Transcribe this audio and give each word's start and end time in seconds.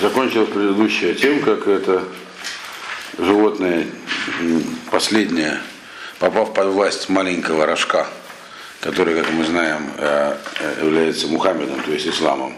закончилась 0.00 0.48
предыдущая 0.48 1.14
тем, 1.14 1.40
как 1.40 1.66
это 1.66 2.04
животное 3.18 3.86
последнее, 4.90 5.60
попав 6.18 6.52
под 6.54 6.68
власть 6.68 7.08
маленького 7.08 7.66
рожка, 7.66 8.06
который, 8.80 9.14
как 9.14 9.30
мы 9.32 9.44
знаем, 9.44 9.90
э, 9.98 10.36
э, 10.60 10.84
является 10.84 11.26
Мухаммедом, 11.28 11.80
то 11.80 11.92
есть 11.92 12.06
исламом, 12.06 12.56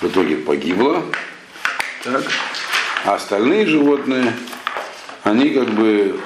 в 0.00 0.08
итоге 0.08 0.36
погибло. 0.36 1.04
Так. 2.02 2.24
А 3.04 3.14
остальные 3.14 3.66
животные, 3.66 4.32
они 5.22 5.50
как 5.50 5.70
бы, 5.70 6.20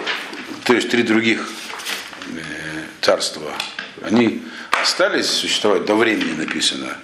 то 0.64 0.74
есть 0.74 0.90
три 0.90 1.02
других 1.02 1.48
э, 2.28 2.40
царства, 3.00 3.52
они 4.02 4.42
остались 4.82 5.26
существовать 5.26 5.84
до 5.84 5.94
времени 5.94 6.32
написано, 6.32 6.96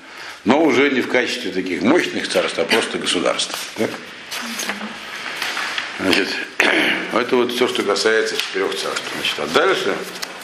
но 0.47 0.63
уже 0.63 0.91
не 0.91 1.03
в 1.03 1.09
качестве 1.09 1.51
таких 1.51 1.83
мощных 1.83 2.29
царств, 2.29 2.59
а 2.59 2.65
просто 2.65 2.99
государств. 2.99 3.55
Так? 3.77 3.91
Значит, 6.01 6.29
это 7.13 7.37
вот 7.37 7.53
все, 7.53 7.69
что 7.69 7.83
касается 7.83 8.37
четырех 8.37 8.75
царств. 8.77 9.03
Значит, 9.15 9.39
а 9.39 9.47
дальше, 9.49 9.95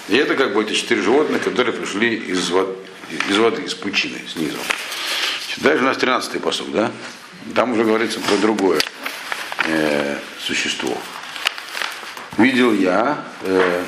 и 0.08 0.16
это 0.16 0.34
как 0.34 0.54
бы 0.54 0.64
эти 0.64 0.74
четыре 0.74 1.02
животных, 1.02 1.44
которые 1.44 1.72
пришли 1.72 2.16
из, 2.16 2.50
воды, 2.50 2.74
из 3.28 3.38
воды, 3.38 3.62
из 3.62 3.74
пучины, 3.74 4.18
снизу. 4.30 4.58
Значит, 5.46 5.62
дальше 5.62 5.84
у 5.84 5.86
нас 5.86 5.96
13-й 5.98 6.40
посуд, 6.40 6.72
да? 6.72 6.90
Там 7.54 7.72
уже 7.72 7.84
говорится 7.84 8.18
про 8.20 8.36
другое 8.38 8.80
э, 9.66 10.18
существо. 10.40 10.96
Видел 12.38 12.72
я 12.72 13.24
э, 13.42 13.84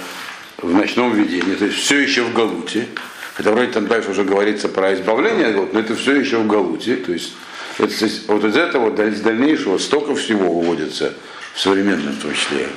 в 0.58 0.72
ночном 0.72 1.12
видении, 1.12 1.56
то 1.56 1.64
есть 1.64 1.78
все 1.78 1.98
еще 1.98 2.22
в 2.22 2.32
Галуте, 2.34 2.86
хотя 3.34 3.50
вроде 3.50 3.72
там 3.72 3.86
дальше 3.86 4.10
уже 4.10 4.24
говорится 4.24 4.68
про 4.68 4.94
избавление, 4.94 5.48
но 5.50 5.78
это 5.78 5.94
все 5.94 6.16
еще 6.16 6.38
в 6.38 6.46
Галуте, 6.46 6.96
то 6.96 7.12
есть 7.12 7.32
это, 7.78 7.94
вот 8.28 8.44
из 8.44 8.56
этого, 8.56 9.08
из 9.08 9.20
дальнейшего 9.20 9.78
столько 9.78 10.14
всего 10.14 10.60
выводится 10.60 11.14
в 11.54 11.60
современном 11.60 12.14
в 12.14 12.22
том 12.22 12.34
числе, 12.34 12.68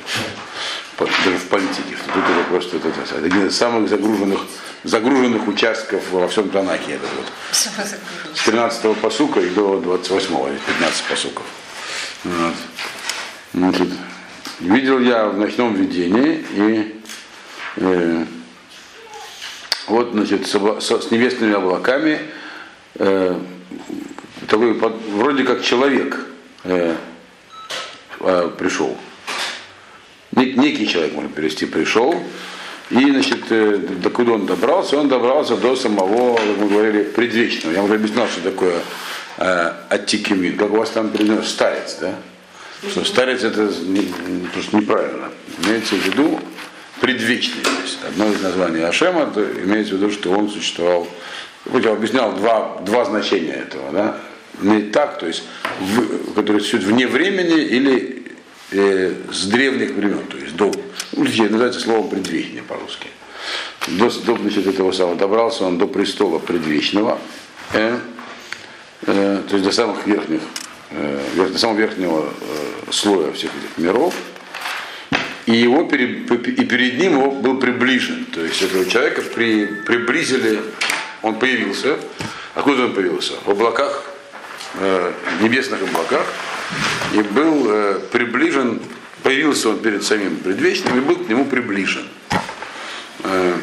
даже 0.98 1.38
в 1.38 1.44
политике. 1.48 1.96
Тут 2.12 2.24
это 2.24 2.44
просто 2.48 2.76
это, 2.76 2.88
это 2.88 3.24
один 3.24 3.46
из 3.46 3.56
самых 3.56 3.88
загруженных, 3.88 4.40
загруженных 4.84 5.46
участков 5.46 6.02
во 6.10 6.26
всем 6.28 6.48
Танахе. 6.50 6.94
Это 6.94 7.06
вот. 7.16 7.26
С 8.34 8.44
13 8.44 8.96
посука 8.96 9.40
и 9.40 9.50
до 9.50 9.80
28, 9.80 10.28
15 10.66 11.04
посуков. 11.04 11.46
Вот. 12.24 13.74
Тут 13.76 13.88
видел 14.60 15.00
я 15.00 15.26
в 15.26 15.38
ночном 15.38 15.74
видении 15.74 16.44
и 16.52 17.00
э, 17.76 18.24
вот, 19.88 20.10
значит, 20.12 20.46
с, 20.46 20.52
с, 20.52 21.02
с 21.02 21.10
небесными 21.10 21.54
облаками 21.54 22.20
э, 22.96 23.38
такой 24.46 24.72
вроде 24.72 25.44
как 25.44 25.62
человек 25.62 26.26
э, 26.64 26.94
э, 28.20 28.50
пришел. 28.58 28.96
Некий 30.32 30.86
человек, 30.86 31.14
можно 31.14 31.30
перевести, 31.30 31.66
пришел. 31.66 32.14
И, 32.90 33.10
значит, 33.10 33.50
э, 33.50 33.76
докуда 34.02 34.32
он 34.32 34.46
добрался? 34.46 34.98
Он 34.98 35.08
добрался 35.08 35.56
до 35.56 35.76
самого, 35.76 36.36
как 36.36 36.56
мы 36.58 36.68
говорили, 36.68 37.02
предвечного. 37.02 37.74
Я 37.74 37.82
уже 37.82 37.94
объяснял, 37.94 38.26
что 38.28 38.40
такое 38.40 38.80
э, 39.36 39.72
аттикимин. 39.90 40.56
Как 40.56 40.72
у 40.72 40.76
вас 40.76 40.90
там 40.90 41.10
переведено? 41.10 41.42
Старец, 41.42 41.98
да? 42.00 42.14
Что 42.88 43.04
старец 43.04 43.42
это 43.42 43.70
не, 43.82 44.12
просто 44.52 44.76
неправильно. 44.76 45.30
Имеется 45.64 45.96
в 45.96 46.06
виду 46.06 46.40
предвечный. 47.00 47.62
То 47.62 47.82
есть 47.82 47.98
одно 48.06 48.30
из 48.32 48.40
названий 48.40 48.82
Ашема, 48.82 49.26
то 49.26 49.42
имеется 49.42 49.94
в 49.94 49.98
виду, 49.98 50.10
что 50.10 50.30
он 50.30 50.50
существовал. 50.50 51.08
Я 51.72 51.92
объяснял 51.92 52.32
два, 52.32 52.78
два 52.84 53.04
значения 53.04 53.52
этого. 53.52 53.92
Да? 53.92 54.20
Не 54.60 54.82
так, 54.82 55.18
то 55.18 55.26
есть, 55.26 55.44
в, 55.80 56.34
который 56.34 56.60
существует 56.60 56.84
вне 56.84 57.06
времени 57.06 57.60
или 57.60 58.22
э, 58.72 59.14
с 59.30 59.46
древних 59.46 59.90
времен, 59.92 60.24
то 60.28 60.36
есть 60.36 60.56
до, 60.56 60.72
ну, 61.12 61.24
называется 61.24 61.80
словом 61.80 62.08
предвечный 62.08 62.62
по-русски. 62.62 63.08
До, 63.86 64.10
до 64.10 64.36
значит, 64.36 64.66
этого 64.66 64.92
самого 64.92 65.16
добрался 65.16 65.64
он 65.64 65.78
до 65.78 65.86
престола 65.86 66.38
предвечного, 66.38 67.18
э, 67.72 67.98
э, 69.06 69.42
то 69.48 69.54
есть 69.54 69.64
до 69.64 69.72
самых 69.72 70.06
верхних, 70.06 70.40
э, 70.90 71.20
до 71.36 71.58
самого 71.58 71.78
верхнего 71.78 72.24
э, 72.40 72.90
слоя 72.90 73.32
всех 73.32 73.50
этих 73.50 73.78
миров, 73.78 74.14
и, 75.48 75.52
его 75.52 75.80
и 75.80 76.64
перед 76.64 76.98
ним 76.98 77.12
его 77.12 77.30
был 77.30 77.56
приближен. 77.56 78.26
То 78.26 78.44
есть 78.44 78.60
этого 78.60 78.84
человека 78.84 79.22
при, 79.22 79.64
приблизили, 79.64 80.60
он 81.22 81.38
появился. 81.38 81.96
Откуда 82.54 82.84
он 82.84 82.92
появился? 82.92 83.32
В 83.46 83.50
облаках, 83.50 84.04
э, 84.74 85.12
небесных 85.40 85.80
облаках. 85.82 86.26
И 87.14 87.22
был 87.22 87.66
э, 87.66 88.00
приближен, 88.12 88.82
появился 89.22 89.70
он 89.70 89.78
перед 89.78 90.04
самим 90.04 90.36
предвечным 90.36 90.98
и 90.98 91.00
был 91.00 91.16
к 91.16 91.26
нему 91.26 91.46
приближен. 91.46 92.06
Э, 93.24 93.56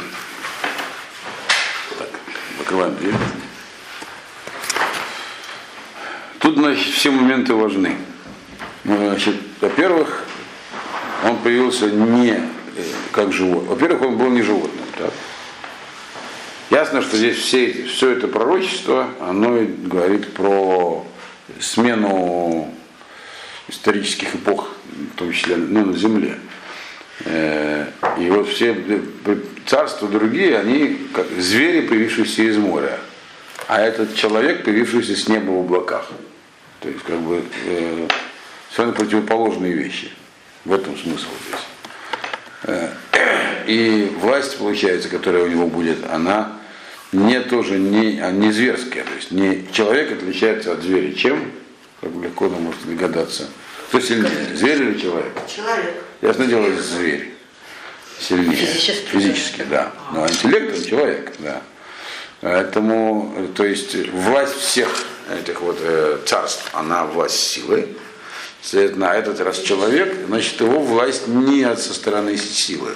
так, 1.99 2.09
закрываем 2.57 2.95
дверь. 2.95 3.13
Тут, 6.39 6.55
значит, 6.55 6.95
все 6.95 7.11
моменты 7.11 7.53
важны. 7.53 7.95
Значит, 8.85 9.35
во-первых, 9.61 10.25
он 11.25 11.37
появился 11.37 11.89
не 11.89 12.31
э, 12.31 12.39
как 13.11 13.33
животное. 13.33 13.69
Во-первых, 13.69 14.01
он 14.03 14.17
был 14.17 14.29
не 14.29 14.43
животным. 14.43 14.85
Так? 14.97 15.11
Ясно, 16.69 17.01
что 17.01 17.17
здесь 17.17 17.37
все, 17.37 17.85
все 17.87 18.11
это 18.11 18.27
пророчество, 18.27 19.09
оно 19.19 19.59
говорит 19.83 20.33
про 20.33 21.05
смену 21.59 22.73
исторических 23.67 24.35
эпох, 24.35 24.69
в 25.13 25.17
том 25.17 25.31
числе 25.31 25.55
ну, 25.57 25.85
на 25.85 25.97
Земле. 25.97 26.37
Э, 27.25 27.87
и 28.19 28.29
вот 28.29 28.47
все 28.49 28.75
царства 29.65 30.07
другие, 30.07 30.59
они 30.59 31.07
как 31.13 31.27
звери, 31.39 31.81
появившиеся 31.81 32.43
из 32.43 32.57
моря. 32.57 32.99
А 33.67 33.81
этот 33.81 34.15
человек, 34.15 34.63
появившийся 34.63 35.15
с 35.15 35.27
неба 35.27 35.49
в 35.51 35.59
облаках. 35.61 36.07
То 36.81 36.89
есть, 36.89 37.03
как 37.03 37.19
бы, 37.19 37.41
э, 37.65 38.07
совершенно 38.69 38.93
противоположные 38.93 39.73
вещи. 39.73 40.11
В 40.65 40.73
этом 40.73 40.97
смысл 40.97 41.27
здесь. 41.47 41.59
Э, 42.63 42.89
и 43.67 44.11
власть, 44.19 44.57
получается, 44.57 45.09
которая 45.09 45.43
у 45.43 45.47
него 45.47 45.67
будет, 45.67 45.99
она 46.09 46.53
не 47.11 47.39
тоже 47.41 47.77
не, 47.77 48.19
а 48.19 48.31
не 48.31 48.51
зверская. 48.51 49.03
То 49.03 49.13
есть 49.13 49.31
не 49.31 49.67
человек 49.71 50.11
отличается 50.11 50.73
от 50.73 50.81
зверя. 50.81 51.13
Чем? 51.13 51.51
Как 52.01 52.11
легко 52.21 52.49
нам 52.49 52.63
может 52.63 52.83
догадаться. 52.85 53.47
Кто 53.89 53.99
сильнее, 53.99 54.55
зверь 54.55 54.81
или 54.81 54.99
человек? 54.99 55.33
Человек. 55.47 56.03
Ясно 56.21 56.45
дело, 56.47 56.69
зверь. 56.81 57.33
Сильнее. 58.19 58.55
Физически. 58.55 59.05
Физически, 59.07 59.65
да. 59.69 59.91
Но 60.11 60.21
ну, 60.21 60.27
интеллект 60.27 60.75
это 60.75 60.89
человек, 60.89 61.33
да. 61.39 61.61
Поэтому, 62.41 63.49
то 63.55 63.65
есть, 63.65 63.95
власть 64.09 64.55
всех 64.55 64.89
этих 65.31 65.61
вот 65.61 65.77
э, 65.79 66.19
царств, 66.25 66.69
она 66.73 67.05
власть 67.05 67.39
силы, 67.39 67.89
Следовательно, 68.65 69.05
этот 69.05 69.39
раз 69.41 69.59
человек, 69.59 70.25
значит, 70.25 70.59
его 70.59 70.79
власть 70.79 71.27
не 71.27 71.61
от 71.61 71.79
со 71.79 71.93
стороны 71.93 72.35
силы 72.35 72.95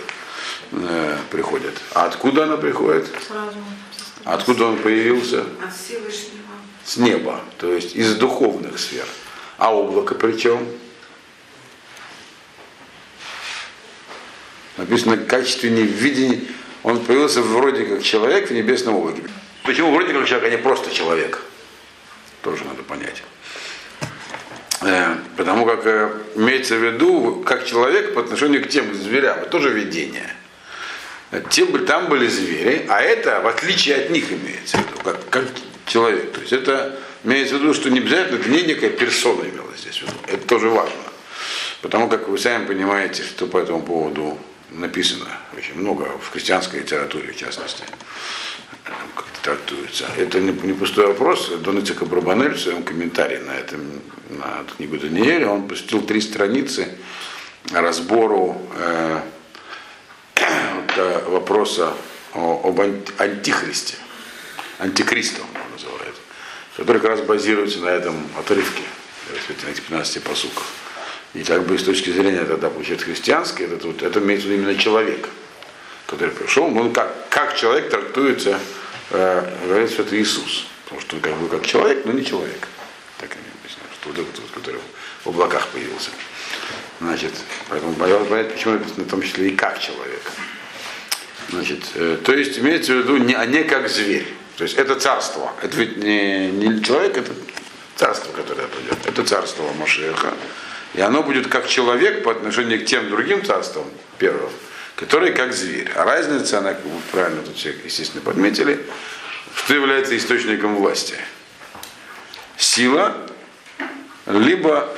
э, 0.72 1.18
приходит. 1.30 1.76
А 1.94 2.06
откуда 2.06 2.46
она 2.46 2.58
приходит? 2.58 3.08
Сразу. 3.28 3.58
Откуда 4.24 4.66
он 4.66 4.78
появился? 4.78 5.42
От 5.42 5.76
Всевышнего. 5.76 6.42
С 6.84 6.98
неба, 6.98 7.42
то 7.60 7.72
есть 7.72 7.96
из 7.96 8.16
духовных 8.16 8.80
сфер. 8.80 9.06
А 9.60 9.72
облако 9.76 10.16
при 10.16 10.40
чем? 10.40 10.68
Написано 14.78 15.18
в 15.18 15.28
качестве 15.28 15.70
невидения. 15.70 16.42
Он 16.82 17.00
появился 17.06 17.44
вроде 17.44 17.86
как 17.86 18.02
человек 18.02 18.50
в 18.50 18.54
небесном 18.56 18.96
облаке. 18.96 19.22
Почему 19.64 19.94
вроде 19.94 20.14
как 20.14 20.26
человек, 20.26 20.52
а 20.52 20.58
не 20.58 20.58
просто 20.58 20.92
человек? 20.92 21.44
Тоже 22.42 22.64
надо 22.64 22.82
понять. 22.82 23.22
Потому 25.38 25.66
как 25.66 25.86
э, 25.86 26.10
имеется 26.36 26.76
в 26.76 26.84
виду, 26.84 27.44
как 27.46 27.66
человек 27.66 28.14
по 28.14 28.22
отношению 28.22 28.64
к 28.64 28.70
тем 28.70 28.94
зверям, 28.94 29.40
это 29.40 29.50
тоже 29.50 29.70
видение. 29.70 30.30
Тем, 31.50 31.86
там 31.86 32.08
были 32.08 32.28
звери, 32.28 32.86
а 32.90 33.02
это 33.02 33.40
в 33.42 33.48
отличие 33.48 33.98
от 33.98 34.10
них 34.10 34.32
имеется 34.32 34.78
в 34.78 34.80
виду, 34.80 35.00
как, 35.04 35.30
как 35.30 35.46
человек. 35.86 36.32
То 36.34 36.42
есть 36.42 36.54
это 36.54 37.00
имеется 37.24 37.56
в 37.56 37.62
виду, 37.62 37.74
что 37.74 37.90
не 37.90 38.00
обязательно 38.00 38.40
это 38.40 38.50
не 38.50 38.64
некая 38.64 38.90
персона 38.90 39.44
имелась 39.44 39.80
здесь 39.82 39.98
в 39.98 40.02
виду. 40.04 40.14
Это 40.28 40.48
тоже 40.48 40.70
важно. 40.70 40.96
Потому 41.82 42.10
как 42.10 42.28
вы 42.28 42.38
сами 42.38 42.66
понимаете, 42.66 43.24
что 43.24 43.48
по 43.48 43.58
этому 43.58 43.82
поводу 43.82 44.38
написано 44.72 45.26
очень 45.58 45.76
много 45.76 46.06
в 46.22 46.32
христианской 46.32 46.82
литературе 46.82 47.32
в 47.32 47.38
частности 47.38 47.84
трактуется. 49.42 50.06
Это 50.18 50.40
не, 50.40 50.52
не 50.52 50.74
пустой 50.74 51.08
вопрос. 51.08 51.50
Донатика 51.64 52.06
Брабанель 52.06 52.54
в 52.54 52.60
своем 52.60 52.84
комментарии 52.84 53.38
на, 53.38 53.52
этом, 53.52 53.82
на 54.30 54.64
книгу 54.76 54.98
Даниэля, 54.98 55.48
он 55.48 55.68
посвятил 55.68 56.02
три 56.02 56.22
страницы 56.22 56.88
разбору 57.72 58.62
э, 58.76 59.22
вопроса 61.28 61.94
о, 62.34 62.62
об 62.66 62.82
антихристе. 63.22 63.96
Антикристом 64.80 65.46
он 65.54 65.72
называет. 65.72 66.16
Который 66.78 67.02
как 67.02 67.12
раз 67.12 67.22
базируется 67.22 67.80
на 67.80 67.90
этом 67.90 68.16
отрывке 68.38 68.84
на 69.30 69.70
этих 69.70 69.84
15 69.84 70.24
посуков. 70.24 70.72
И 71.34 71.44
так 71.44 71.66
бы 71.68 71.78
с 71.78 71.84
точки 71.84 72.10
зрения 72.10 72.44
тогда 72.44 72.70
получается 72.70 73.06
христианской, 73.06 73.68
это, 73.68 73.88
вот, 73.88 74.02
это 74.02 74.20
имеется 74.20 74.48
в 74.48 74.52
виду 74.52 74.64
именно 74.64 74.80
человек, 74.80 75.30
который 76.10 76.32
пришел, 76.32 76.66
он 76.66 76.92
как, 76.92 77.30
как 77.30 77.56
человек 77.56 77.90
трактуется, 77.90 78.60
э, 79.12 79.58
говорится, 79.66 79.94
что 79.94 80.04
это 80.04 80.20
Иисус. 80.20 80.66
Потому 80.86 81.02
что 81.02 81.16
он 81.18 81.22
как 81.22 81.36
бы 81.36 81.48
как 81.50 81.66
человек, 81.66 82.04
но 82.06 82.12
не 82.14 82.26
человек. 82.26 82.68
Так 83.20 83.32
они 83.32 83.46
объясняют, 83.62 83.94
что 84.00 84.10
вот 84.10 84.18
этот 84.18 84.40
вот, 84.40 84.52
который 84.52 84.82
в 85.24 85.30
облаках 85.30 85.68
появился. 85.68 86.10
Значит, 87.00 87.34
поэтому 87.70 87.94
боялся 87.94 88.26
понять, 88.26 88.52
почему 88.52 88.74
написано 88.74 89.04
в 89.04 89.10
том 89.10 89.22
числе 89.22 89.50
и 89.50 89.56
как 89.56 89.80
человек. 89.80 90.22
Значит, 91.50 91.84
э, 91.94 92.18
то 92.24 92.34
есть 92.34 92.58
имеется 92.58 92.94
в 92.94 92.98
виду 92.98 93.18
не, 93.18 93.36
а 93.36 93.46
не 93.46 93.64
как 93.64 93.88
зверь. 93.88 94.28
То 94.58 94.64
есть 94.64 94.78
это 94.78 94.96
царство. 94.96 95.54
Это 95.62 95.78
ведь 95.78 95.98
не, 95.98 96.50
не 96.50 96.84
человек, 96.84 97.18
это 97.18 97.32
царство, 97.96 98.32
которое 98.34 98.68
придет. 98.68 98.98
Это 99.06 99.24
царство 99.24 99.64
Машеха. 99.74 100.34
И 100.96 101.02
оно 101.02 101.22
будет 101.22 101.48
как 101.48 101.68
человек 101.68 102.24
по 102.24 102.32
отношению 102.32 102.82
к 102.82 102.86
тем 102.86 103.10
другим 103.10 103.46
царствам 103.46 103.86
первым, 104.18 104.52
которые 105.00 105.32
как 105.32 105.54
зверь. 105.54 105.90
А 105.96 106.04
разница, 106.04 106.58
она, 106.58 106.74
как 106.74 106.84
вы 106.84 107.00
правильно 107.12 107.42
тут 107.42 107.56
все, 107.56 107.74
естественно, 107.86 108.22
подметили, 108.22 108.86
что 109.56 109.74
является 109.74 110.18
источником 110.18 110.76
власти. 110.76 111.16
Сила, 112.58 113.16
либо 114.28 114.94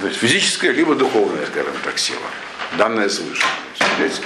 то 0.00 0.06
есть 0.06 0.20
физическая, 0.20 0.70
либо 0.70 0.94
духовная, 0.94 1.44
скажем 1.46 1.72
так, 1.84 1.98
сила, 1.98 2.20
данная 2.78 3.08
свыше. 3.08 3.44
Здесь, 3.98 4.20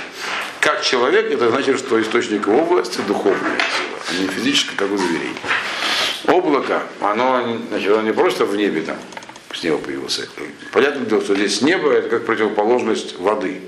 как 0.61 0.83
человек, 0.83 1.33
это 1.33 1.51
значит, 1.51 1.79
что 1.79 2.01
источник 2.01 2.47
его 2.47 2.65
власти 2.65 3.01
духовная 3.09 3.59
сила, 3.59 3.99
а 4.09 4.15
не 4.21 4.29
физическая, 4.29 4.77
как 4.77 4.93
у 4.93 4.99
зверей. 4.99 5.35
Облако, 6.29 6.83
оно, 7.01 7.59
значит, 7.69 7.91
оно 7.91 8.03
не 8.03 8.13
просто 8.13 8.45
в 8.45 8.55
небе 8.55 8.83
там 8.83 8.99
с 9.53 9.63
неба 9.63 9.79
появился. 9.79 10.29
Понятное 10.73 11.07
дело, 11.07 11.23
что 11.23 11.35
здесь 11.35 11.63
небо 11.63 11.91
это 11.91 12.11
как 12.11 12.27
противоположность 12.27 13.19
воды. 13.19 13.63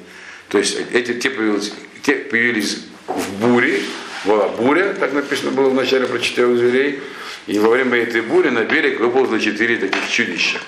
То 0.48 0.58
есть 0.58 0.78
эти 0.92 1.14
те 1.14 1.30
появились, 1.30 1.72
те 2.02 2.14
появились 2.14 2.78
в 3.06 3.32
буре, 3.40 3.82
была 4.24 4.48
буря, 4.48 4.94
так 4.94 5.12
написано 5.12 5.50
было 5.50 5.68
в 5.68 5.74
начале 5.74 6.06
про 6.06 6.18
четырех 6.18 6.56
зверей, 6.58 7.00
и 7.46 7.58
во 7.58 7.70
время 7.70 7.98
этой 7.98 8.22
бури 8.22 8.48
на 8.48 8.64
берег 8.64 9.00
выползло 9.00 9.38
четыре 9.38 9.76
таких 9.76 10.08
чудища. 10.08 10.58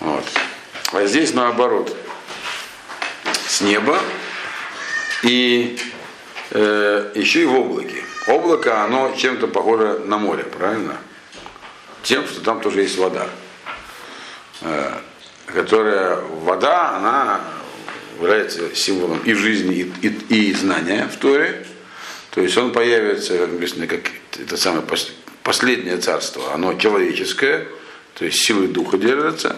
Вот. 0.00 0.24
А 0.92 1.04
здесь 1.06 1.34
наоборот. 1.34 1.94
С 3.46 3.60
неба 3.60 3.98
и 5.22 5.78
э, 6.50 7.12
еще 7.14 7.42
и 7.42 7.46
в 7.46 7.54
облаке. 7.54 8.04
Облако, 8.26 8.84
оно 8.84 9.14
чем-то 9.16 9.48
похоже 9.48 10.00
на 10.04 10.18
море, 10.18 10.44
правильно? 10.44 10.98
Тем, 12.02 12.26
что 12.26 12.40
там 12.40 12.60
тоже 12.60 12.82
есть 12.82 12.96
вода. 12.98 13.26
Э, 14.60 14.98
которая, 15.46 16.16
вода, 16.16 16.96
она 16.96 17.40
является 18.18 18.74
символом 18.74 19.20
и 19.24 19.32
жизни, 19.34 19.90
и, 20.02 20.08
и, 20.28 20.50
и 20.50 20.54
знания 20.54 21.08
в 21.12 21.16
Торе. 21.16 21.64
То 22.30 22.40
есть 22.42 22.56
он 22.56 22.72
появится, 22.72 23.38
как 23.38 23.52
написано, 23.52 23.86
как 23.86 24.00
это 24.38 24.56
самое 24.56 24.84
последнее 25.42 25.96
царство. 25.98 26.52
Оно 26.52 26.74
человеческое, 26.74 27.66
то 28.14 28.24
есть 28.24 28.38
силой 28.42 28.68
духа 28.68 28.98
держится 28.98 29.56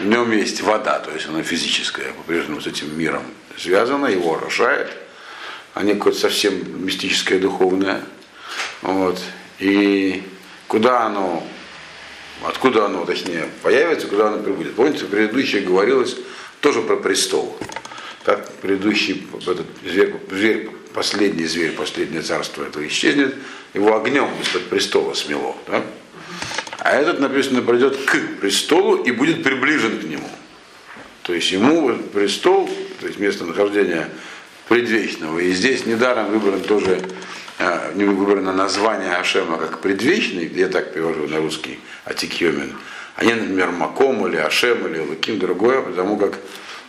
в 0.00 0.06
нем 0.06 0.30
есть 0.32 0.60
вода, 0.62 0.98
то 0.98 1.12
есть 1.12 1.26
она 1.28 1.42
физическая, 1.42 2.12
по-прежнему 2.12 2.60
с 2.60 2.66
этим 2.66 2.98
миром 2.98 3.22
связана, 3.56 4.06
его 4.06 4.36
орошает, 4.36 4.90
а 5.74 5.82
не 5.82 5.94
какое-то 5.94 6.18
совсем 6.18 6.84
мистическое, 6.84 7.38
духовное. 7.38 8.02
Вот. 8.82 9.20
И 9.58 10.22
куда 10.66 11.06
оно, 11.06 11.46
откуда 12.44 12.86
оно, 12.86 13.04
точнее, 13.04 13.48
появится, 13.62 14.06
куда 14.06 14.28
оно 14.28 14.42
прибудет. 14.42 14.74
Помните, 14.74 15.04
предыдущее 15.04 15.62
говорилось 15.62 16.16
тоже 16.60 16.82
про 16.82 16.96
престол. 16.96 17.56
Как 18.24 18.52
предыдущий 18.54 19.26
этот 19.34 19.66
зверь, 19.84 20.14
зверь, 20.30 20.70
последний 20.94 21.46
зверь, 21.46 21.72
последнее 21.72 22.22
царство 22.22 22.64
это 22.64 22.86
исчезнет, 22.86 23.34
его 23.74 23.96
огнем 23.96 24.28
из-под 24.42 24.68
престола 24.68 25.14
смело. 25.14 25.56
Да? 25.66 25.82
А 26.78 26.90
этот 26.90 27.20
написано 27.20 27.62
придет 27.62 27.96
к 27.96 28.40
престолу 28.40 28.96
и 28.96 29.10
будет 29.10 29.42
приближен 29.42 29.98
к 29.98 30.04
нему. 30.04 30.28
То 31.22 31.32
есть 31.32 31.50
ему 31.52 31.94
престол, 32.12 32.68
то 33.00 33.06
есть 33.06 33.18
место 33.18 33.44
нахождения 33.44 34.08
предвечного. 34.68 35.38
И 35.38 35.52
здесь 35.52 35.86
недаром 35.86 36.30
выбран 36.30 36.60
тоже, 36.60 37.00
а, 37.58 37.92
не 37.94 38.04
выбрано 38.04 38.52
название 38.52 39.14
Ашема 39.14 39.58
как 39.58 39.80
предвечный, 39.80 40.46
я 40.46 40.68
так 40.68 40.92
перевожу 40.92 41.28
на 41.28 41.38
русский, 41.38 41.78
Атикьемин, 42.04 42.72
а 43.14 43.24
не, 43.24 43.34
например, 43.34 43.70
Маком 43.70 44.26
или 44.26 44.36
Ашем 44.36 44.86
или 44.88 44.98
Луким, 44.98 45.38
другое, 45.38 45.82
потому 45.82 46.16
как 46.16 46.38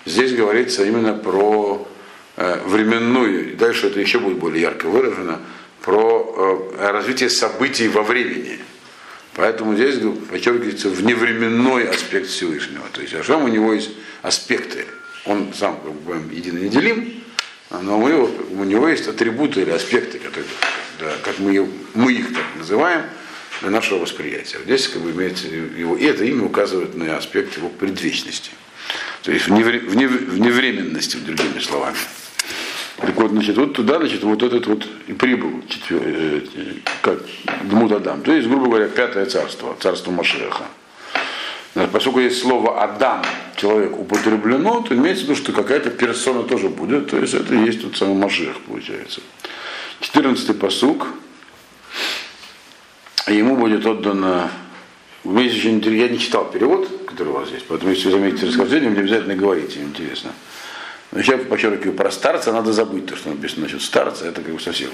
здесь 0.05 0.33
говорится 0.33 0.85
именно 0.85 1.13
про 1.13 1.87
э, 2.35 2.61
временную, 2.65 3.51
и 3.51 3.55
дальше 3.55 3.87
это 3.87 3.99
еще 3.99 4.19
будет 4.19 4.37
более 4.37 4.61
ярко 4.61 4.87
выражено, 4.87 5.39
про 5.81 6.71
э, 6.77 6.91
развитие 6.91 7.29
событий 7.29 7.87
во 7.87 8.03
времени. 8.03 8.59
Поэтому 9.35 9.75
здесь 9.75 9.95
подчеркивается 10.29 10.89
вневременной 10.89 11.89
аспект 11.89 12.27
Всевышнего. 12.27 12.85
То 12.91 13.01
есть 13.01 13.15
Ашем 13.15 13.43
у 13.43 13.47
него 13.47 13.73
есть 13.73 13.91
аспекты. 14.21 14.85
Он 15.25 15.53
сам 15.53 15.79
как 15.81 15.93
бы 15.93 16.33
едино 16.33 16.59
неделим, 16.59 17.23
но 17.71 17.97
мы, 17.97 18.13
у 18.13 18.63
него 18.63 18.87
есть 18.87 19.07
атрибуты 19.07 19.61
или 19.61 19.71
аспекты, 19.71 20.19
которые, 20.19 20.45
да, 20.99 21.11
как 21.23 21.39
мы, 21.39 21.67
мы 21.95 22.13
их 22.13 22.33
так 22.33 22.45
называем, 22.57 23.03
для 23.61 23.71
нашего 23.71 23.99
восприятия. 23.99 24.59
Здесь 24.65 24.87
как 24.87 25.01
бы 25.01 25.11
имеется 25.11 25.47
его, 25.47 25.95
и 25.95 26.05
это 26.05 26.23
имя 26.25 26.43
указывает 26.43 26.95
на 26.95 27.17
аспект 27.17 27.57
его 27.57 27.69
предвечности. 27.69 28.51
То 29.23 29.31
есть 29.31 29.47
вневременности, 29.47 31.17
другими 31.17 31.59
словами. 31.59 31.97
Так 32.97 33.15
вот, 33.15 33.31
значит, 33.31 33.57
вот 33.57 33.73
туда, 33.73 33.97
значит, 33.97 34.23
вот 34.23 34.43
этот 34.43 34.67
вот 34.67 34.87
и 35.07 35.13
прибыл, 35.13 35.63
четвер... 35.67 36.01
Э, 36.05 36.41
как 37.01 37.19
Дмут 37.63 37.91
Адам. 37.91 38.21
То 38.21 38.33
есть, 38.33 38.47
грубо 38.47 38.67
говоря, 38.67 38.87
пятое 38.87 39.25
царство, 39.25 39.75
царство 39.79 40.11
Машеха. 40.11 40.65
Поскольку 41.91 42.19
есть 42.19 42.39
слово 42.39 42.83
Адам, 42.83 43.23
человек 43.55 43.97
употреблено, 43.97 44.81
то 44.81 44.93
имеется 44.93 45.25
в 45.25 45.29
виду, 45.29 45.35
что 45.35 45.51
какая-то 45.53 45.89
персона 45.89 46.43
тоже 46.43 46.69
будет. 46.69 47.09
То 47.09 47.17
есть 47.17 47.33
это 47.33 47.55
и 47.55 47.65
есть 47.65 47.81
тот 47.81 47.97
самый 47.97 48.15
Машех, 48.15 48.59
получается. 48.67 49.21
Четырнадцатый 49.99 50.53
посук. 50.53 51.07
Ему 53.27 53.55
будет 53.55 53.85
отдано 53.85 54.51
вы 55.23 55.43
еще, 55.43 55.69
я 55.71 56.09
не 56.09 56.19
читал 56.19 56.49
перевод, 56.49 57.05
который 57.07 57.29
у 57.29 57.33
вас 57.33 57.49
есть, 57.49 57.65
поэтому 57.67 57.91
если 57.91 58.05
вы 58.05 58.11
заметите 58.11 58.47
расхождение, 58.47 58.89
мне 58.89 58.99
обязательно 58.99 59.35
говорите, 59.35 59.81
интересно. 59.81 60.31
Но 61.11 61.19
еще 61.19 61.37
подчеркиваю, 61.37 61.95
про 61.95 62.11
старца 62.11 62.51
надо 62.51 62.73
забыть, 62.73 63.05
то, 63.05 63.15
что 63.15 63.29
написано 63.29 63.63
насчет 63.63 63.81
старца, 63.81 64.25
это 64.25 64.41
как 64.41 64.53
бы 64.53 64.59
совсем, 64.59 64.89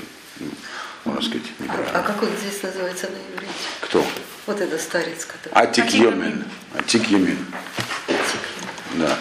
можно 1.06 1.22
сказать, 1.22 1.48
неправильно. 1.60 1.92
А, 1.94 2.00
а 2.00 2.04
как 2.04 2.22
он 2.22 2.30
здесь 2.42 2.62
называется 2.62 3.08
на 3.08 3.36
иврите? 3.36 3.54
Кто? 3.80 4.06
Вот 4.46 4.60
этот 4.60 4.82
старец, 4.82 5.26
который... 5.26 5.54
Атик 5.54 5.92
Йомен. 5.92 6.44
Атик 6.76 7.10
Йомен. 7.10 7.38
Да. 8.96 9.18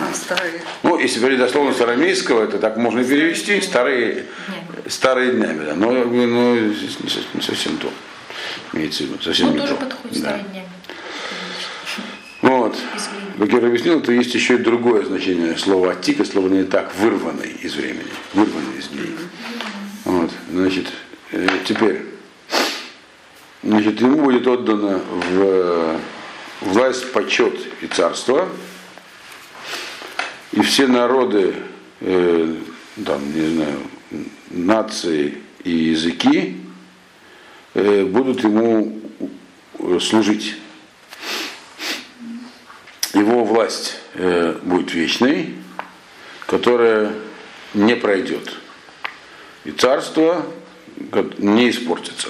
А. 0.00 0.36
Ну, 0.84 0.98
если 0.98 1.18
говорить 1.18 1.38
дословно 1.38 1.74
с 1.74 1.80
арамейского, 1.80 2.44
это 2.44 2.58
так 2.58 2.76
можно 2.76 3.02
перевести, 3.02 3.60
старые, 3.60 4.26
старые 4.86 5.32
днями, 5.32 5.64
да. 5.64 5.74
Но, 5.74 5.90
но 5.90 6.56
здесь 6.72 6.98
не 7.34 7.40
совсем 7.40 7.76
то. 7.78 7.92
Виду, 8.86 9.22
совсем 9.22 9.48
Он 9.48 9.54
не 9.54 9.60
тоже 9.60 9.74
то. 9.74 9.80
подходит 9.84 10.22
да. 10.22 10.40
Вот. 12.40 12.76
Я 13.38 13.58
объяснил, 13.58 14.00
то 14.00 14.12
есть 14.12 14.34
еще 14.34 14.54
и 14.54 14.58
другое 14.58 15.04
значение 15.04 15.56
слова 15.56 15.92
атика, 15.92 16.24
слово 16.24 16.48
не 16.48 16.64
так, 16.64 16.94
вырванный 16.96 17.50
из 17.62 17.74
времени, 17.74 18.10
вырванный 18.32 18.78
из 18.78 18.88
дней. 18.88 19.14
Вот. 20.04 20.30
Значит, 20.50 20.86
э, 21.32 21.48
теперь, 21.64 22.02
значит, 23.62 24.00
ему 24.00 24.22
будет 24.24 24.46
отдано 24.46 25.00
в 25.30 26.00
власть, 26.60 27.12
почет 27.12 27.54
и 27.80 27.86
царство, 27.86 28.48
и 30.52 30.60
все 30.62 30.86
народы, 30.86 31.54
э, 32.00 32.54
там, 33.04 33.20
не 33.34 33.54
знаю, 33.54 33.78
нации 34.50 35.38
и 35.64 35.70
языки 35.70 36.56
э, 36.56 36.67
будут 38.04 38.42
ему 38.42 39.00
служить 40.00 40.56
его 43.14 43.44
власть 43.44 43.96
э, 44.14 44.58
будет 44.62 44.92
вечной, 44.94 45.54
которая 46.46 47.12
не 47.74 47.96
пройдет. 47.96 48.52
И 49.64 49.70
царство 49.70 50.46
не 51.38 51.70
испортится. 51.70 52.28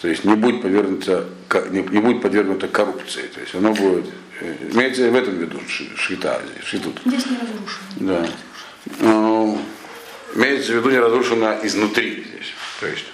То 0.00 0.08
есть 0.08 0.24
не 0.24 0.34
будет 0.34 0.62
подвергнуто, 0.62 1.28
не, 1.70 1.80
не 1.80 2.00
будет 2.00 2.22
подвергнуто 2.22 2.68
коррупции. 2.68 3.22
То 3.34 3.40
есть 3.40 3.54
оно 3.54 3.72
будет, 3.72 4.06
э, 4.40 4.54
имеется 4.72 5.10
в 5.10 5.14
этом 5.14 5.38
виду 5.38 5.60
шита, 5.96 6.40
шитут. 6.64 7.00
Здесь 7.04 7.26
не 7.26 7.38
разрушено. 7.38 7.86
Да. 8.00 8.28
Но, 9.00 9.58
имеется 10.34 10.72
в 10.72 10.76
виду 10.76 10.90
не 10.90 10.98
разрушено 10.98 11.58
изнутри 11.62 12.24
здесь. 12.24 12.52
То 12.80 12.86
есть 12.86 13.06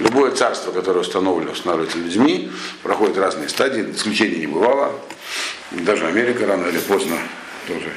Любое 0.00 0.30
царство, 0.30 0.72
которое 0.72 1.00
установлено, 1.00 1.52
устанавливается 1.52 1.98
людьми, 1.98 2.50
проходит 2.82 3.18
разные 3.18 3.50
стадии, 3.50 3.92
исключений 3.92 4.38
не 4.38 4.46
бывало. 4.46 4.98
Даже 5.72 6.06
Америка 6.06 6.46
рано 6.46 6.68
или 6.68 6.78
поздно 6.78 7.18
тоже 7.66 7.92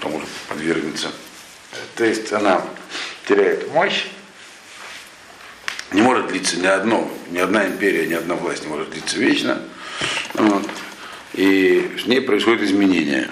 тому 0.00 0.20
же 0.20 0.26
подвергнется. 0.48 1.08
То 1.96 2.04
есть 2.04 2.32
она 2.32 2.62
теряет 3.26 3.68
мощь, 3.72 4.06
не 5.90 6.02
может 6.02 6.28
длиться 6.28 6.56
ни 6.56 6.66
одно, 6.66 7.10
ни 7.30 7.38
одна 7.38 7.66
империя, 7.66 8.06
ни 8.06 8.14
одна 8.14 8.36
власть 8.36 8.62
не 8.62 8.68
может 8.68 8.90
длиться 8.90 9.18
вечно. 9.18 9.60
Вот. 10.34 10.68
И 11.34 11.96
с 12.00 12.06
ней 12.06 12.20
происходят 12.20 12.62
изменения. 12.62 13.28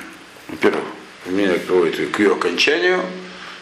Во-первых, 0.48 0.84
изменения 1.24 1.60
приводят 1.60 2.10
к 2.10 2.18
ее 2.18 2.32
окончанию, 2.32 3.04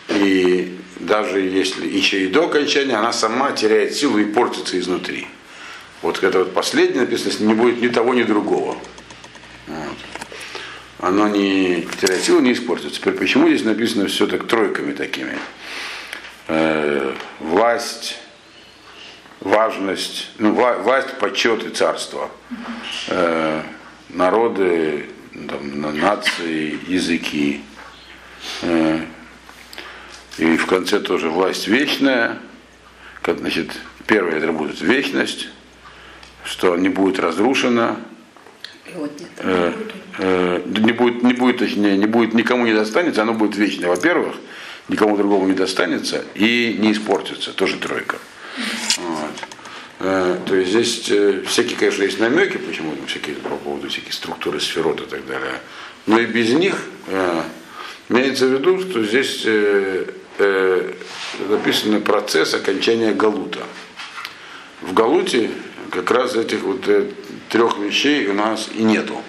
и 0.09 0.79
даже 1.01 1.41
если 1.41 1.87
еще 1.87 2.25
и 2.25 2.29
до 2.29 2.45
окончания, 2.47 2.97
она 2.97 3.13
сама 3.13 3.53
теряет 3.53 3.95
силу 3.95 4.19
и 4.19 4.25
портится 4.25 4.79
изнутри. 4.79 5.27
Вот 6.03 6.23
это 6.23 6.41
вот 6.41 6.55
последнее 6.55 7.03
написано, 7.03 7.47
не 7.47 7.55
будет 7.55 7.81
ни 7.81 7.89
того, 7.89 8.15
ни 8.15 8.23
другого. 8.23 8.77
Вот. 9.67 9.97
Оно 11.01 11.29
не 11.29 11.87
теряет 12.01 12.23
силу, 12.23 12.41
не 12.41 12.53
испортится. 12.53 13.01
Теперь 13.01 13.15
почему 13.15 13.49
здесь 13.49 13.65
написано 13.65 14.07
все 14.07 14.27
так 14.27 14.47
тройками 14.47 14.93
такими? 14.93 15.39
Э, 16.47 17.15
власть, 17.41 18.19
важность, 19.41 20.31
ну, 20.39 20.53
власть, 20.53 21.19
почет 21.19 21.65
и 21.65 21.71
царство. 21.71 22.31
Э, 23.09 23.63
народы, 24.11 25.07
там, 25.49 25.99
нации, 25.99 26.79
языки. 26.87 27.63
Э, 28.63 29.01
и 30.39 30.57
в 30.57 30.67
конце 30.67 31.01
тоже 31.01 31.31
власть 31.31 31.69
вечная. 31.69 32.39
Как, 33.23 33.39
значит, 33.39 33.71
первое 34.07 34.37
это 34.37 34.53
будет 34.53 34.81
вечность, 34.81 35.49
что 36.45 36.77
не 36.77 36.89
будет 36.89 37.19
разрушено. 37.19 37.97
Э, 39.39 39.73
э, 40.19 40.63
не 40.67 40.93
будет, 40.93 41.23
не 41.23 41.33
будет, 41.33 41.59
точнее, 41.59 41.97
не 41.97 42.07
будет, 42.07 42.35
никому 42.35 42.67
не 42.67 42.75
достанется, 42.75 43.23
оно 43.23 43.35
будет 43.35 43.57
вечное. 43.57 43.89
Во-первых, 43.89 44.37
никому 44.89 45.17
другому 45.17 45.47
не 45.47 45.55
достанется 45.55 46.25
и 46.35 46.77
не 46.79 46.93
испортится. 46.93 47.53
Тоже 47.53 47.79
тройка. 47.79 48.19
Вот. 48.99 49.49
Э, 50.01 50.39
то 50.45 50.55
есть 50.55 50.71
здесь 50.71 51.11
э, 51.11 51.43
всякие, 51.47 51.77
конечно, 51.77 52.03
есть 52.03 52.21
намеки, 52.21 52.59
почему 52.59 52.93
всякие 53.07 53.37
по 53.37 53.57
поводу 53.57 53.89
всяких 53.89 54.13
структуры 54.13 54.61
сферот 54.61 55.01
и 55.01 55.07
так 55.07 55.27
далее. 55.27 55.61
Но 56.07 56.19
и 56.19 56.27
без 56.27 56.53
них 56.53 56.85
э, 57.09 57.43
имеется 58.09 58.47
в 58.47 58.53
виду, 58.53 58.81
что 58.81 59.03
здесь 59.05 59.47
написан 60.39 62.03
процесс 62.03 62.55
окончания 62.55 63.13
Галута. 63.13 63.65
В 64.81 64.93
Галуте 64.93 65.51
как 65.91 66.11
раз 66.11 66.35
этих 66.35 66.63
вот 66.63 66.89
трех 67.49 67.79
вещей 67.79 68.27
у 68.29 68.35
нас 68.35 68.69
и 68.75 68.83
нету. 68.83 69.23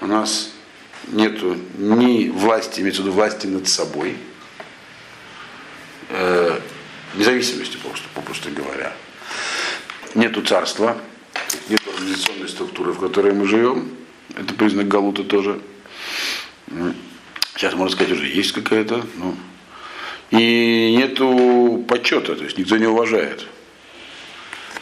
У 0.00 0.06
нас 0.06 0.52
нету 1.08 1.56
ни 1.76 2.28
власти, 2.28 2.80
имеется 2.80 3.02
в 3.02 3.06
виду 3.06 3.14
власти 3.14 3.46
над 3.46 3.66
собой, 3.68 4.16
э, 6.10 6.60
независимости, 7.14 7.76
просто, 7.78 8.06
попросту 8.14 8.50
говоря 8.50 8.92
нету 10.14 10.42
царства, 10.42 10.98
нет 11.68 11.80
организационной 11.86 12.48
структуры, 12.48 12.92
в 12.92 12.98
которой 12.98 13.32
мы 13.32 13.46
живем. 13.46 13.90
Это 14.34 14.54
признак 14.54 14.88
Галута 14.88 15.24
тоже. 15.24 15.60
Сейчас, 17.54 17.74
можно 17.74 17.94
сказать, 17.94 18.12
уже 18.12 18.26
есть 18.26 18.52
какая-то. 18.52 19.04
Ну. 19.16 19.36
И 20.30 20.94
нету 20.96 21.84
почета, 21.88 22.36
то 22.36 22.44
есть 22.44 22.58
никто 22.58 22.76
не 22.76 22.86
уважает. 22.86 23.46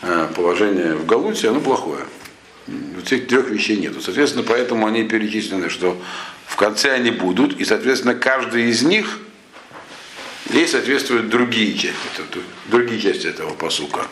А 0.03 0.33
положение 0.35 0.95
в 0.95 1.07
Галуте, 1.07 1.49
оно 1.49 1.61
плохое. 1.61 2.05
Вот 2.67 3.13
этих 3.13 3.29
трех 3.29 3.49
вещей 3.49 3.77
нету. 3.77 4.01
Соответственно, 4.01 4.45
поэтому 4.47 4.87
они 4.87 5.05
перечислены, 5.05 5.69
что 5.69 6.01
в 6.47 6.57
конце 6.57 6.93
они 6.93 7.11
будут, 7.11 7.61
и, 7.61 7.65
соответственно, 7.65 8.15
каждый 8.15 8.71
из 8.71 8.83
них 8.83 9.21
ей 10.51 10.67
соответствуют 10.67 11.29
другие 11.29 11.75
части, 11.75 11.95
другие 12.67 13.01
части 13.01 13.27
этого 13.27 13.55
посука. 13.55 14.07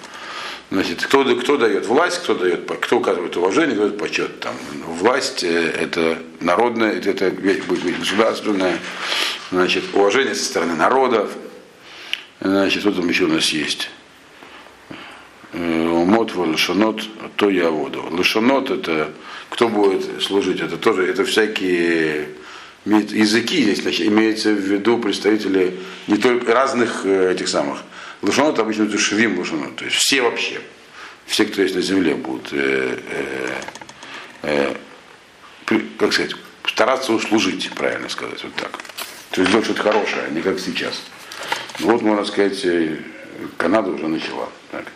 Значит, 0.70 1.02
кто, 1.02 1.24
кто 1.36 1.56
дает 1.56 1.86
власть, 1.86 2.22
кто 2.22 2.34
дает, 2.34 2.70
кто 2.80 2.98
указывает 2.98 3.36
уважение, 3.36 3.74
кто 3.74 3.86
дает 3.86 3.98
почет. 3.98 4.40
Там, 4.40 4.54
власть 4.86 5.44
э, 5.44 5.70
это 5.70 6.18
народная, 6.40 6.92
это, 6.92 7.30
государственное, 7.30 8.78
значит, 9.50 9.84
уважение 9.92 10.34
со 10.34 10.44
стороны 10.44 10.74
народов. 10.74 11.30
Значит, 12.40 12.80
что 12.80 12.92
там 12.92 13.08
еще 13.08 13.24
у 13.24 13.28
нас 13.28 13.48
есть? 13.50 13.90
Э, 15.52 16.04
Мот 16.04 16.34
лошанот, 16.34 17.02
то 17.36 17.50
я 17.50 17.70
воду. 17.70 18.04
Лошанот 18.10 18.70
это 18.70 19.12
кто 19.54 19.68
будет 19.68 20.20
служить, 20.20 20.60
это 20.60 20.76
тоже, 20.76 21.06
это 21.06 21.24
всякие 21.24 22.28
языки 22.84 23.62
здесь 23.62 23.82
значит, 23.82 24.06
имеется 24.06 24.50
в 24.50 24.58
виду 24.58 24.98
представители 24.98 25.76
не 26.08 26.16
только 26.16 26.52
разных 26.52 27.02
э, 27.04 27.32
этих 27.32 27.48
самых 27.48 27.78
Лошонот 28.24 28.58
обычно 28.58 28.84
это 28.84 28.96
швим 28.96 29.38
лошонот, 29.38 29.76
то 29.76 29.84
есть 29.84 29.96
все 29.96 30.22
вообще, 30.22 30.58
все, 31.26 31.44
кто 31.44 31.60
есть 31.60 31.74
на 31.74 31.82
земле, 31.82 32.14
будут, 32.14 32.48
э, 32.52 32.98
э, 34.42 34.74
э, 35.66 35.80
как 35.98 36.12
сказать, 36.12 36.34
стараться 36.66 37.12
услужить, 37.12 37.70
правильно 37.74 38.08
сказать, 38.08 38.42
вот 38.42 38.54
так. 38.54 38.78
То 39.30 39.42
есть 39.42 39.50
делать 39.50 39.66
что-то 39.66 39.82
хорошее, 39.82 40.22
а 40.26 40.30
не 40.30 40.40
как 40.40 40.58
сейчас. 40.58 41.02
Вот, 41.80 42.00
можно 42.00 42.24
сказать, 42.24 42.64
э, 42.64 42.96
Канада 43.58 43.90
уже 43.90 44.08
начала. 44.08 44.48
Так. 44.70 44.86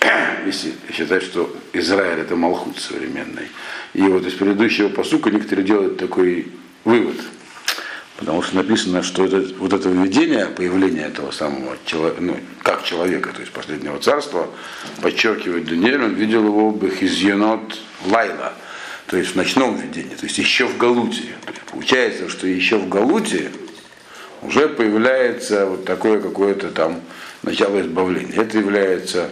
Если 0.46 0.74
считать, 0.92 1.22
что 1.22 1.56
Израиль 1.72 2.18
это 2.18 2.36
Малхут 2.36 2.78
современный. 2.78 3.48
И 3.94 4.02
вот 4.02 4.26
из 4.26 4.34
предыдущего 4.34 4.90
посука 4.90 5.30
некоторые 5.30 5.64
делают 5.64 5.96
такой 5.96 6.48
вывод– 6.84 7.16
Потому 8.16 8.42
что 8.42 8.56
написано, 8.56 9.02
что 9.02 9.26
это, 9.26 9.46
вот 9.58 9.74
это 9.74 9.90
введение, 9.90 10.46
появление 10.46 11.06
этого 11.06 11.30
самого 11.32 11.76
человека, 11.84 12.22
ну, 12.22 12.40
как 12.62 12.82
человека, 12.82 13.30
то 13.32 13.40
есть 13.40 13.52
последнего 13.52 13.98
царства, 13.98 14.48
подчеркивает 15.02 15.66
Даниэль, 15.66 16.02
он 16.02 16.14
видел 16.14 16.44
его 16.44 16.70
бехизьенот 16.70 17.78
лайла, 18.06 18.54
то 19.06 19.18
есть 19.18 19.32
в 19.32 19.36
ночном 19.36 19.76
видении, 19.76 20.14
то 20.14 20.24
есть 20.24 20.38
еще 20.38 20.66
в 20.66 20.78
Галуте. 20.78 21.24
Получается, 21.70 22.30
что 22.30 22.46
еще 22.46 22.78
в 22.78 22.88
Галуте 22.88 23.50
уже 24.40 24.68
появляется 24.68 25.66
вот 25.66 25.84
такое 25.84 26.18
какое-то 26.20 26.70
там 26.70 27.02
начало 27.42 27.82
избавления. 27.82 28.40
Это 28.40 28.56
является, 28.56 29.30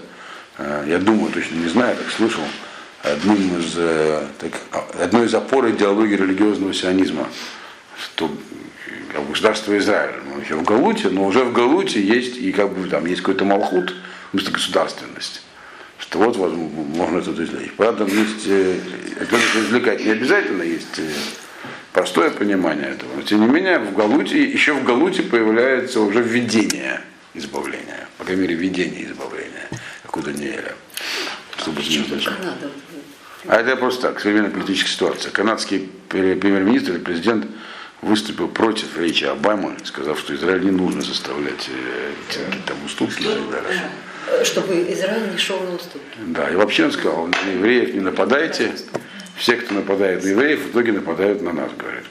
э, 0.59 0.85
я 0.89 0.99
думаю, 0.99 1.33
точно 1.33 1.57
не 1.57 1.69
знаю, 1.69 1.97
так 1.97 2.11
слышал, 2.11 2.43
одним 3.03 3.59
из, 3.59 3.73
э, 3.77 4.27
так, 4.39 4.53
одной 5.01 5.25
из 5.27 5.35
опор 5.35 5.71
идеологии 5.71 6.17
религиозного 6.17 6.75
сионизма, 6.75 7.29
что 7.99 8.31
как 9.15 9.29
государство 9.29 9.79
Израиль. 9.79 10.17
Ну, 10.27 10.41
еще 10.41 10.57
в 10.57 10.65
Галуте, 10.65 11.09
но 11.09 11.25
уже 11.25 11.45
в 11.45 11.53
Галуте 11.53 12.03
есть 12.03 12.37
и 12.37 12.53
как 12.53 12.73
бы 12.73 12.89
там 12.89 13.07
есть 13.07 13.23
какой-то 13.23 13.45
малхут, 13.45 13.95
вместо 14.33 14.51
государственности. 14.51 15.41
Что 15.99 16.19
вот 16.19 16.37
можно 16.37 17.19
это 17.19 17.31
извлечь. 17.31 17.73
Правда, 17.77 18.05
есть, 18.05 18.47
это 18.47 19.37
извлекать 19.61 20.05
не 20.05 20.11
обязательно, 20.11 20.63
есть 20.63 20.99
э, 20.99 21.09
простое 21.93 22.31
понимание 22.31 22.91
этого. 22.91 23.15
Но 23.15 23.23
тем 23.23 23.41
не 23.41 23.47
менее, 23.47 23.79
в 23.79 23.95
Галуте, 23.95 24.43
еще 24.43 24.73
в 24.73 24.85
Галуте 24.85 25.23
появляется 25.23 26.01
уже 26.01 26.21
введение 26.21 27.01
избавления. 27.35 28.09
По 28.19 28.25
крайней 28.25 28.43
мере, 28.43 28.57
введение 28.57 29.05
избавления, 29.05 29.69
как 30.03 30.17
у 30.17 30.21
Даниэля. 30.21 30.75
Чтобы 31.57 31.81
Канада? 31.83 32.71
А 33.47 33.57
это 33.57 33.77
просто 33.77 34.09
так, 34.09 34.21
современная 34.21 34.51
политическая 34.51 34.91
ситуация. 34.91 35.31
Канадский 35.31 35.89
премьер-министр 36.09 36.97
и 36.97 36.99
президент 36.99 37.47
выступил 38.05 38.49
против 38.49 38.99
речи 38.99 39.25
Обамы, 39.25 39.77
сказав, 39.85 40.19
что 40.19 40.35
Израиль 40.35 40.65
не 40.65 40.71
нужно 40.71 41.03
заставлять 41.03 41.69
э, 41.69 42.13
какие-то 42.29 42.67
там 42.67 42.77
уступки 42.85 43.23
и 43.23 43.27
так 43.27 43.51
далее. 43.51 44.45
Чтобы 44.45 44.87
Израиль 44.91 45.33
не 45.33 45.39
шел 45.39 45.59
на 45.61 45.75
уступки. 45.75 46.19
Да, 46.27 46.51
и 46.51 46.57
вообще 46.57 46.85
он 46.85 46.93
сказал, 46.93 47.27
на 47.27 47.51
евреев 47.51 47.95
не 47.95 48.01
нападайте, 48.01 48.73
все, 49.37 49.57
кто 49.57 49.75
нападает 49.75 50.23
на 50.23 50.29
евреев, 50.29 50.67
в 50.67 50.71
итоге 50.71 50.93
нападают 50.93 51.43
на 51.43 51.53
нас, 51.53 51.71
говорит. 51.77 52.05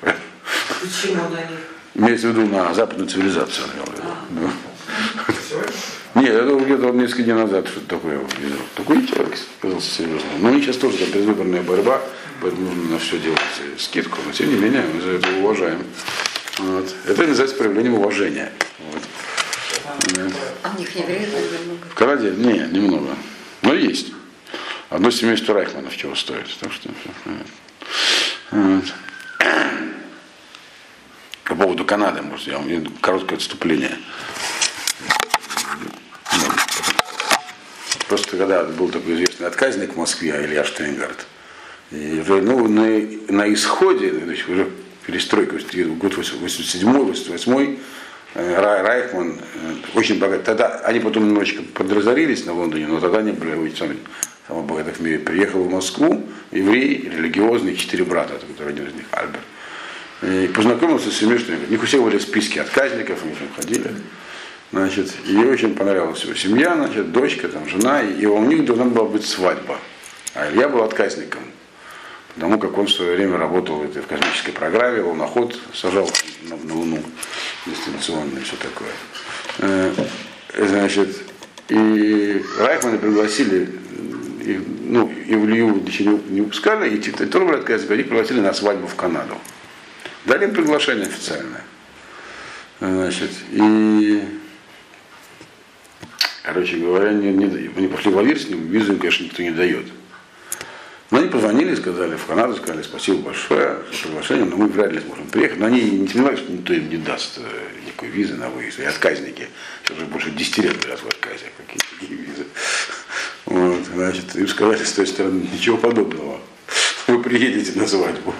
Почему 0.82 1.30
на 1.30 1.38
них? 1.38 1.60
Имеется 1.96 2.28
в 2.28 2.32
виду 2.32 2.48
на 2.48 2.74
западную 2.74 3.08
цивилизацию, 3.08 3.66
он 3.68 3.74
имел 3.76 3.86
в 3.86 4.36
виду. 4.36 4.50
Нет, 6.15 6.36
это 6.36 6.55
где-то 6.55 6.91
несколько 6.91 7.24
дней 7.24 7.34
назад 7.34 7.67
что-то 7.67 7.88
такое 7.88 8.20
видел. 8.39 8.60
Такой 8.75 9.05
человек 9.08 9.38
казался 9.62 9.89
серьезным. 9.89 10.41
Но 10.41 10.50
у 10.50 10.53
них 10.53 10.63
сейчас 10.63 10.77
тоже 10.77 10.98
там 10.98 11.10
предвыборная 11.12 11.62
борьба 11.62 12.01
поэтому 12.43 12.70
нужно 12.70 12.91
на 12.91 13.00
все 13.00 13.17
делать 13.20 13.39
скидку, 13.77 14.17
но 14.25 14.32
тем 14.32 14.50
не 14.50 14.60
менее 14.60 14.84
мы 14.93 15.01
за 15.01 15.12
это 15.12 15.29
уважаем. 15.38 15.84
Вот. 16.60 16.93
Это 17.08 17.25
называется 17.25 17.55
проявлением 17.55 17.96
уважения. 17.96 18.51
Вот. 18.79 19.03
А 20.63 20.74
у 20.75 20.79
них 20.79 20.96
евреев 20.96 21.29
много? 21.65 21.86
В 21.89 21.96
Канаде? 21.96 22.32
Не, 22.32 22.67
немного. 22.67 23.15
Но 23.62 23.74
есть. 23.74 24.13
Одно 24.89 25.10
семейство 25.10 25.55
Райхманов 25.55 25.96
чего 25.96 26.15
стоит. 26.15 26.48
Так 26.60 26.72
что, 26.74 26.89
вот. 28.51 28.84
По 31.46 31.55
поводу 31.55 31.86
Канады, 31.86 32.22
может, 32.22 32.48
я 32.48 32.58
вам 32.58 32.70
короткое 33.01 33.36
отступление. 33.36 33.98
Когда 38.22 38.63
был 38.63 38.89
такой 38.89 39.15
известный 39.15 39.48
отказник 39.48 39.93
в 39.93 39.98
Москве, 39.98 40.29
Илья 40.43 40.63
Штейнгард, 40.63 41.25
и 41.91 42.24
ну, 42.27 42.67
на, 42.67 42.88
на 43.29 43.53
исходе, 43.53 44.13
значит, 44.24 44.50
уже 44.50 44.70
перестройка, 45.05 45.55
год 45.55 46.13
87-88, 46.13 47.79
Райхман 48.36 49.38
очень 49.93 50.17
богат. 50.17 50.43
Тогда 50.43 50.79
они 50.86 51.00
потом 51.00 51.27
немножечко 51.27 51.62
подразорились 51.62 52.46
на 52.46 52.53
Лондоне, 52.53 52.88
но 52.88 53.00
тогда 53.00 53.20
они 53.20 53.32
были 53.32 53.74
самые, 53.75 54.00
самые 54.48 54.65
богатых 54.65 54.98
в 54.98 55.01
мире. 55.01 55.20
Приехал 55.20 55.63
в 55.63 55.70
Москву, 55.70 56.24
еврей, 56.51 57.10
религиозный, 57.15 57.75
четыре 57.75 58.05
брата, 58.05 58.34
который 58.39 58.74
один 58.74 58.88
из 58.88 58.93
них 58.96 59.05
Альберт. 59.12 59.43
И 60.24 60.48
познакомился 60.48 61.12
с 61.12 61.17
семьей, 61.17 61.38
что 61.38 61.53
у 61.53 61.72
них 61.72 61.84
у 61.84 61.86
всех 61.86 62.01
были 62.01 62.17
списки 62.17 62.58
отказников, 62.58 63.20
они 63.24 63.34
там 63.34 63.48
ходили. 63.55 63.91
Значит, 64.74 65.13
ей 65.25 65.46
очень 65.46 65.75
понравилась 65.75 66.24
его 66.24 66.34
семья, 66.34 66.74
значит, 66.74 67.12
дочка, 67.12 67.48
там, 67.48 67.70
жена, 67.70 68.01
и 68.01 68.25
у 68.25 68.44
них 68.44 68.65
должна 68.65 68.86
была 68.86 69.06
быть 69.06 69.24
свадьба. 69.24 69.77
А 70.34 70.50
Илья 70.50 70.68
был 70.68 70.82
отказником, 70.82 71.44
потому 72.34 72.58
как 72.58 72.75
он 72.80 72.88
в 72.88 72.92
свое 72.92 73.15
время 73.15 73.38
работал 73.38 73.75
в, 73.75 73.84
этой, 73.84 74.01
в 74.01 74.08
космической 74.08 74.51
программе, 74.51 75.01
луноход 75.01 75.56
сажал 75.75 76.10
на, 76.50 76.58
на 76.58 76.74
Луну 76.74 77.03
дистанционно 77.68 78.39
и 78.39 78.42
все 78.42 78.56
такое. 78.56 79.94
Значит, 80.58 81.22
и 81.70 82.44
Райхмана 82.58 82.98
пригласили, 82.98 83.70
ну, 84.88 85.08
и 85.08 85.36
в 85.36 85.46
Илью 85.46 85.84
не 86.30 86.42
упускали, 86.42 86.96
и 86.96 87.00
те, 87.00 87.12
тоже 87.12 87.46
были 87.46 87.58
отказником, 87.58 87.94
они 87.94 88.03
пригласили 88.06 88.39
на 88.39 88.53
свадьбу 88.56 88.88
в 88.88 88.96
Канаду. 88.96 89.38
Дали 90.25 90.46
им 90.46 90.56
приглашение 90.56 91.06
официальное. 91.06 91.62
Значит, 92.80 93.30
и 93.51 94.24
Короче 96.44 96.76
говоря, 96.76 97.14
не, 97.14 97.32
не, 97.32 97.46
они 97.46 97.88
пошли 97.88 98.12
в 98.12 98.20
Авир 98.20 98.38
с 98.38 98.50
ним, 98.50 98.68
визу 98.68 98.94
им, 98.94 99.00
конечно, 99.00 99.24
никто 99.24 99.42
не 99.42 99.52
дает. 99.52 99.86
Но 101.10 101.20
они 101.20 101.30
позвонили, 101.30 101.74
сказали 101.74 102.18
в 102.18 102.26
Канаду, 102.26 102.56
сказали 102.56 102.82
спасибо 102.82 103.20
большое 103.20 103.78
за 103.92 104.04
приглашение, 104.04 104.46
но 104.46 104.58
мы 104.58 104.68
вряд 104.68 104.92
ли 104.92 105.00
сможем 105.00 105.28
приехать. 105.28 105.60
Но 105.60 105.68
они 105.68 105.82
не 105.82 106.08
понимают, 106.08 106.40
что 106.40 106.52
никто 106.52 106.74
им 106.74 106.90
не 106.90 106.98
даст 106.98 107.38
э, 107.38 107.86
никакой 107.86 108.10
визы 108.10 108.36
на 108.36 108.50
выезд. 108.50 108.80
И 108.80 108.84
отказники. 108.84 109.48
Сейчас 109.84 109.98
уже 109.98 110.06
больше 110.08 110.32
10 110.32 110.58
лет 110.58 110.80
говорят 110.80 111.00
в 111.00 111.08
отказе. 111.08 111.46
Какие, 111.56 111.80
какие 112.00 112.18
визы. 112.18 112.46
Вот, 113.46 113.86
значит, 113.94 114.36
им 114.36 114.48
сказали 114.48 114.84
с 114.84 114.92
той 114.92 115.08
стороны, 115.08 115.48
ничего 115.54 115.78
подобного. 115.78 116.42
Вы 117.08 117.22
приедете 117.22 117.80
на 117.80 117.88
свадьбу. 117.88 118.34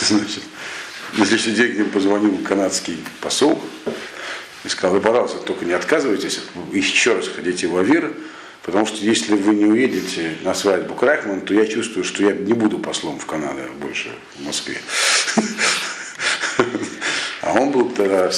Значит, 0.00 0.42
на 1.14 1.26
следующий 1.26 1.52
день 1.52 1.72
к 1.72 1.76
ним 1.76 1.90
позвонил 1.90 2.38
канадский 2.38 2.98
посол, 3.20 3.62
и 4.64 4.68
сказал, 4.68 4.94
вы, 4.94 5.00
пожалуйста, 5.00 5.38
только 5.38 5.64
не 5.64 5.72
отказывайтесь, 5.72 6.40
еще 6.72 7.14
раз 7.14 7.28
ходите 7.28 7.66
в 7.66 7.76
Авир, 7.76 8.12
потому 8.62 8.86
что 8.86 9.04
если 9.04 9.34
вы 9.34 9.54
не 9.54 9.66
уедете 9.66 10.36
на 10.42 10.54
свадьбу 10.54 10.94
Крайхман, 10.94 11.40
то 11.40 11.52
я 11.54 11.66
чувствую, 11.66 12.04
что 12.04 12.22
я 12.22 12.32
не 12.32 12.52
буду 12.52 12.78
послом 12.78 13.18
в 13.18 13.26
Канаду 13.26 13.60
больше, 13.80 14.10
в 14.38 14.44
Москве. 14.44 14.78
А 17.40 17.54
он 17.54 17.72
был 17.72 17.90
тогда 17.90 18.30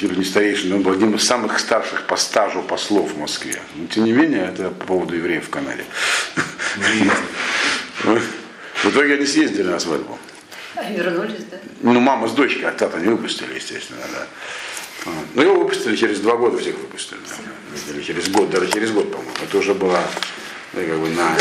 не 0.00 0.24
старейший, 0.24 0.68
но 0.68 0.76
он 0.76 0.82
был 0.82 0.92
одним 0.92 1.14
из 1.14 1.24
самых 1.24 1.58
старших 1.58 2.06
по 2.06 2.16
стажу 2.16 2.62
послов 2.62 3.12
в 3.12 3.18
Москве. 3.18 3.58
Но 3.76 3.86
тем 3.86 4.04
не 4.04 4.12
менее, 4.12 4.50
это 4.52 4.68
по 4.68 4.84
поводу 4.86 5.16
евреев 5.16 5.46
в 5.46 5.50
Канаде. 5.50 5.84
В 8.04 8.84
итоге 8.84 9.14
они 9.14 9.24
съездили 9.24 9.68
на 9.68 9.80
свадьбу. 9.80 10.18
А 10.74 10.90
вернулись, 10.90 11.44
да? 11.50 11.56
Ну, 11.80 11.98
мама 11.98 12.28
с 12.28 12.32
дочкой, 12.32 12.68
а 12.68 12.72
тата 12.72 12.98
не 12.98 13.08
выпустили, 13.08 13.54
естественно, 13.54 14.02
да. 14.12 14.26
Ну, 15.34 15.42
его 15.42 15.60
выпустили 15.60 15.96
через 15.96 16.20
два 16.20 16.36
года, 16.36 16.58
всех 16.58 16.76
выпустили. 16.76 17.20
Да. 17.28 17.92
Или 17.92 18.02
через 18.02 18.28
год, 18.28 18.50
даже 18.50 18.70
через 18.70 18.90
год, 18.90 19.10
по-моему. 19.12 19.32
Это 19.42 19.58
уже 19.58 19.74
было 19.74 20.00
ну, 20.72 20.86
как 20.86 20.98
бы 20.98 21.10
на... 21.10 21.36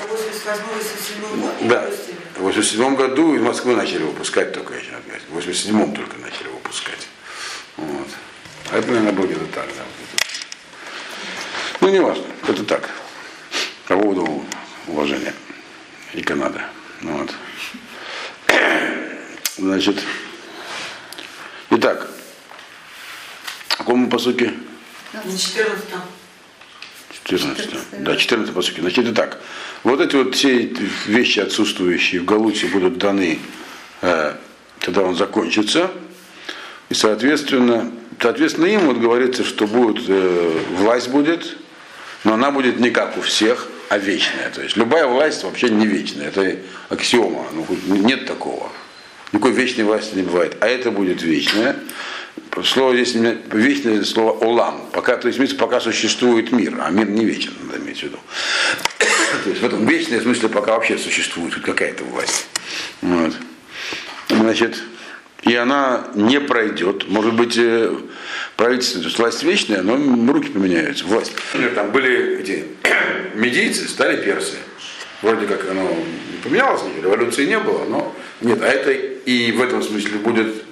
Да, 1.62 1.90
в 2.38 2.42
87 2.42 2.96
году 2.96 3.36
из 3.36 3.42
Москвы 3.42 3.76
начали 3.76 4.04
выпускать 4.04 4.54
только, 4.54 4.74
еще 4.76 4.92
В 5.30 5.34
87 5.34 5.94
только 5.94 6.18
начали 6.18 6.48
выпускать. 6.50 7.08
Вот. 7.78 8.08
А 8.72 8.78
это, 8.78 8.88
наверное, 8.88 9.12
было 9.12 9.26
где-то 9.26 9.46
так, 9.54 9.68
да. 9.76 9.84
Ну, 11.82 11.90
не 11.90 12.00
важно, 12.00 12.26
это 12.48 12.64
так. 12.64 12.90
По 13.88 13.98
поводу 13.98 14.46
уважения 14.88 15.34
и 16.14 16.22
Канады. 16.22 16.62
Вот. 17.02 17.34
Значит, 19.58 20.02
итак, 21.70 22.10
какому 23.86 24.10
по 24.10 24.18
сути? 24.18 24.52
На 25.14 25.38
14 25.38 25.86
14, 27.24 27.70
да, 28.00 28.16
14 28.16 28.54
по 28.54 28.62
сути. 28.62 28.82
Значит, 28.82 29.08
итак, 29.08 29.40
вот 29.84 30.02
эти 30.02 30.16
вот 30.16 30.36
все 30.36 30.74
вещи 31.06 31.40
отсутствующие 31.40 32.22
в 32.22 32.26
Галуте 32.26 32.68
будут 32.68 32.98
даны, 32.98 33.40
э, 34.02 34.34
когда 34.80 35.02
он 35.04 35.16
закончится. 35.16 35.92
И, 36.90 36.94
соответственно, 36.94 37.92
соответственно, 38.20 38.66
им 38.66 38.82
вот 38.82 38.98
говорится, 38.98 39.44
что 39.44 39.66
будет, 39.66 40.04
э, 40.08 40.60
власть 40.78 41.10
будет, 41.10 41.58
но 42.24 42.34
она 42.34 42.52
будет 42.52 42.80
не 42.80 42.90
как 42.90 43.18
у 43.18 43.22
всех, 43.22 43.68
а 43.90 43.98
вечная. 43.98 44.50
То 44.52 44.62
есть 44.62 44.78
любая 44.78 45.08
власть 45.08 45.44
вообще 45.44 45.70
не 45.70 45.88
вечная. 45.88 46.28
Это 46.28 46.58
аксиома. 46.90 47.46
Ну, 47.54 47.66
нет 47.88 48.26
такого. 48.26 48.72
Никакой 49.32 49.54
вечной 49.54 49.84
власти 49.84 50.16
не 50.16 50.24
бывает. 50.24 50.58
А 50.60 50.68
это 50.68 50.92
будет 50.92 51.22
вечная. 51.22 51.76
Слово 52.64 52.96
здесь 52.96 53.16
вечное 53.52 54.04
слово 54.04 54.32
олам. 54.32 54.90
Пока, 54.94 55.18
то 55.18 55.28
есть 55.28 55.58
пока 55.58 55.80
существует 55.80 56.52
мир, 56.52 56.76
а 56.80 56.90
мир 56.90 57.08
не 57.10 57.26
вечен, 57.26 57.54
надо 57.64 57.80
иметь 57.80 58.00
в 58.00 58.04
виду. 58.04 58.18
то 59.44 59.50
есть 59.50 59.62
в 59.62 59.66
этом 59.66 59.86
вечное 59.86 60.22
смысле 60.22 60.50
пока 60.50 60.74
вообще 60.74 60.98
существует 60.98 61.56
какая-то 61.56 62.04
власть. 62.06 62.48
Вот. 63.02 63.34
Значит, 64.30 64.82
и 65.44 65.54
она 65.56 66.08
не 66.16 66.40
пройдет. 66.40 67.08
Может 67.08 67.34
быть, 67.34 67.58
э, 67.58 67.94
правительство, 68.56 69.02
то 69.02 69.08
есть 69.08 69.20
власть 69.20 69.44
вечная, 69.44 69.82
но 69.82 69.96
руки 70.32 70.50
поменяются. 70.50 71.06
Власть. 71.06 71.34
Там 71.76 71.92
были 71.92 72.40
эти 72.40 72.66
медийцы, 73.36 73.88
стали 73.88 74.24
персы. 74.24 74.56
Вроде 75.22 75.46
как 75.46 75.70
оно 75.70 75.84
не 75.84 76.38
поменялось, 76.44 76.82
революции 77.02 77.46
не 77.46 77.60
было, 77.60 77.86
но 77.86 78.16
нет, 78.42 78.62
а 78.62 78.68
это 78.68 78.92
и 78.92 79.52
в 79.52 79.62
этом 79.62 79.82
смысле 79.82 80.18
будет 80.20 80.64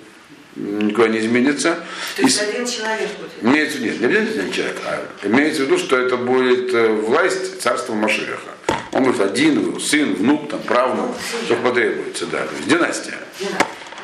никуда 0.55 1.07
не 1.07 1.19
изменится. 1.19 1.83
То 2.15 2.21
есть 2.21 2.41
и, 2.41 2.45
один 2.45 2.65
человек 2.65 3.09
будет? 3.17 3.31
Имеется, 3.41 3.79
нет, 3.79 3.99
не 3.99 4.05
один 4.05 4.51
человек, 4.51 4.77
а 4.85 5.05
имеется 5.23 5.63
в 5.63 5.65
виду, 5.65 5.77
что 5.77 5.97
это 5.97 6.17
будет 6.17 6.73
э, 6.73 6.87
власть 6.87 7.61
царства 7.61 7.93
Машеха. 7.93 8.51
Он 8.91 9.03
будет 9.03 9.21
один, 9.21 9.79
сын, 9.79 10.13
внук, 10.13 10.49
там, 10.49 10.61
правнук, 10.61 11.15
ну, 11.33 11.45
что 11.45 11.55
потребуется, 11.55 12.27
да, 12.27 12.45
то 12.45 12.55
есть 12.55 12.67
династия. 12.67 13.17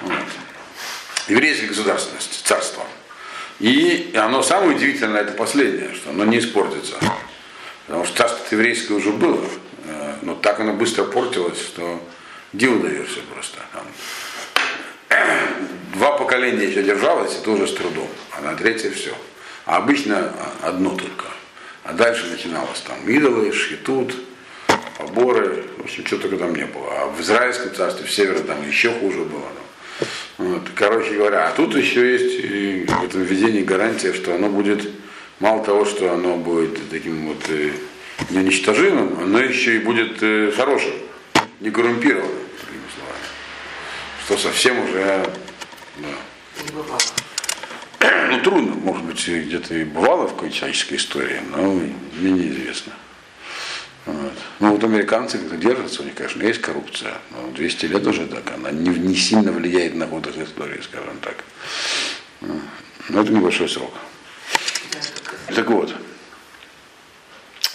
Вот. 0.01 0.13
Еврейская 1.27 1.67
государственность, 1.67 2.41
царство. 2.43 2.83
И 3.59 4.13
оно 4.15 4.41
самое 4.41 4.75
удивительное, 4.75 5.21
это 5.21 5.33
последнее, 5.33 5.93
что 5.93 6.09
оно 6.09 6.25
не 6.25 6.39
испортится. 6.39 6.95
Потому 7.85 8.05
что 8.05 8.17
царство 8.17 8.55
еврейское 8.55 8.93
уже 8.93 9.11
было, 9.11 9.45
э, 9.85 10.15
но 10.23 10.33
так 10.35 10.59
оно 10.59 10.73
быстро 10.73 11.03
портилось, 11.03 11.59
что 11.59 12.01
диву 12.53 12.79
даешься 12.79 13.19
просто. 13.31 13.57
Там 13.73 13.83
два 15.93 16.17
поколения 16.17 16.65
еще 16.65 16.83
держалось, 16.83 17.37
это 17.37 17.51
уже 17.51 17.67
с 17.67 17.73
трудом, 17.73 18.07
а 18.31 18.41
на 18.41 18.55
третье 18.55 18.91
все. 18.91 19.13
А 19.65 19.77
обычно 19.77 20.33
одно 20.61 20.91
только. 20.91 21.25
А 21.83 21.93
дальше 21.93 22.27
начиналось 22.27 22.81
там 22.81 22.97
идолы, 23.07 23.51
шхитут, 23.51 24.15
поборы, 24.97 25.63
в 25.77 25.83
общем, 25.83 26.05
что 26.05 26.17
только 26.17 26.37
там 26.37 26.55
не 26.55 26.65
было. 26.65 26.87
А 26.91 27.05
в 27.07 27.21
Израильском 27.21 27.73
царстве, 27.73 28.05
в 28.05 28.11
Севере 28.11 28.39
там 28.39 28.67
еще 28.67 28.91
хуже 28.91 29.19
было. 29.19 29.47
Вот. 30.37 30.61
Короче 30.75 31.15
говоря, 31.15 31.47
а 31.47 31.51
тут 31.51 31.75
еще 31.75 32.13
есть 32.13 32.89
в 32.89 33.03
этом 33.03 33.23
введении 33.23 33.61
гарантия, 33.61 34.13
что 34.13 34.35
оно 34.35 34.49
будет, 34.49 34.87
мало 35.39 35.63
того, 35.63 35.85
что 35.85 36.13
оно 36.13 36.37
будет 36.37 36.89
таким 36.89 37.27
вот 37.27 37.43
э, 37.49 37.71
неуничтожимым, 38.29 39.19
оно 39.21 39.39
еще 39.39 39.75
и 39.75 39.79
будет 39.79 40.21
э, 40.21 40.51
хорошим, 40.55 40.93
не 41.59 41.71
коррумпированным, 41.71 42.38
что 44.29 44.37
совсем 44.37 44.79
уже 44.87 45.27
да. 45.97 46.07
Не 46.63 46.71
бывало. 46.71 46.99
Ну, 48.29 48.39
трудно, 48.43 48.75
может 48.75 49.03
быть, 49.05 49.27
где-то 49.27 49.73
и 49.73 49.83
бывало 49.83 50.27
в 50.27 50.35
какой-то 50.35 50.55
человеческой 50.55 50.97
истории, 50.97 51.41
но 51.49 51.73
мне 52.13 52.31
неизвестно. 52.31 52.93
Вот. 54.05 54.33
Ну, 54.59 54.71
вот 54.71 54.83
американцы 54.83 55.39
как-то 55.39 55.57
держатся, 55.57 56.03
у 56.03 56.05
них, 56.05 56.13
конечно, 56.13 56.43
есть 56.43 56.61
коррупция, 56.61 57.15
но 57.31 57.51
200 57.55 57.85
лет 57.87 58.05
уже 58.05 58.27
так, 58.27 58.43
она 58.53 58.69
не, 58.69 58.89
не 58.89 59.15
сильно 59.15 59.51
влияет 59.51 59.95
на 59.95 60.05
ход 60.05 60.27
их 60.27 60.37
истории, 60.37 60.79
скажем 60.81 61.17
так. 61.21 61.43
Но 63.09 63.21
это 63.21 63.33
небольшой 63.33 63.67
срок. 63.67 63.93
Так 65.55 65.71
вот, 65.71 65.95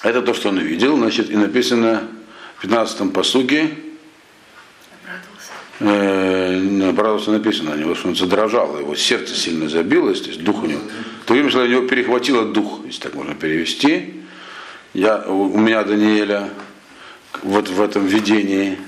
это 0.05 0.23
то, 0.23 0.35
что 0.35 0.51
он 0.51 0.61
видел, 0.61 0.97
значит, 0.97 1.31
и 1.31 1.37
написано 1.37 2.09
в 2.59 2.64
15-м 2.64 3.11
посуге, 3.11 3.77
правда, 5.79 7.31
написано 7.31 7.73
о 7.73 7.77
него, 7.77 7.95
что 7.95 8.09
он 8.09 8.17
задрожал, 8.17 8.79
его 8.79 8.95
сердце 8.95 9.35
сильно 9.35 9.69
забилось, 9.69 10.21
то 10.21 10.29
есть 10.29 10.43
дух 10.43 10.63
у 10.63 10.67
него. 10.67 10.81
То 11.27 11.35
время, 11.35 11.51
что 11.51 11.63
у 11.63 11.67
него 11.67 11.89
перехватило 11.89 12.45
дух, 12.45 12.81
если 12.87 13.01
так 13.01 13.15
можно 13.15 13.35
перевести. 13.35 14.15
я, 14.93 15.25
у 15.27 15.59
меня 15.59 15.83
Даниэля 15.83 16.51
вот 17.43 17.69
в 17.69 17.81
этом 17.81 18.07
видении. 18.07 18.79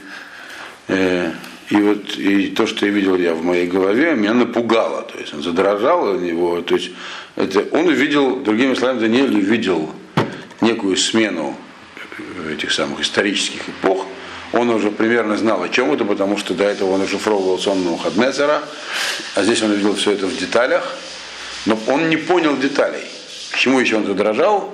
Э, 0.88 1.32
и 1.68 1.76
вот 1.76 2.16
и 2.16 2.48
то, 2.48 2.66
что 2.66 2.86
я 2.86 2.92
видел 2.92 3.16
я 3.16 3.34
в 3.34 3.42
моей 3.42 3.66
голове, 3.66 4.14
меня 4.14 4.34
напугало. 4.34 5.02
То 5.02 5.18
есть 5.18 5.34
он 5.34 5.42
задрожал 5.42 6.14
у 6.14 6.20
него. 6.20 6.62
То 6.62 6.76
есть 6.76 6.92
это, 7.34 7.66
он 7.72 7.88
увидел, 7.88 8.36
другими 8.36 8.74
словами, 8.74 9.00
Даниэль 9.00 9.34
увидел 9.34 9.90
некую 10.60 10.96
смену 10.96 11.56
этих 12.52 12.70
самых 12.72 13.00
исторических 13.00 13.68
эпох. 13.68 14.06
Он 14.56 14.70
уже 14.70 14.90
примерно 14.90 15.36
знал 15.36 15.62
о 15.62 15.68
чем 15.68 15.92
это, 15.92 16.04
потому 16.04 16.36
что 16.38 16.54
до 16.54 16.64
этого 16.64 16.92
он 16.92 17.02
расшифровывал 17.02 17.58
сон 17.58 17.84
Навуходнецера, 17.84 18.62
а 19.34 19.42
здесь 19.42 19.62
он 19.62 19.70
увидел 19.70 19.94
все 19.94 20.12
это 20.12 20.26
в 20.26 20.36
деталях, 20.36 20.96
но 21.66 21.78
он 21.86 22.08
не 22.08 22.16
понял 22.16 22.56
деталей. 22.56 23.04
Почему 23.52 23.80
еще 23.80 23.96
он 23.96 24.06
задрожал? 24.06 24.72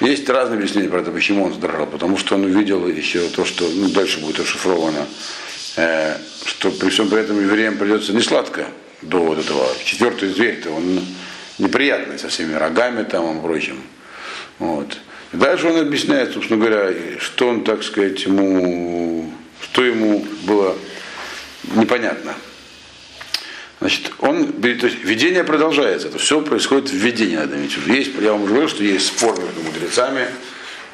Есть 0.00 0.28
разные 0.28 0.58
объяснения 0.58 0.88
про 0.88 1.00
это, 1.00 1.10
почему 1.10 1.44
он 1.44 1.52
задрожал. 1.52 1.86
Потому 1.86 2.16
что 2.16 2.36
он 2.36 2.44
увидел 2.44 2.86
еще 2.86 3.28
то, 3.28 3.44
что 3.44 3.68
ну, 3.68 3.88
дальше 3.88 4.20
будет 4.20 4.38
расшифровано 4.38 5.06
Э, 5.78 6.16
что 6.44 6.72
при 6.72 6.88
всем 6.88 7.08
при 7.08 7.20
этом 7.20 7.40
евреям 7.40 7.78
придется 7.78 8.12
не 8.12 8.20
сладко 8.20 8.66
до 9.00 9.18
вот 9.18 9.38
этого. 9.38 9.64
Четвертый 9.84 10.30
зверь-то 10.30 10.70
он 10.70 11.00
неприятный 11.58 12.18
со 12.18 12.28
всеми 12.28 12.54
рогами 12.54 13.04
там 13.04 13.38
и 13.38 13.40
прочим. 13.40 13.80
Вот. 14.58 14.98
Дальше 15.32 15.68
он 15.68 15.78
объясняет, 15.78 16.32
собственно 16.32 16.64
говоря, 16.64 16.94
что 17.18 17.48
он, 17.48 17.64
так 17.64 17.82
сказать, 17.82 18.24
ему, 18.24 19.30
что 19.62 19.84
ему 19.84 20.26
было 20.44 20.76
непонятно. 21.74 22.34
Значит, 23.80 24.12
он, 24.18 24.52
то 24.52 24.68
есть 24.68 25.04
видение 25.04 25.44
продолжается, 25.44 26.08
это 26.08 26.18
все 26.18 26.40
происходит 26.40 26.90
в 26.90 26.94
видении, 26.94 27.36
надо 27.36 27.56
иметь. 27.56 27.76
Есть, 27.86 28.10
я 28.20 28.32
вам 28.32 28.42
уже 28.42 28.52
говорил, 28.52 28.68
что 28.68 28.82
есть 28.82 29.06
спор 29.06 29.38
между 29.38 29.60
мудрецами, 29.60 30.26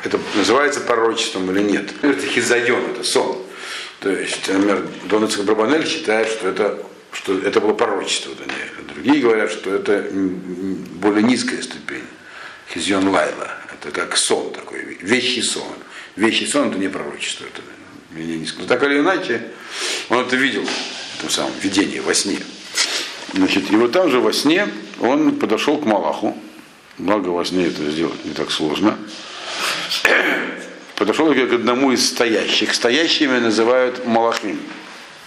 это 0.03 0.21
называется 0.35 0.81
пророчеством 0.81 1.51
или 1.51 1.63
нет. 1.63 1.95
Это 2.03 2.27
хизайон, 2.27 2.83
это 2.91 3.03
сон. 3.05 3.43
То 4.01 4.11
есть, 4.11 4.49
например, 4.49 4.87
Донецк 5.05 5.41
Брабанель 5.41 5.87
считает, 5.87 6.29
что 6.29 6.49
это, 6.49 6.79
что 7.13 7.39
это 7.39 7.61
было 7.61 7.73
пророчество 7.73 8.35
Даниэля. 8.35 8.93
Другие 8.93 9.23
говорят, 9.23 9.51
что 9.51 9.75
это 9.75 10.07
более 10.13 11.23
низкая 11.23 11.63
ступень. 11.63 12.05
Хизион 12.69 13.09
Лайла. 13.09 13.54
Это 13.85 13.93
как 13.93 14.17
сон 14.17 14.51
такой, 14.51 14.97
вещий 15.03 15.43
сон. 15.43 15.63
Вещий 16.17 16.47
сон 16.47 16.71
это 16.71 16.79
не 16.79 16.89
пророчество, 16.89 17.45
это 17.45 17.61
менее 18.13 18.39
низко. 18.39 18.63
Но 18.63 18.67
так 18.67 18.83
или 18.83 19.01
иначе, 19.01 19.43
он 20.09 20.21
это 20.21 20.37
видел 20.37 20.65
в 20.65 21.19
этом 21.19 21.29
самом 21.29 21.53
видении, 21.61 21.99
во 21.99 22.15
сне. 22.15 22.39
Значит, 23.35 23.71
и 23.71 23.77
вот 23.77 23.93
там 23.93 24.11
же 24.11 24.21
во 24.21 24.33
сне 24.33 24.69
он 25.01 25.37
подошел 25.37 25.77
к 25.77 25.85
Малаху. 25.85 26.35
Благо 26.97 27.29
во 27.29 27.45
сне 27.45 27.67
это 27.67 27.91
сделать 27.91 28.25
не 28.25 28.33
так 28.33 28.53
сложно 28.53 28.97
подошел 30.97 31.35
к 31.35 31.53
одному 31.53 31.93
из 31.93 32.09
стоящих. 32.09 32.73
Стоящими 32.73 33.39
называют 33.39 34.07
малахим, 34.07 34.61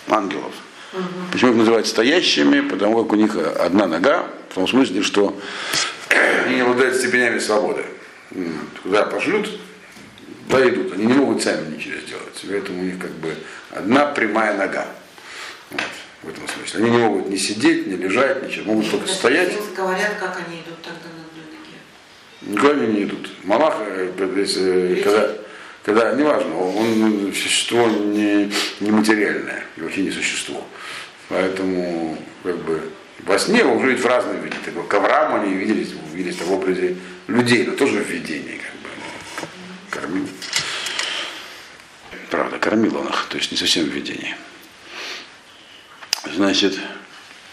ангелов. 0.07 0.53
Угу. 0.93 1.03
Почему 1.31 1.51
их 1.51 1.57
называют 1.57 1.85
стоящими? 1.85 2.61
Потому 2.61 3.03
как 3.03 3.13
у 3.13 3.15
них 3.17 3.35
одна 3.35 3.85
нога, 3.85 4.27
в 4.49 4.55
том 4.55 4.67
смысле, 4.67 5.03
что 5.03 5.37
они 6.45 6.55
не 6.55 6.61
обладают 6.61 6.95
степенями 6.95 7.37
свободы. 7.37 7.85
Куда 8.83 9.05
пошлют, 9.05 9.49
да 10.49 10.67
идут. 10.67 10.93
Они 10.93 11.05
не 11.05 11.13
могут 11.13 11.43
сами 11.43 11.75
ничего 11.75 11.99
сделать. 11.99 12.45
Поэтому 12.47 12.81
у 12.81 12.83
них 12.83 12.99
как 12.99 13.11
бы 13.11 13.35
одна 13.71 14.05
прямая 14.07 14.57
нога. 14.57 14.87
Вот, 15.71 15.81
в 16.23 16.29
этом 16.29 16.47
смысле. 16.47 16.79
Они 16.81 16.89
не 16.91 16.97
могут 16.97 17.29
ни 17.29 17.35
сидеть, 17.35 17.87
ни 17.87 17.95
лежать, 17.95 18.43
ничего. 18.43 18.73
Могут 18.73 18.91
только 18.91 19.07
стоять. 19.07 19.53
Говорят, 19.75 20.15
как 20.19 20.37
они 20.47 20.61
идут 20.61 20.81
тогда 20.81 21.09
на 21.15 21.23
одной 21.25 21.45
ноге. 21.51 21.77
Никуда 22.41 22.69
они 22.71 22.93
не 22.93 23.03
идут. 23.03 23.29
Малах, 23.43 23.75
э, 23.79 24.11
э, 24.17 25.01
когда, 25.03 25.31
когда, 25.83 26.13
неважно, 26.13 26.57
он 26.57 27.33
существо 27.33 27.87
не, 27.87 28.51
не 28.79 28.91
материальное, 28.91 29.63
вообще 29.77 30.01
не 30.01 30.11
существо. 30.11 30.63
Поэтому, 31.29 32.17
как 32.43 32.57
бы, 32.57 32.81
во 33.27 33.37
сне 33.37 33.63
он 33.63 33.77
уже 33.77 33.89
видит 33.89 34.03
в 34.03 34.07
разном 34.07 34.41
виде. 34.41 34.55
Так, 34.63 34.87
к 34.87 34.93
Аврааму 34.93 35.41
они 35.41 35.53
виделись, 35.53 35.93
виделись 36.13 36.41
в 36.41 36.51
образе 36.51 36.97
людей, 37.27 37.65
но 37.65 37.75
тоже 37.75 38.03
в 38.03 38.09
видении, 38.09 38.59
как 38.59 38.73
бы, 38.79 39.49
кормил. 39.89 40.27
Правда, 42.29 42.57
кормил 42.57 42.97
он 42.97 43.07
их, 43.07 43.27
то 43.29 43.37
есть 43.37 43.51
не 43.51 43.57
совсем 43.57 43.85
в 43.85 43.93
видении. 43.93 44.35
Значит, 46.33 46.77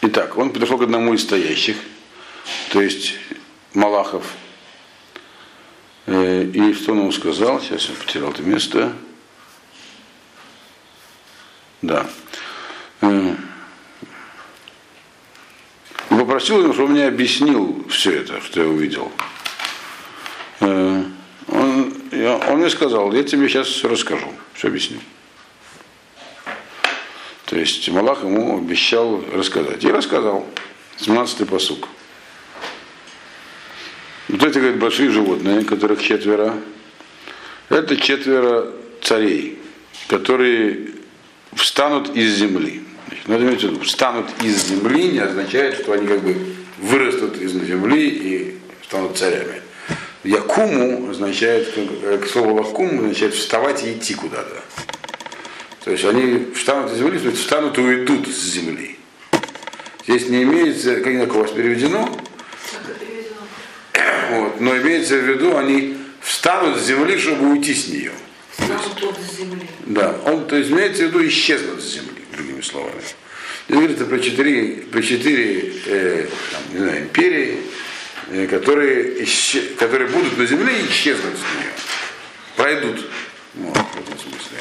итак, 0.01 0.37
он 0.39 0.51
подошел 0.51 0.79
к 0.79 0.83
одному 0.83 1.15
из 1.15 1.23
стоящих, 1.23 1.77
то 2.71 2.81
есть 2.81 3.15
Малахов, 3.73 4.25
Э, 6.07 6.45
и 6.45 6.73
что 6.75 6.93
он 6.93 7.01
ему 7.01 7.13
сказал? 7.13 7.61
Сейчас 7.61 7.89
я 7.89 7.95
потерял 7.95 8.31
это 8.31 8.43
место. 8.43 8.93
Да. 11.83 12.07
И 16.14 16.16
попросил 16.16 16.62
его, 16.62 16.72
чтобы 16.72 16.87
он 16.87 16.92
мне 16.92 17.07
объяснил 17.07 17.85
все 17.88 18.12
это, 18.12 18.40
что 18.40 18.62
я 18.62 18.68
увидел. 18.68 19.11
Э, 20.61 21.03
он, 21.48 21.94
он 22.48 22.59
мне 22.59 22.70
сказал, 22.70 23.12
я 23.12 23.24
тебе 23.24 23.48
сейчас 23.48 23.66
все 23.66 23.88
расскажу, 23.88 24.29
все 24.53 24.68
объясню. 24.68 25.00
То 27.46 27.59
есть 27.59 27.88
Малах 27.88 28.22
ему 28.22 28.59
обещал 28.59 29.24
рассказать. 29.33 29.83
И 29.83 29.90
рассказал. 29.90 30.46
17-й 30.98 31.46
посук. 31.46 31.88
Вот 34.29 34.42
эти, 34.44 34.59
говорит, 34.59 34.79
большие 34.79 35.11
животные, 35.11 35.64
которых 35.64 36.00
четверо, 36.00 36.55
это 37.68 37.96
четверо 37.96 38.72
царей, 39.03 39.59
которые 40.07 40.90
встанут 41.55 42.16
из 42.16 42.37
земли. 42.37 42.84
Значит, 43.09 43.29
надо 43.29 43.45
иметь 43.45 43.61
в 43.61 43.62
виду, 43.64 43.81
встанут 43.81 44.27
из 44.43 44.67
земли 44.67 45.09
не 45.09 45.19
означает, 45.19 45.77
что 45.77 45.93
они 45.93 46.07
как 46.07 46.23
бы 46.23 46.37
вырастут 46.79 47.40
из 47.40 47.53
земли 47.53 48.09
и 48.09 48.59
станут 48.85 49.17
царями. 49.17 49.61
Якуму 50.25 51.11
означает, 51.11 51.69
как 52.03 52.27
слово 52.27 52.62
лакум 52.62 52.99
означает 53.01 53.35
вставать 53.35 53.85
и 53.85 53.93
идти 53.93 54.14
куда-то. 54.14 54.62
То 55.85 55.90
есть 55.90 56.05
они 56.05 56.53
встанут 56.55 56.93
из 56.93 56.99
земли, 56.99 57.21
есть 57.23 57.38
встанут 57.38 57.77
и 57.77 57.81
уйдут 57.83 58.27
с 58.27 58.53
земли. 58.53 58.99
Здесь 60.07 60.29
не 60.29 60.43
имеется, 60.43 60.97
как 61.01 61.35
у 61.35 61.40
вас 61.40 61.51
переведено, 61.51 62.09
вот. 64.31 64.61
Но 64.61 64.77
имеется 64.79 65.17
в 65.17 65.25
виду, 65.25 65.57
они 65.57 65.97
встанут 66.21 66.79
с 66.79 66.87
земли, 66.87 67.19
чтобы 67.19 67.51
уйти 67.51 67.75
с 67.75 67.88
нее. 67.88 68.12
Встанут 68.53 69.19
с 69.19 69.37
земли. 69.37 69.69
Да, 69.87 70.17
он, 70.25 70.47
то 70.47 70.57
есть 70.57 70.71
имеется 70.71 71.05
в 71.05 71.07
виду 71.09 71.27
исчезнут 71.27 71.83
с 71.83 71.95
земли, 71.95 72.24
другими 72.37 72.61
словами. 72.61 73.03
Здесь 73.66 73.79
говорится 73.79 74.05
про 74.05 74.18
четыре, 74.18 74.83
про 74.90 75.03
четыре 75.03 75.73
э, 75.87 76.29
там, 76.53 76.62
не 76.73 76.79
знаю, 76.79 77.03
империи, 77.03 77.59
э, 78.31 78.47
которые, 78.47 79.25
исче, 79.25 79.62
которые 79.79 80.09
будут 80.11 80.37
на 80.37 80.47
земле 80.47 80.81
и 80.81 80.87
исчезнут 80.90 81.35
с 81.35 81.57
нее. 81.57 81.73
Пройдут. 82.57 83.07
Вот, 83.55 83.77
в 83.77 84.01
этом 84.01 84.18
смысле. 84.18 84.59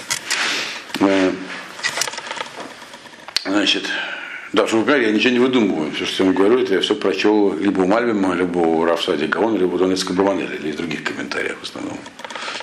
Э, 1.01 1.31
значит, 3.45 3.83
да, 4.53 4.67
чтобы 4.67 4.83
вы 4.83 4.91
понимали, 4.91 5.07
я 5.07 5.11
ничего 5.11 5.33
не 5.33 5.39
выдумываю. 5.39 5.91
Все, 5.91 6.05
что 6.05 6.23
я 6.23 6.29
вам 6.29 6.35
говорю, 6.35 6.59
это 6.59 6.75
я 6.75 6.81
все 6.81 6.95
прочел 6.95 7.57
либо 7.57 7.81
у 7.81 7.87
Мальбима, 7.87 8.35
либо 8.35 8.59
у 8.59 8.85
Рафсади 8.85 9.25
Гаона, 9.25 9.57
либо 9.57 9.73
у 9.73 9.77
Донецка 9.79 10.13
Бабанеля, 10.13 10.55
или 10.55 10.69
из 10.69 10.75
других 10.75 11.03
комментариев 11.03 11.57
в 11.59 11.63
основном. 11.63 11.97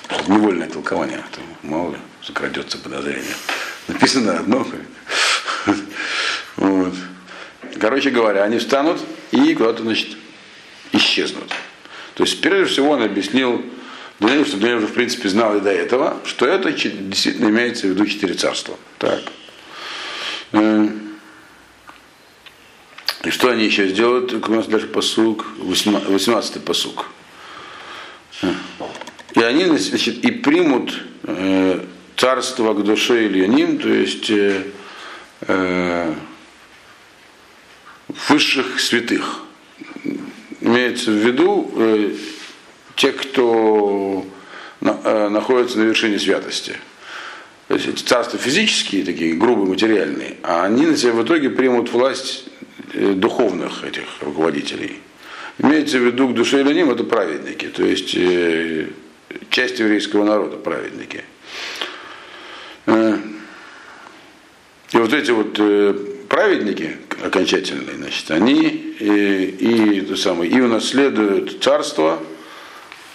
Это 0.09 0.31
невольное 0.31 0.69
толкование, 0.69 1.17
а 1.19 1.35
то 1.35 1.41
мало 1.63 1.91
ли 1.91 1.97
закрадется 2.25 2.77
подозрение. 2.77 3.35
Написано 3.91 4.39
одно. 4.39 4.65
Вот. 6.57 6.93
Короче 7.79 8.09
говоря, 8.09 8.43
они 8.43 8.59
встанут 8.59 9.01
и 9.31 9.53
куда-то, 9.53 9.83
значит, 9.83 10.15
исчезнут. 10.91 11.51
То 12.13 12.23
есть, 12.23 12.41
прежде 12.41 12.65
всего, 12.71 12.91
он 12.91 13.01
объяснил 13.01 13.65
Даниил, 14.19 14.45
что 14.45 14.57
Даниил 14.57 14.77
уже, 14.77 14.87
в 14.87 14.93
принципе, 14.93 15.29
знал 15.29 15.57
и 15.57 15.61
до 15.61 15.71
этого, 15.71 16.17
что 16.25 16.45
это 16.45 16.71
действительно 16.71 17.49
имеется 17.49 17.87
в 17.87 17.91
виду 17.91 18.05
четыре 18.05 18.35
царства. 18.35 18.77
Так. 18.97 19.21
Э, 20.51 20.87
и 23.23 23.29
что 23.29 23.49
они 23.49 23.65
еще 23.65 23.87
сделают? 23.87 24.33
У 24.33 24.53
нас 24.53 24.67
дальше 24.67 24.87
посук, 24.87 25.45
18-й 25.57 26.59
посук. 26.59 27.07
И 29.33 29.41
они 29.41 29.65
значит, 29.77 30.23
и 30.23 30.31
примут 30.31 30.93
э, 31.23 31.85
царство 32.17 32.73
к 32.73 32.83
душе 32.83 33.25
Ильяним, 33.25 33.77
то 33.79 33.89
есть 33.89 34.29
э, 34.29 34.63
э, 35.41 36.13
высших 38.29 38.79
святых. 38.79 39.41
Имеется 40.61 41.11
в 41.11 41.15
виду 41.15 41.71
э, 41.75 42.15
те, 42.95 43.11
кто 43.11 44.25
на, 44.79 44.99
э, 45.03 45.29
находится 45.29 45.79
на 45.79 45.83
вершине 45.83 46.19
святости. 46.19 46.75
То 47.67 47.75
есть 47.75 47.87
эти 47.87 48.03
царства 48.03 48.37
физические, 48.37 49.05
такие 49.05 49.33
грубые, 49.33 49.67
материальные, 49.67 50.37
а 50.43 50.65
они 50.65 50.85
на 50.85 50.97
себя 50.97 51.13
в 51.13 51.23
итоге 51.23 51.49
примут 51.49 51.91
власть 51.91 52.45
Э, 52.93 53.13
духовных 53.13 53.85
этих 53.85 54.03
руководителей. 54.21 54.99
Имеется 55.59 55.97
в 55.97 56.05
виду 56.05 56.27
к 56.27 56.33
душе 56.33 56.61
Иляним 56.61 56.91
это 56.91 57.05
праведники, 57.05 57.67
то 57.67 57.85
есть 57.85 58.13
э, 58.15 58.87
часть 59.49 59.79
еврейского 59.79 60.25
народа, 60.25 60.57
праведники. 60.57 61.23
Э, 62.85 63.17
и 64.91 64.97
вот 64.97 65.13
эти 65.13 65.31
вот 65.31 65.55
э, 65.59 65.93
праведники 66.27 66.97
окончательные, 67.23 67.97
значит, 67.97 68.29
они 68.31 68.67
и, 68.99 69.99
и, 69.99 70.01
то 70.01 70.15
самое, 70.15 70.51
и 70.51 70.59
унаследуют 70.59 71.63
царство 71.63 72.19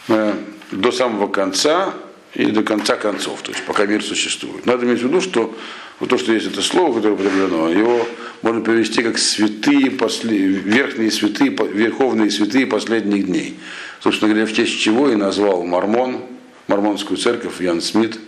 э, 0.08 0.34
до 0.70 0.92
самого 0.92 1.28
конца 1.28 1.94
и 2.34 2.46
до 2.46 2.62
конца 2.62 2.96
концов, 2.96 3.42
то 3.42 3.52
есть 3.52 3.64
пока 3.64 3.86
мир 3.86 4.02
существует. 4.02 4.66
Надо 4.66 4.86
иметь 4.86 5.00
в 5.00 5.04
виду, 5.04 5.20
что 5.20 5.56
вот 5.98 6.10
то, 6.10 6.18
что 6.18 6.32
есть 6.32 6.46
это 6.46 6.60
слово, 6.60 6.94
которое 6.94 7.14
употреблено, 7.14 7.70
его 7.70 8.06
можно 8.42 8.62
перевести 8.62 9.02
как 9.02 9.16
святые, 9.16 9.90
после, 9.90 10.36
верхние 10.36 11.10
святые, 11.10 11.50
верховные 11.50 12.30
святые 12.30 12.66
последних 12.66 13.26
дней. 13.26 13.58
Собственно 14.00 14.30
говоря, 14.30 14.46
в 14.46 14.52
честь 14.52 14.78
чего 14.78 15.10
и 15.10 15.16
назвал 15.16 15.64
Мормон, 15.64 16.20
Мормонскую 16.68 17.16
церковь 17.16 17.60
Ян 17.60 17.80
Смит, 17.80 18.18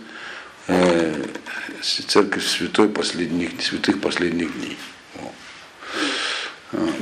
э, 0.69 1.25
церковь 1.81 2.45
святой 2.45 2.89
последних, 2.89 3.61
святых 3.61 4.01
последних 4.01 4.53
дней. 4.53 4.77
Вот. 6.71 6.93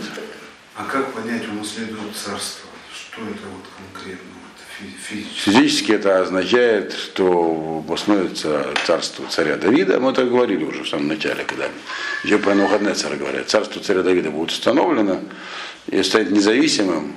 А 0.75 0.83
как 0.85 1.13
понять, 1.13 1.43
ему 1.43 1.63
следует 1.63 2.15
царство? 2.15 2.69
Что 2.93 3.21
это 3.21 3.47
вот 3.51 3.65
конкретно? 3.93 4.37
Физически. 5.09 5.49
Физически 5.49 5.91
это 5.93 6.21
означает, 6.21 6.93
что 6.93 7.83
восстановится 7.87 8.67
царство 8.85 9.25
царя 9.27 9.57
Давида. 9.57 9.99
Мы 9.99 10.11
это 10.11 10.23
говорили 10.23 10.63
уже 10.63 10.83
в 10.83 10.89
самом 10.89 11.07
начале, 11.07 11.43
когда 11.45 11.69
еще 12.23 12.37
про 12.37 12.53
царя 12.93 13.15
говорят. 13.15 13.49
Царство 13.49 13.81
царя 13.81 14.03
Давида 14.03 14.29
будет 14.29 14.51
установлено 14.51 15.21
и 15.87 16.03
станет 16.03 16.29
независимым, 16.29 17.15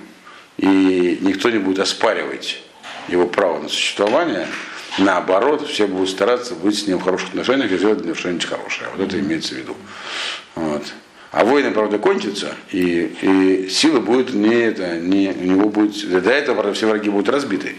и 0.57 1.19
никто 1.21 1.51
не 1.51 1.59
будет 1.59 1.81
оспаривать 1.81 2.63
его 3.09 3.27
право 3.27 3.61
на 3.61 3.69
существование. 3.69 4.49
Наоборот, 4.99 5.67
все 5.69 5.87
будут 5.87 6.11
стараться 6.11 6.55
быть 6.55 6.79
с 6.79 6.87
ним 6.87 6.99
в 6.99 7.03
хороших 7.03 7.29
отношениях 7.31 7.71
и 7.71 7.79
сделать 7.79 7.99
для 7.99 8.07
него 8.09 8.17
что-нибудь 8.17 8.45
хорошее. 8.45 8.89
Вот 8.97 9.07
это 9.07 9.19
имеется 9.21 9.55
в 9.55 9.59
виду. 9.59 9.77
Вот. 10.55 10.83
А 11.33 11.45
войны, 11.45 11.71
правда, 11.71 11.99
кончатся, 11.99 12.57
и, 12.73 13.15
и 13.23 13.69
сила 13.69 14.01
будет 14.01 14.35
не 14.35 14.53
это, 14.53 14.99
не, 14.99 15.29
у 15.31 15.45
него 15.45 15.69
будет, 15.69 16.23
до 16.23 16.31
этого, 16.31 16.57
правда, 16.57 16.75
все 16.75 16.89
враги 16.89 17.09
будут 17.09 17.29
разбиты. 17.29 17.77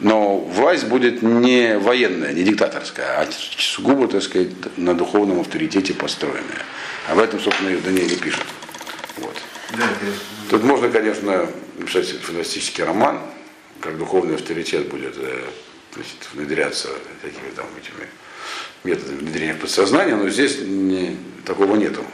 Но 0.00 0.38
власть 0.38 0.88
будет 0.88 1.22
не 1.22 1.78
военная, 1.78 2.32
не 2.32 2.42
диктаторская, 2.42 3.20
а 3.20 3.28
сугубо, 3.30 4.08
так 4.08 4.22
сказать, 4.22 4.48
на 4.76 4.94
духовном 4.94 5.40
авторитете 5.40 5.94
построенная. 5.94 6.64
Об 7.08 7.20
этом, 7.20 7.38
собственно, 7.38 7.68
и 7.68 7.76
в 7.76 7.84
Данииле 7.84 8.16
пишет. 8.16 8.44
Вот. 9.18 9.36
Да, 9.76 9.84
Тут 10.50 10.64
можно, 10.64 10.88
конечно, 10.88 11.46
написать 11.78 12.08
фантастический 12.08 12.82
роман, 12.82 13.20
как 13.80 13.96
духовный 13.96 14.34
авторитет 14.34 14.88
будет 14.88 15.14
э, 15.18 15.44
значит, 15.94 16.28
внедряться 16.32 16.88
такими 17.22 17.50
там 17.54 17.66
этими 17.76 18.08
методами 18.84 19.18
внедрения 19.18 19.54
в 19.54 19.60
подсознание, 19.60 20.16
но 20.16 20.28
здесь 20.28 20.58
не, 20.60 21.16
такого 21.44 21.76
нету. 21.76 22.04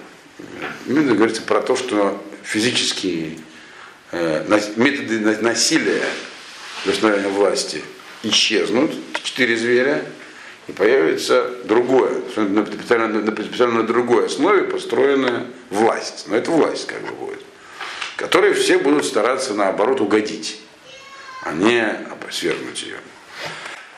Именно 0.86 1.14
говорится 1.14 1.42
про 1.42 1.60
то, 1.60 1.76
что 1.76 2.22
физические 2.42 3.38
э, 4.12 4.44
методы 4.76 5.20
насилия 5.40 6.04
для 6.84 6.92
установления 6.92 7.28
власти 7.28 7.82
исчезнут, 8.22 8.92
четыре 9.22 9.56
зверя, 9.56 10.04
и 10.66 10.72
появится 10.72 11.50
другое, 11.64 12.22
на, 12.36 12.64
специально, 12.64 13.08
на, 13.08 13.66
на 13.66 13.82
другой 13.82 14.26
основе 14.26 14.64
построенная 14.64 15.46
власть. 15.70 16.24
Но 16.28 16.36
это 16.36 16.50
власть 16.50 16.86
как 16.86 17.02
бы 17.02 17.12
будет, 17.12 17.40
которой 18.16 18.54
все 18.54 18.78
будут 18.78 19.04
стараться 19.04 19.54
наоборот 19.54 20.00
угодить, 20.00 20.60
а 21.42 21.52
не 21.52 21.86
свергнуть 22.30 22.82
ее. 22.82 22.96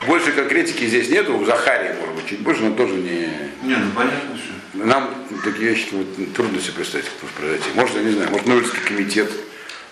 Больше 0.05 0.31
конкретики 0.31 0.85
здесь 0.85 1.09
нету, 1.09 1.37
у 1.37 1.45
Захарии, 1.45 1.93
может 1.99 2.15
быть, 2.15 2.27
чуть 2.27 2.39
больше, 2.39 2.61
но 2.63 2.75
тоже 2.75 2.93
не... 2.93 3.29
Не, 3.63 3.75
ну 3.75 3.91
понятно 3.95 4.35
все. 4.35 4.83
Нам 4.85 5.09
такие 5.43 5.69
вещи 5.71 5.87
вот, 5.91 6.33
трудно 6.35 6.61
себе 6.61 6.73
представить, 6.73 7.07
как 7.07 7.23
может 7.23 7.35
произойти. 7.35 7.65
Может, 7.73 7.95
я 7.95 8.01
не 8.03 8.11
знаю, 8.11 8.29
может, 8.29 8.47
Нобелевский 8.47 8.79
комитет 8.81 9.31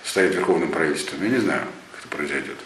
станет 0.04 0.36
верховным 0.36 0.70
правительством. 0.70 1.24
Я 1.24 1.30
не 1.30 1.40
знаю, 1.40 1.64
как 1.92 2.02
это 2.02 2.16
произойдет. 2.16 2.58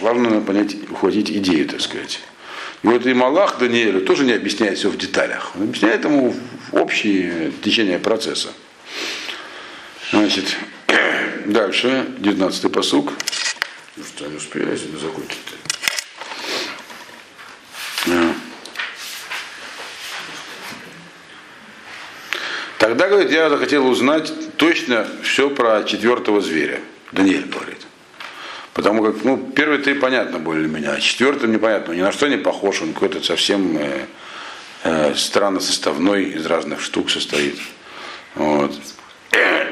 Главное 0.00 0.40
понять, 0.40 0.74
ухватить 0.90 1.30
идею, 1.30 1.68
так 1.68 1.80
сказать. 1.82 2.20
И 2.82 2.86
вот 2.86 3.06
и 3.06 3.12
Малах 3.12 3.58
Даниэлю 3.58 4.00
тоже 4.00 4.24
не 4.24 4.32
объясняет 4.32 4.78
все 4.78 4.88
в 4.88 4.96
деталях. 4.96 5.52
Он 5.54 5.64
объясняет 5.64 6.04
ему 6.04 6.34
общее 6.72 7.52
течение 7.62 7.98
процесса. 7.98 8.48
Значит, 10.10 10.56
дальше, 11.46 12.06
19-й 12.18 12.70
посук. 12.70 13.12
Ну 13.96 14.04
что, 14.04 14.26
не 14.26 14.36
успели, 14.36 14.70
если 14.70 14.96
закончить. 14.96 15.38
Тогда, 22.78 23.08
говорит, 23.08 23.30
я 23.30 23.48
захотел 23.48 23.86
узнать 23.86 24.32
точно 24.56 25.06
все 25.22 25.50
про 25.50 25.84
четвертого 25.84 26.40
зверя. 26.40 26.80
Даниэль 27.12 27.46
говорит. 27.46 27.78
Потому 28.74 29.04
как, 29.04 29.22
ну, 29.22 29.36
первые 29.54 29.80
три 29.80 29.94
понятно 29.94 30.38
меня, 30.66 30.92
а 30.92 31.00
четвертый 31.00 31.48
непонятно, 31.48 31.92
ни 31.92 32.00
на 32.00 32.10
что 32.10 32.26
не 32.26 32.38
похож, 32.38 32.82
он 32.82 32.94
какой-то 32.94 33.22
совсем 33.22 33.76
э, 33.76 34.06
э, 34.84 35.14
странно 35.14 35.60
составной, 35.60 36.24
из 36.24 36.46
разных 36.46 36.80
штук 36.80 37.10
состоит. 37.10 37.58
Вот. 38.34 38.74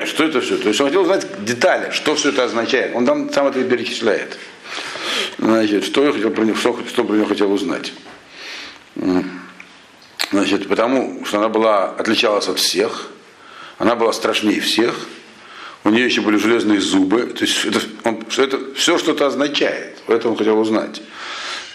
Что 0.07 0.25
это 0.25 0.41
все? 0.41 0.57
То 0.57 0.69
есть 0.69 0.81
он 0.81 0.87
хотел 0.89 1.03
узнать 1.03 1.27
детали, 1.45 1.91
что 1.91 2.15
все 2.15 2.31
это 2.31 2.45
означает. 2.45 2.95
Он 2.95 3.05
там 3.05 3.33
сам 3.33 3.47
это 3.47 3.63
перечисляет. 3.63 4.39
Значит, 5.39 5.85
что 5.85 6.05
я 6.05 6.13
хотел 6.13 6.31
про 6.31 6.45
него, 6.45 6.57
что, 6.57 6.79
что 6.89 7.05
про 7.05 7.15
него 7.15 7.27
хотел 7.27 7.53
узнать. 7.53 7.93
Значит, 10.31 10.69
потому 10.69 11.25
что 11.25 11.39
она 11.39 11.49
была, 11.49 11.91
отличалась 11.91 12.49
от 12.49 12.59
всех, 12.59 13.11
она 13.79 13.97
была 13.97 14.13
страшнее 14.13 14.61
всех, 14.61 14.95
у 15.83 15.91
нее 15.91 16.05
еще 16.05 16.21
были 16.21 16.37
железные 16.37 16.81
зубы, 16.81 17.23
то 17.23 17.45
есть 17.45 17.65
это, 17.65 17.81
он, 18.05 18.25
что 18.29 18.43
это 18.43 18.75
все 18.75 18.99
что-то 18.99 19.27
означает, 19.27 19.99
это 20.07 20.29
он 20.29 20.37
хотел 20.37 20.59
узнать. 20.59 21.03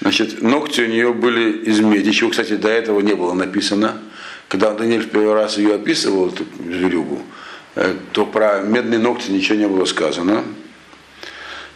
Значит, 0.01 0.41
ногти 0.41 0.81
у 0.81 0.87
нее 0.87 1.13
были 1.13 1.51
из 1.63 1.79
меди, 1.79 2.11
чего, 2.11 2.29
кстати, 2.29 2.55
до 2.55 2.69
этого 2.69 2.99
не 3.01 3.13
было 3.13 3.33
написано. 3.33 3.99
Когда 4.47 4.73
Даниэль 4.73 5.01
в 5.01 5.09
первый 5.09 5.33
раз 5.33 5.57
ее 5.57 5.75
описывал, 5.75 6.29
эту 6.29 6.45
зверюгу, 6.63 7.21
то 8.13 8.25
про 8.25 8.61
медные 8.61 8.99
ногти 8.99 9.31
ничего 9.31 9.57
не 9.57 9.67
было 9.67 9.85
сказано. 9.85 10.43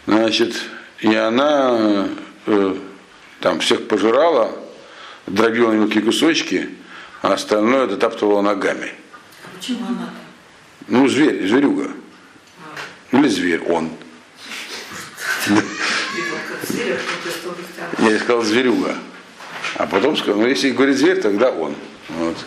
Значит, 0.06 0.56
и 1.00 1.14
она 1.14 2.08
э, 2.46 2.76
там 3.42 3.60
всех 3.60 3.88
пожирала, 3.88 4.52
дробила 5.28 5.72
мелкие 5.72 6.04
кусочки, 6.04 6.70
а 7.22 7.34
остальное 7.34 7.88
дотаптывала 7.88 8.42
ногами. 8.42 8.94
А 9.44 9.58
почему 9.58 9.86
она 9.88 10.10
Ну, 10.88 11.08
зверь, 11.08 11.48
зверюга. 11.48 11.92
А. 11.92 13.18
Или 13.18 13.28
зверь, 13.28 13.62
он. 13.64 13.92
Я 18.00 18.20
сказал 18.20 18.44
зверюга. 18.44 18.96
А 19.76 19.86
потом 19.86 20.18
сказал, 20.18 20.42
ну 20.42 20.48
если 20.48 20.72
говорит 20.72 20.98
зверь, 20.98 21.22
тогда 21.22 21.52
он. 21.52 21.76
Вот. 22.10 22.38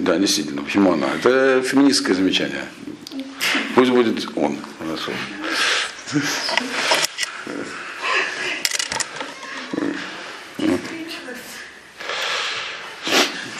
Да, 0.00 0.16
действительно, 0.16 0.62
почему 0.62 0.92
она? 0.94 1.08
Это 1.08 1.62
феминистское 1.62 2.14
замечание. 2.14 2.64
Пусть 3.74 3.90
будет 3.90 4.26
он. 4.34 4.56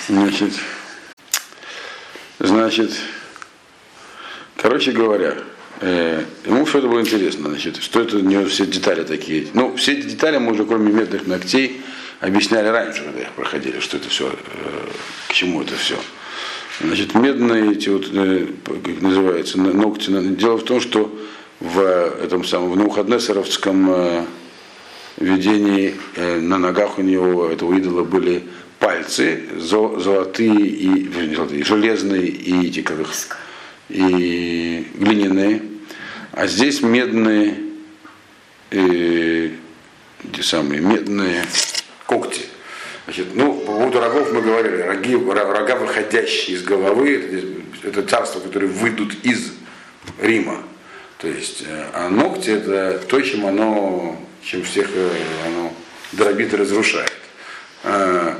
Значит, 0.09 0.53
значит, 2.39 2.91
короче 4.57 4.93
говоря, 4.93 5.37
э, 5.83 6.25
ему 6.47 6.65
все 6.65 6.79
это 6.79 6.89
было 6.89 7.01
интересно, 7.01 7.51
значит, 7.51 7.83
что 7.83 8.01
это 8.01 8.17
у 8.17 8.21
него 8.21 8.47
все 8.47 8.65
детали 8.65 9.05
такие. 9.05 9.49
Ну, 9.53 9.77
все 9.77 9.93
эти 9.93 10.07
детали 10.07 10.39
мы 10.39 10.53
уже, 10.53 10.65
кроме 10.65 10.91
медных 10.91 11.27
ногтей, 11.27 11.83
объясняли 12.21 12.69
раньше, 12.69 13.05
когда 13.05 13.21
их 13.21 13.31
проходили, 13.33 13.79
что 13.81 13.99
это 13.99 14.09
все, 14.09 14.31
э, 14.31 14.89
к 15.29 15.35
чему 15.35 15.61
это 15.63 15.77
все. 15.77 15.99
Значит, 16.81 17.15
медные 17.15 17.73
эти 17.73 17.91
вот, 17.91 18.09
э, 18.13 18.47
как 18.65 19.03
называется, 19.03 19.59
ногти. 19.59 20.11
Дело 20.11 20.57
в 20.57 20.65
том, 20.65 20.81
что 20.81 21.15
в 21.61 21.79
этом 21.79 22.43
самом 22.45 22.71
в 22.71 22.77
Наухаднесаровском 22.77 23.91
э, 23.91 24.25
видении 25.19 25.95
э, 26.17 26.41
на 26.41 26.57
ногах 26.57 26.99
у 26.99 27.03
него 27.03 27.47
этого 27.47 27.77
идола 27.77 28.03
были 28.05 28.45
пальцы 28.79 29.45
золотые 29.59 30.67
и 30.67 31.35
золотые, 31.35 31.65
железные 31.65 32.29
и 32.29 32.69
эти 32.69 32.81
как 32.81 33.01
их, 33.01 33.37
и 33.91 34.87
глиняные, 34.95 35.63
а 36.33 36.47
здесь 36.47 36.81
медные 36.81 37.59
э, 38.71 39.51
те 40.33 40.43
самые 40.43 40.81
медные 40.81 41.45
когти. 42.07 42.43
Значит, 43.11 43.35
ну, 43.35 43.55
по 43.55 43.73
поводу 43.73 43.99
рогов 43.99 44.33
мы 44.33 44.41
говорили, 44.41 44.83
роги, 44.83 45.15
рога, 45.15 45.75
выходящие 45.75 46.57
из 46.57 46.63
головы, 46.63 47.59
это, 47.83 48.05
царство, 48.05 48.39
которые 48.39 48.71
выйдут 48.71 49.25
из 49.25 49.51
Рима. 50.21 50.63
То 51.19 51.27
есть, 51.27 51.65
э, 51.67 51.87
а 51.93 52.09
ногти 52.09 52.51
это 52.51 53.01
то, 53.09 53.21
чем 53.21 53.47
оно, 53.47 54.17
чем 54.45 54.63
всех 54.63 54.91
э, 54.95 55.11
оно 55.45 55.73
дробит 56.13 56.55
и 56.55 56.57
разрушает. 56.57 57.13
А 57.83 58.39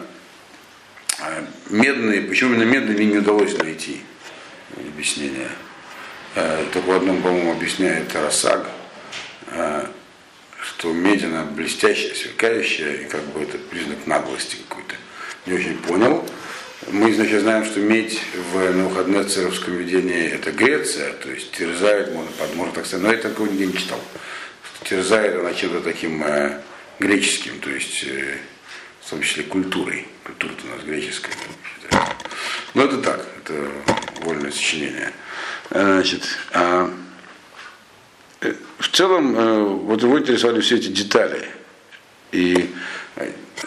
медные, 1.69 2.23
почему 2.23 2.55
именно 2.55 2.71
медные 2.71 2.97
мне 2.97 3.07
не 3.07 3.19
удалось 3.19 3.59
найти 3.59 4.03
объяснение. 4.77 5.49
А, 6.37 6.65
только 6.73 6.87
в 6.87 6.93
одном, 6.93 7.21
по-моему, 7.23 7.51
объясняет 7.51 8.07
Тарасаг, 8.07 8.71
а, 9.49 9.91
что 10.63 10.93
медь 10.93 11.25
она 11.25 11.45
блестящая, 11.45 12.15
сверкающая, 12.15 12.93
и 12.95 13.05
как 13.05 13.23
бы 13.27 13.41
это 13.43 13.59
признак 13.59 14.07
наглости 14.07 14.57
какой-то. 14.69 14.95
Не 15.47 15.55
очень 15.55 15.79
понял. 15.79 16.27
Мы, 16.89 17.13
значит, 17.13 17.43
знаем, 17.43 17.65
что 17.65 17.81
медь 17.81 18.21
в 18.53 18.73
Навуходнецеровском 18.73 19.75
видении 19.75 20.31
это 20.31 20.51
Греция, 20.51 21.13
то 21.13 21.31
есть 21.31 21.53
терзает, 21.53 22.13
можно, 22.13 22.31
можно 22.55 22.73
так 22.73 22.87
сказать, 22.87 23.07
но 23.07 23.13
я 23.13 23.19
такого 23.19 23.47
нигде 23.47 23.67
не 23.67 23.75
читал. 23.75 24.01
Терзает 24.85 25.39
она 25.39 25.53
чем-то 25.53 25.81
таким 25.83 26.23
э, 26.25 26.61
греческим, 26.99 27.61
то 27.61 27.71
есть 27.71 28.05
э, 28.05 28.39
в 29.03 29.11
том 29.11 29.21
числе 29.21 29.45
культурой. 29.45 30.09
Культура 30.25 30.53
у 30.53 30.77
нас 30.77 30.85
греческая. 30.85 31.35
Но 32.75 32.85
это 32.85 32.99
так, 32.99 33.27
это 33.45 33.71
вольное 34.23 34.51
сочинение. 34.51 35.13
Э, 35.71 35.83
значит, 35.83 36.23
а, 36.53 36.93
в 38.81 38.89
целом, 38.89 39.37
э, 39.37 39.63
вот 39.63 40.03
его 40.03 40.19
интересовали 40.19 40.61
все 40.61 40.77
эти 40.77 40.89
детали. 40.89 41.45
И 42.33 42.71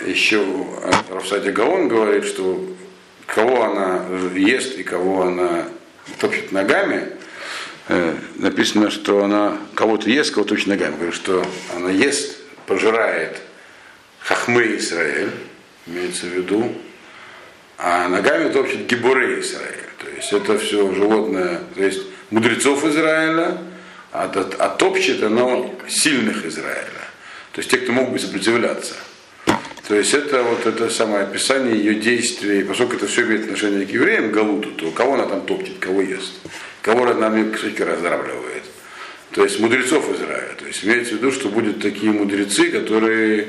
еще 0.06 0.43
Рафсадия 1.10 1.52
Гаон 1.52 1.88
говорит, 1.88 2.26
что 2.26 2.65
кого 3.28 3.63
она 3.63 4.06
ест 4.36 4.78
и 4.78 4.84
кого 4.84 5.23
она 5.23 5.67
топчет 6.19 6.52
ногами, 6.52 7.10
написано, 8.36 8.89
что 8.89 9.23
она 9.23 9.58
кого-то 9.76 10.10
ест, 10.10 10.34
кого-то 10.34 10.49
топчет 10.49 10.67
ногами. 10.67 10.95
Говорит, 10.95 11.13
что 11.13 11.45
она 11.76 11.91
ест, 11.91 12.38
пожирает 12.65 13.41
хахмы 14.19 14.78
Израиль, 14.78 15.32
имеется 15.86 16.26
в 16.26 16.30
виду, 16.30 16.73
а 17.78 18.08
ногами 18.08 18.52
топчет 18.52 18.88
гибуры 18.88 19.41
Израиль. 19.41 19.89
То 19.99 20.10
есть 20.10 20.34
это 20.34 20.58
все 20.58 20.93
животное, 20.93 21.62
то 21.76 21.84
есть 21.84 22.02
мудрецов 22.32 22.84
Израиля, 22.86 23.58
а, 24.13 24.32
а 24.60 24.69
топчет 24.69 25.23
оно 25.23 25.73
сильных 25.88 26.45
Израиля. 26.45 27.04
То 27.52 27.60
есть 27.60 27.71
те, 27.71 27.78
кто 27.78 27.91
могут 27.91 28.21
сопротивляться. 28.21 28.93
То 29.88 29.95
есть 29.95 30.13
это 30.13 30.43
вот 30.43 30.65
это 30.65 30.89
самое 30.89 31.23
описание 31.23 31.76
ее 31.76 31.95
действий, 31.95 32.63
поскольку 32.63 32.95
это 32.95 33.08
все 33.08 33.23
имеет 33.23 33.45
отношение 33.45 33.86
к 33.86 33.89
евреям, 33.89 34.32
Галуту, 34.32 34.71
то 34.71 34.91
кого 34.91 35.15
она 35.15 35.26
там 35.26 35.41
топчет, 35.41 35.80
кого 35.80 36.02
ест, 36.02 36.32
кого 36.82 37.06
она 37.08 37.43
кусочки 37.52 37.82
раздравливает. 37.82 38.63
То 39.32 39.43
есть 39.43 39.60
мудрецов 39.60 40.08
Израиля. 40.15 40.54
То 40.58 40.67
есть 40.67 40.86
имеется 40.86 41.15
в 41.15 41.17
виду, 41.17 41.32
что 41.32 41.49
будут 41.49 41.82
такие 41.82 42.12
мудрецы, 42.12 42.69
которые 42.69 43.47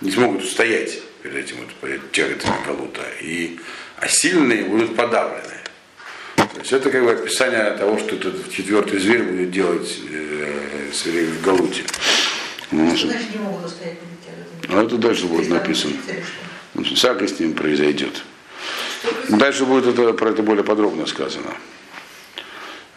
не 0.00 0.12
смогут 0.12 0.44
устоять 0.44 1.02
перед 1.22 1.36
этим 1.36 1.56
вот, 1.56 1.74
перед 1.74 2.12
тяготами 2.12 2.54
Галута. 2.66 3.02
И, 3.20 3.58
а 3.98 4.06
сильные 4.08 4.64
будут 4.64 4.94
подавлены. 4.94 5.53
То 6.54 6.60
есть 6.60 6.72
это 6.72 6.90
как 6.90 7.02
бы 7.02 7.10
описание 7.10 7.72
того, 7.72 7.98
что 7.98 8.14
этот 8.14 8.50
четвертый 8.50 9.00
зверь 9.00 9.24
будет 9.24 9.50
делать 9.50 9.98
э, 10.08 10.90
с 10.92 11.04
в 11.04 11.42
Галуте. 11.42 11.82
Значит, 12.70 13.10
не 13.32 13.38
могут 13.38 13.66
устоять 13.66 13.98
перед 13.98 14.24
тяготами. 14.24 14.80
А 14.80 14.84
это 14.84 14.96
дальше 14.96 15.26
будет 15.26 15.48
написано. 15.48 15.94
Всякое 16.94 17.28
с 17.28 17.38
ним 17.40 17.54
произойдет. 17.54 18.22
Дальше 19.28 19.64
будет 19.64 19.86
это, 19.86 20.12
про 20.12 20.30
это 20.30 20.42
более 20.42 20.64
подробно 20.64 21.06
сказано. 21.06 21.54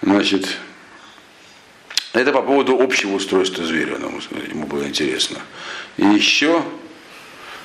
Значит, 0.02 0.58
это 2.13 2.32
по 2.32 2.43
поводу 2.43 2.80
общего 2.80 3.15
устройства 3.15 3.65
зверя, 3.65 3.98
ему 4.50 4.67
было 4.67 4.84
интересно. 4.84 5.39
И 5.98 6.06
еще 6.06 6.63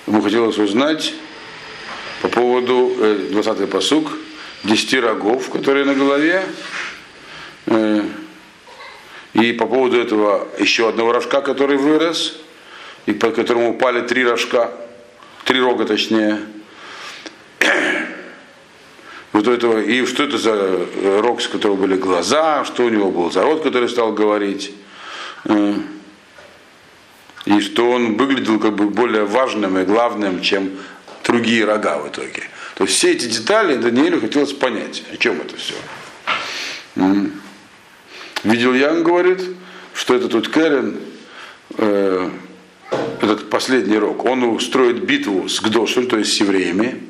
ему 0.06 0.22
хотелось 0.22 0.58
узнать 0.58 1.12
по 2.22 2.28
поводу 2.28 2.96
20-й 2.98 3.64
э, 3.64 3.66
10 4.64 4.94
рогов, 5.00 5.50
которые 5.50 5.84
на 5.84 5.94
голове, 5.94 6.44
э, 7.66 8.02
и 9.34 9.52
по 9.52 9.66
поводу 9.66 9.98
этого 9.98 10.48
еще 10.58 10.88
одного 10.88 11.12
рожка, 11.12 11.40
который 11.40 11.76
вырос, 11.76 12.36
и 13.06 13.12
по 13.12 13.30
которому 13.30 13.70
упали 13.70 14.06
три 14.06 14.24
рожка, 14.24 14.70
три 15.44 15.60
рога 15.60 15.84
точнее. 15.84 16.38
Вот 19.32 19.48
этого, 19.48 19.80
и 19.80 20.04
что 20.04 20.24
это 20.24 20.36
за 20.36 20.86
рог, 21.22 21.40
с 21.40 21.48
которого 21.48 21.76
были 21.76 21.96
глаза, 21.96 22.66
что 22.66 22.84
у 22.84 22.90
него 22.90 23.10
был 23.10 23.30
за 23.30 23.42
рот, 23.42 23.62
который 23.62 23.88
стал 23.88 24.12
говорить. 24.12 24.72
Э, 25.46 25.74
и 27.46 27.60
что 27.60 27.90
он 27.90 28.18
выглядел 28.18 28.60
как 28.60 28.74
бы 28.74 28.90
более 28.90 29.24
важным 29.24 29.78
и 29.78 29.84
главным, 29.84 30.42
чем 30.42 30.78
другие 31.24 31.64
рога 31.64 31.98
в 31.98 32.08
итоге. 32.08 32.42
То 32.74 32.84
есть 32.84 32.96
все 32.96 33.12
эти 33.12 33.26
детали 33.26 33.76
Даниэлю 33.76 34.20
хотелось 34.20 34.52
понять, 34.52 35.02
о 35.12 35.16
чем 35.16 35.40
это 35.40 35.56
все. 35.56 35.74
Видел 38.44 38.74
Ян 38.74 39.02
говорит, 39.02 39.40
что 39.94 40.14
этот 40.14 40.32
тут 40.32 40.48
Кэрен, 40.48 41.00
э, 41.78 42.30
этот 43.20 43.50
последний 43.50 43.98
рог, 43.98 44.24
он 44.24 44.42
устроит 44.44 45.04
битву 45.04 45.48
с 45.48 45.60
Гдошем, 45.60 46.08
то 46.08 46.18
есть 46.18 46.32
с 46.32 46.40
евреями, 46.40 47.02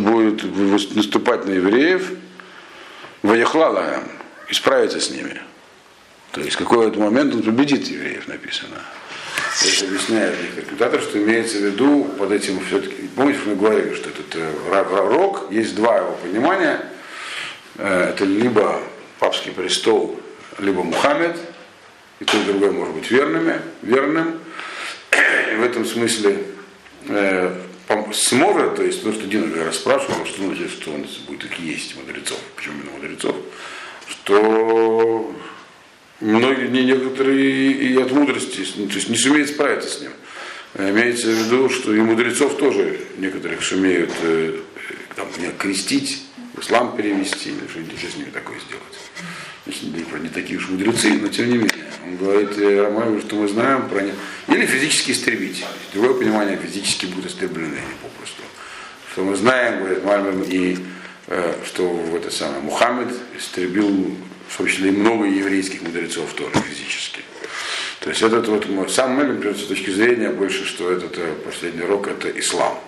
будет 0.00 0.94
наступать 0.96 1.46
на 1.46 1.52
евреев, 1.52 2.12
Ваяхлала 3.22 4.02
и 4.48 4.54
справиться 4.54 5.00
с 5.00 5.10
ними. 5.10 5.40
То 6.32 6.40
есть 6.40 6.56
в 6.56 6.58
какой-то 6.58 6.98
момент 6.98 7.34
он 7.34 7.42
победит 7.42 7.86
евреев, 7.86 8.26
написано. 8.26 8.82
То 9.60 9.66
есть 9.66 9.82
объясняет 9.82 10.34
интерпретатор, 10.40 11.00
что 11.02 11.18
имеется 11.18 11.58
в 11.58 11.62
виду 11.62 12.04
под 12.18 12.32
этим 12.32 12.64
все-таки, 12.64 13.08
помните, 13.14 13.40
мы 13.44 13.54
говорили, 13.56 13.94
что 13.94 14.08
этот 14.08 14.34
э, 14.34 15.08
рок, 15.10 15.48
есть 15.50 15.74
два 15.74 15.98
его 15.98 16.12
понимания, 16.22 16.80
э, 17.76 18.10
это 18.10 18.24
либо 18.24 18.80
папский 19.18 19.52
престол, 19.52 20.18
либо 20.58 20.82
Мухаммед, 20.82 21.36
и 22.20 22.24
то 22.24 22.38
и 22.38 22.44
другое 22.44 22.70
может 22.70 22.94
быть 22.94 23.10
верными, 23.10 23.60
верным. 23.82 24.40
И 25.52 25.56
в 25.56 25.62
этом 25.62 25.84
смысле 25.84 26.44
э, 27.08 27.54
сможет, 28.14 28.76
то 28.76 28.82
есть, 28.82 29.02
то, 29.02 29.12
что 29.12 29.26
Дина 29.26 29.64
расспрашивал, 29.64 30.24
что 30.24 30.46
значит, 30.46 30.70
что 30.70 30.92
он 30.92 31.06
будет 31.26 31.40
такие 31.40 31.72
есть 31.72 31.94
мудрецов, 31.96 32.38
почему 32.56 32.76
именно 32.80 32.92
мудрецов, 32.92 33.36
что 34.08 35.34
многие, 36.22 36.68
не 36.68 36.84
некоторые 36.84 37.72
и 37.72 37.96
от 38.00 38.12
мудрости, 38.12 38.66
ну, 38.76 38.86
то 38.86 38.94
есть 38.94 39.08
не 39.08 39.16
сумеют 39.16 39.50
справиться 39.50 39.90
с 39.90 40.00
ним. 40.00 40.10
Имеется 40.74 41.26
в 41.26 41.34
виду, 41.34 41.68
что 41.68 41.94
и 41.94 42.00
мудрецов 42.00 42.56
тоже 42.56 42.98
некоторых 43.18 43.62
сумеют 43.62 44.10
э, 44.22 44.58
там, 45.14 45.28
крестить, 45.58 46.22
в 46.54 46.60
ислам 46.60 46.96
перевести, 46.96 47.50
или 47.50 47.68
что-нибудь 47.68 47.98
с 47.98 48.16
ними 48.16 48.30
такое 48.30 48.56
сделать. 48.60 48.82
Значит, 49.64 50.22
не 50.22 50.28
такие 50.28 50.58
уж 50.58 50.68
мудрецы, 50.68 51.12
но 51.20 51.28
тем 51.28 51.48
не 51.48 51.58
менее. 51.58 51.84
Он 52.04 52.16
говорит 52.16 52.58
э, 52.58 52.82
Ромаеву, 52.82 53.20
что 53.20 53.36
мы 53.36 53.48
знаем 53.48 53.88
про 53.88 54.00
них. 54.00 54.14
Или 54.48 54.66
физически 54.66 55.12
истребить. 55.12 55.64
Другое 55.92 56.14
понимание, 56.14 56.56
физически 56.56 57.06
будут 57.06 57.30
истреблены 57.30 57.74
они 57.74 57.94
попросту. 58.02 58.42
Что 59.12 59.24
мы 59.24 59.36
знаем, 59.36 59.80
говорит 59.80 60.04
Мальмем, 60.04 60.42
и 60.42 60.78
э, 61.28 61.54
что 61.66 61.88
в 61.88 62.14
это 62.14 62.30
самое 62.30 62.60
Мухаммед 62.62 63.14
истребил 63.38 64.16
в 64.58 64.66
и 64.66 64.90
много 64.90 65.24
еврейских 65.24 65.82
мудрецов 65.82 66.32
тоже 66.34 66.52
физически. 66.68 67.20
То 68.00 68.10
есть 68.10 68.20
этот 68.20 68.48
вот 68.48 68.90
сам 68.90 69.12
Мэлем 69.12 69.42
с 69.54 69.64
точки 69.64 69.90
зрения 69.90 70.28
больше, 70.28 70.66
что 70.66 70.90
этот 70.90 71.16
э, 71.18 71.34
последний 71.44 71.82
рок 71.82 72.08
это 72.08 72.28
ислам. 72.38 72.78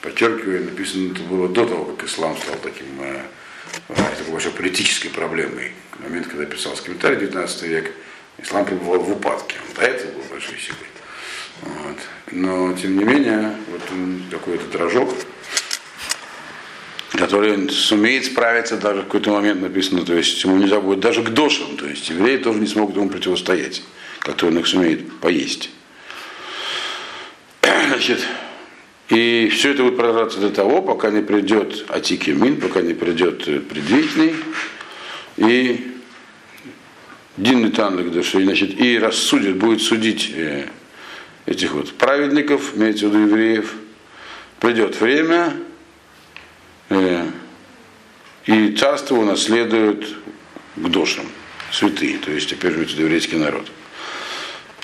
Подчеркиваю, 0.00 0.64
написано 0.64 1.12
это 1.12 1.22
было 1.24 1.48
до 1.48 1.66
того, 1.66 1.84
как 1.84 2.08
ислам 2.08 2.36
стал 2.38 2.56
таким 2.62 2.86
э, 3.00 3.20
э 3.88 3.94
такой 4.16 4.32
большой 4.32 4.52
политической 4.52 5.08
проблемой. 5.08 5.72
В 5.92 6.02
момент, 6.02 6.28
когда 6.28 6.46
писался 6.46 6.82
комментарий 6.82 7.18
19 7.18 7.62
век, 7.64 7.92
ислам 8.38 8.64
пребывал 8.64 9.00
в 9.00 9.12
упадке. 9.12 9.56
Он 9.68 9.74
до 9.74 9.82
этого 9.82 10.12
был 10.12 10.24
большой 10.30 10.58
силой. 10.58 10.88
Вот. 11.60 11.98
Но, 12.30 12.72
тем 12.74 12.96
не 12.96 13.04
менее, 13.04 13.54
вот 13.70 13.82
он 13.92 14.22
такой 14.30 14.54
этот 14.54 14.74
рожок, 14.76 15.12
который 17.34 17.68
сумеет 17.68 18.26
справиться 18.26 18.76
даже 18.76 19.00
в 19.00 19.04
какой-то 19.06 19.32
момент 19.32 19.60
написано, 19.60 20.04
то 20.04 20.14
есть 20.14 20.44
ему 20.44 20.56
нельзя 20.56 20.80
будет 20.80 21.00
даже 21.00 21.20
к 21.20 21.30
дошам, 21.30 21.76
то 21.76 21.84
есть 21.84 22.08
евреи 22.08 22.36
тоже 22.36 22.60
не 22.60 22.68
смогут 22.68 22.94
ему 22.94 23.08
противостоять, 23.08 23.82
как 24.20 24.40
он 24.44 24.56
их 24.56 24.68
сумеет 24.68 25.12
поесть. 25.18 25.70
Значит, 27.88 28.20
и 29.08 29.48
все 29.52 29.72
это 29.72 29.82
будет 29.82 29.96
продолжаться 29.96 30.38
до 30.38 30.50
того, 30.50 30.80
пока 30.80 31.10
не 31.10 31.22
придет 31.22 31.86
Атикимин, 31.88 32.60
пока 32.60 32.82
не 32.82 32.94
придет 32.94 33.44
предвидительный, 33.44 34.36
и 35.36 35.92
Дин 37.36 37.72
Танлик 37.72 38.12
души, 38.12 38.44
значит, 38.44 38.80
и 38.80 38.96
рассудит, 38.96 39.56
будет 39.56 39.82
судить 39.82 40.30
э, 40.36 40.68
этих 41.46 41.72
вот 41.72 41.92
праведников, 41.94 42.76
имеется 42.76 43.08
в 43.08 43.10
виду 43.10 43.26
евреев. 43.26 43.74
Придет 44.60 45.00
время, 45.00 45.52
Э, 45.52 45.63
и 46.90 48.76
царство 48.78 49.16
унаследуют 49.16 50.16
к 50.76 50.88
душам, 50.88 51.26
святые, 51.72 52.18
то 52.18 52.30
есть 52.30 52.50
теперь 52.50 52.72
живет 52.72 52.90
еврейский 52.90 53.36
народ. 53.36 53.66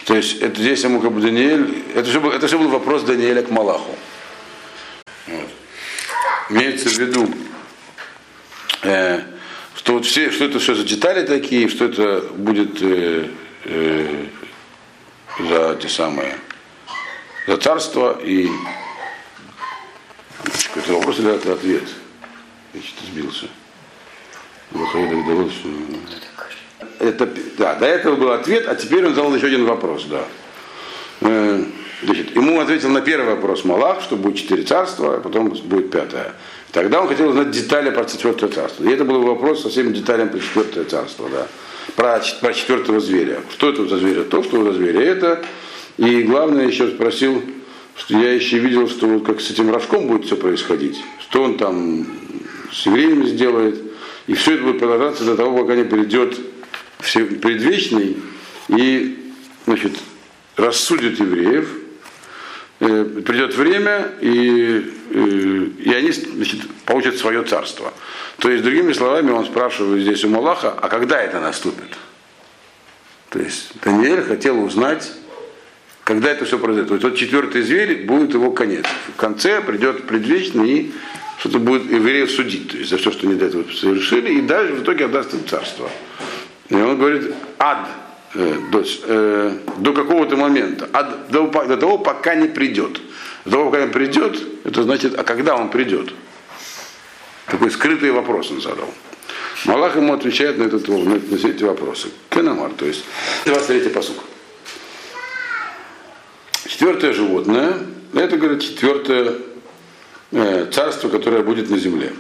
То 0.07 0.17
есть 0.17 0.41
это 0.41 0.61
здесь 0.61 0.83
ему 0.83 1.01
как 1.01 1.13
бы 1.13 1.21
Даниэль, 1.21 1.85
это 1.95 2.11
же 2.11 2.21
был, 2.21 2.31
это 2.31 2.49
же 2.49 2.59
был 2.59 2.69
вопрос 2.69 3.03
Даниэля 3.03 3.43
к 3.43 3.51
Малаху. 3.51 3.97
Вот. 5.27 5.49
Имеется 6.49 6.89
в 6.89 6.99
виду, 6.99 7.29
э, 8.83 9.21
что 9.77 9.93
вот 9.95 10.07
все, 10.07 10.31
что 10.31 10.47
это 10.47 10.59
все 10.59 10.75
за 10.75 10.85
детали 10.85 11.27
такие, 11.27 11.69
что 11.69 11.85
это 11.85 12.23
будет 12.35 12.83
э, 12.83 13.29
э, 13.65 14.25
за 15.39 15.79
те 15.81 15.89
самые, 15.89 16.37
за 17.47 17.57
царство 17.59 18.19
и 18.23 18.49
какой-то 20.69 20.95
вопрос 20.95 21.19
или 21.19 21.35
это 21.35 21.53
ответ? 21.53 21.85
Я 22.75 22.81
что-то 22.81 23.07
сбился. 23.13 23.47
Довелось, 24.73 25.53
что... 25.53 25.69
Это, 26.99 27.29
да, 27.59 27.75
до 27.75 27.87
этого 27.87 28.17
был 28.17 28.31
ответ, 28.31 28.67
а 28.69 28.75
теперь 28.75 29.07
он 29.07 29.15
задал 29.15 29.35
еще 29.35 29.47
один 29.47 29.65
вопрос, 29.65 30.05
да. 30.05 30.25
Э, 31.23 31.65
Значит, 32.03 32.35
ему 32.35 32.59
ответил 32.61 32.89
на 32.89 33.03
первый 33.03 33.35
вопрос 33.35 33.65
Малах, 33.65 34.01
что 34.01 34.17
будет 34.17 34.37
четыре 34.37 34.63
царства, 34.63 35.17
а 35.17 35.21
потом 35.21 35.51
будет 35.51 35.91
пятое. 35.91 36.33
Тогда 36.73 37.03
он 37.03 37.09
хотел 37.09 37.29
узнать 37.29 37.51
детали 37.51 37.91
про 37.91 38.05
четвертое 38.07 38.49
царство. 38.49 38.85
И 38.85 38.91
это 38.91 39.05
был 39.05 39.23
вопрос 39.23 39.63
со 39.63 39.69
всеми 39.69 39.93
деталями 39.93 40.29
про 40.29 40.39
четвертое 40.39 40.85
царство, 40.85 41.29
да. 41.29 41.47
Про, 41.97 42.23
про 42.41 42.55
четвертого 42.55 43.01
зверя. 43.01 43.41
Что 43.51 43.71
это 43.71 43.87
за 43.87 43.99
зверь? 43.99 44.23
То, 44.23 44.43
что 44.43 44.65
за 44.65 44.73
зверь. 44.73 44.97
Это. 44.97 45.43
И 45.99 46.23
главное, 46.23 46.67
еще 46.67 46.89
спросил, 46.89 47.43
что 48.01 48.19
я 48.19 48.33
еще 48.33 48.59
видел, 48.59 48.89
что 48.89 49.07
вот 49.07 49.25
как 49.25 49.41
с 49.41 49.51
этим 49.51 49.73
рожком 49.73 50.09
будет 50.09 50.27
все 50.27 50.37
происходить. 50.37 51.03
Что 51.21 51.45
он 51.45 51.57
там 51.57 52.07
с 52.73 52.87
евреями 52.87 53.27
сделает. 53.27 53.81
И 54.27 54.35
все 54.35 54.55
это 54.55 54.65
будет 54.65 54.79
продолжаться 54.79 55.25
до 55.25 55.37
того, 55.37 55.57
пока 55.57 55.77
не 55.77 55.85
придет 55.85 56.39
предвечный 56.99 58.17
и 58.69 59.33
значит, 59.67 59.93
рассудит 60.57 61.19
евреев, 61.19 61.69
Э, 62.83 63.05
придет 63.05 63.55
время, 63.57 64.11
и, 64.23 64.91
э, 65.11 65.67
и 65.81 65.93
они 65.93 66.13
значит, 66.13 66.61
получат 66.87 67.19
свое 67.19 67.43
царство. 67.43 67.93
То 68.39 68.51
есть, 68.51 68.65
другими 68.65 68.95
словами, 68.95 69.31
он 69.33 69.45
спрашивает 69.45 70.01
здесь 70.01 70.25
у 70.25 70.31
Малаха, 70.31 70.75
а 70.81 70.89
когда 70.89 71.21
это 71.21 71.41
наступит? 71.41 71.99
То 73.29 73.39
есть 73.39 73.73
Даниэль 73.83 74.23
хотел 74.23 74.65
узнать, 74.65 75.13
когда 76.11 76.31
это 76.31 76.45
все 76.45 76.59
произойдет. 76.59 76.89
То 76.89 76.95
есть 76.95 77.03
тот 77.03 77.17
четвертый 77.17 77.63
зверь 77.63 78.05
будет 78.05 78.35
его 78.35 78.51
конец. 78.51 78.85
В 79.15 79.17
конце 79.17 79.61
придет 79.61 80.07
предвечный 80.07 80.71
и 80.71 80.93
что-то 81.39 81.59
будет 81.59 81.91
евреев 81.91 82.31
судить, 82.31 82.73
то 82.73 82.77
есть 82.77 82.91
за 82.91 82.99
все, 82.99 83.11
что 83.13 83.27
они 83.27 83.37
до 83.37 83.47
этого 83.47 83.65
совершили, 83.73 84.35
и 84.35 84.41
даже 84.41 84.75
в 84.75 84.83
итоге 84.83 85.07
отдаст 85.07 85.33
им 85.35 85.47
царство. 85.47 85.89
И 86.69 86.75
он 86.75 86.99
говорит, 86.99 87.33
ад, 87.59 87.89
Э, 88.33 88.59
до, 88.71 88.85
э, 88.85 89.59
до 89.79 89.93
какого-то 89.93 90.37
момента, 90.37 90.89
а 90.93 91.03
до, 91.03 91.49
до 91.49 91.77
того, 91.77 91.99
пока 91.99 92.37
не 92.37 92.47
придет. 92.47 93.01
До 93.45 93.51
того, 93.51 93.71
пока 93.71 93.87
не 93.87 93.91
придет, 93.91 94.41
это 94.63 94.85
значит, 94.85 95.19
а 95.19 95.25
когда 95.25 95.57
он 95.57 95.69
придет? 95.69 96.15
Такой 97.47 97.73
скрытый 97.73 98.13
вопрос 98.13 98.53
он 98.53 98.61
задал. 98.61 98.89
Малах 99.65 99.97
ему 99.97 100.13
отвечает 100.13 100.59
на, 100.59 100.65
этот, 100.65 100.87
на, 100.87 100.99
на 100.99 101.37
все 101.37 101.49
эти 101.49 101.65
вопросы. 101.65 102.09
Кенамар, 102.29 102.71
то 102.77 102.87
есть 102.87 103.05
23 103.47 103.91
посук. 103.91 104.17
Четвертое 106.71 107.13
животное, 107.13 107.79
это, 108.15 108.37
говорит, 108.37 108.63
четвертое 108.63 109.35
э, 110.31 110.67
царство, 110.71 111.09
которое 111.09 111.43
будет 111.43 111.69
на 111.69 111.77
земле. 111.79 112.13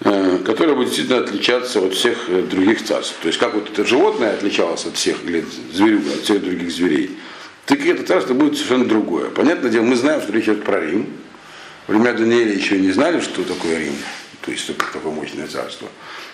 Э, 0.00 0.36
которое 0.44 0.74
будет 0.74 0.88
действительно 0.88 1.20
отличаться 1.20 1.80
от 1.80 1.94
всех 1.94 2.28
э, 2.28 2.42
других 2.42 2.84
царств. 2.84 3.16
То 3.22 3.28
есть 3.28 3.38
как 3.38 3.54
вот 3.54 3.70
это 3.70 3.86
животное 3.86 4.34
отличалось 4.34 4.84
от 4.84 4.96
всех, 4.96 5.24
или 5.24 5.46
зверюга, 5.72 6.12
от 6.12 6.24
всех 6.24 6.42
других 6.42 6.70
зверей, 6.70 7.16
так 7.64 7.80
это 7.86 8.04
царство 8.04 8.34
будет 8.34 8.56
совершенно 8.56 8.84
другое. 8.84 9.30
Понятное 9.30 9.70
дело, 9.70 9.84
мы 9.84 9.96
знаем, 9.96 10.20
что 10.20 10.32
речь 10.32 10.44
идет 10.44 10.62
про 10.62 10.84
Рим. 10.84 11.06
Время 11.88 12.12
Даниэля 12.12 12.52
еще 12.52 12.78
не 12.78 12.92
знали, 12.92 13.20
что 13.20 13.44
такое 13.44 13.78
Рим, 13.78 13.94
то 14.42 14.50
есть 14.50 14.66
такое 14.76 15.10
мощное 15.10 15.46
царство. 15.46 15.88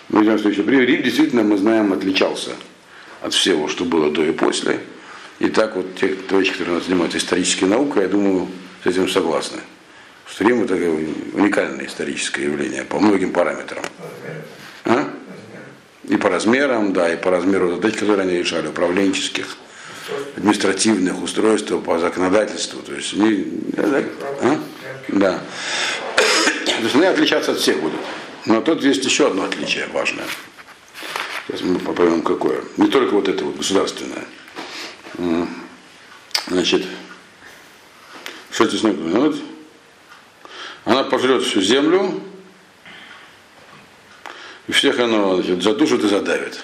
Мы 0.09 0.23
знаем, 0.23 0.37
что 0.37 0.49
еще 0.49 0.63
при 0.63 0.75
Рим 0.85 1.01
действительно, 1.01 1.43
мы 1.43 1.57
знаем, 1.57 1.93
отличался 1.93 2.51
от 3.21 3.33
всего, 3.33 3.69
что 3.69 3.85
было 3.85 4.11
до 4.11 4.25
и 4.25 4.33
после. 4.33 4.81
И 5.39 5.49
так 5.49 5.75
вот 5.75 5.95
те 5.95 6.09
товарищи, 6.09 6.53
которые 6.53 6.81
занимаются 6.81 7.17
исторической 7.17 7.65
наукой, 7.65 8.03
я 8.03 8.09
думаю, 8.09 8.47
с 8.83 8.87
этим 8.87 9.07
согласны 9.07 9.61
что 10.29 10.43
Рим 10.43 10.63
это 10.63 10.75
уникальное 10.75 11.85
историческое 11.85 12.43
явление 12.43 12.83
по 12.83 12.99
многим 12.99 13.31
параметрам. 13.31 13.83
А? 14.85 15.09
И 16.03 16.17
по 16.17 16.29
размерам, 16.29 16.93
да, 16.93 17.11
и 17.11 17.17
по 17.17 17.31
размеру 17.31 17.75
задач, 17.75 17.95
которые 17.95 18.21
они 18.27 18.37
решали, 18.37 18.67
управленческих, 18.67 19.57
административных 20.35 21.21
устройств, 21.21 21.73
по 21.83 21.99
законодательству. 21.99 22.81
То 22.81 22.93
есть 22.93 23.13
они, 23.13 23.47
а? 23.77 24.59
да. 25.09 25.41
То 26.15 26.83
есть 26.83 26.95
они 26.95 27.05
отличаться 27.05 27.51
от 27.53 27.57
всех 27.59 27.81
будут. 27.81 27.99
Но 28.45 28.61
тут 28.61 28.83
есть 28.83 29.03
еще 29.03 29.27
одно 29.27 29.43
отличие 29.45 29.87
важное. 29.87 30.25
Сейчас 31.47 31.61
мы 31.61 31.79
попробуем 31.79 32.21
какое. 32.21 32.61
Не 32.77 32.87
только 32.87 33.13
вот 33.13 33.27
это 33.27 33.43
вот 33.43 33.57
государственное. 33.57 34.23
Значит, 36.47 36.85
что 38.51 38.67
здесь 38.67 38.83
написано? 38.83 39.19
Вот 39.19 39.35
она 40.85 41.03
пожрет 41.03 41.43
всю 41.43 41.61
землю, 41.61 42.23
и 44.67 44.71
всех 44.71 44.99
она 44.99 45.35
значит, 45.35 45.61
задушит 45.61 46.03
и 46.03 46.07
задавит. 46.07 46.63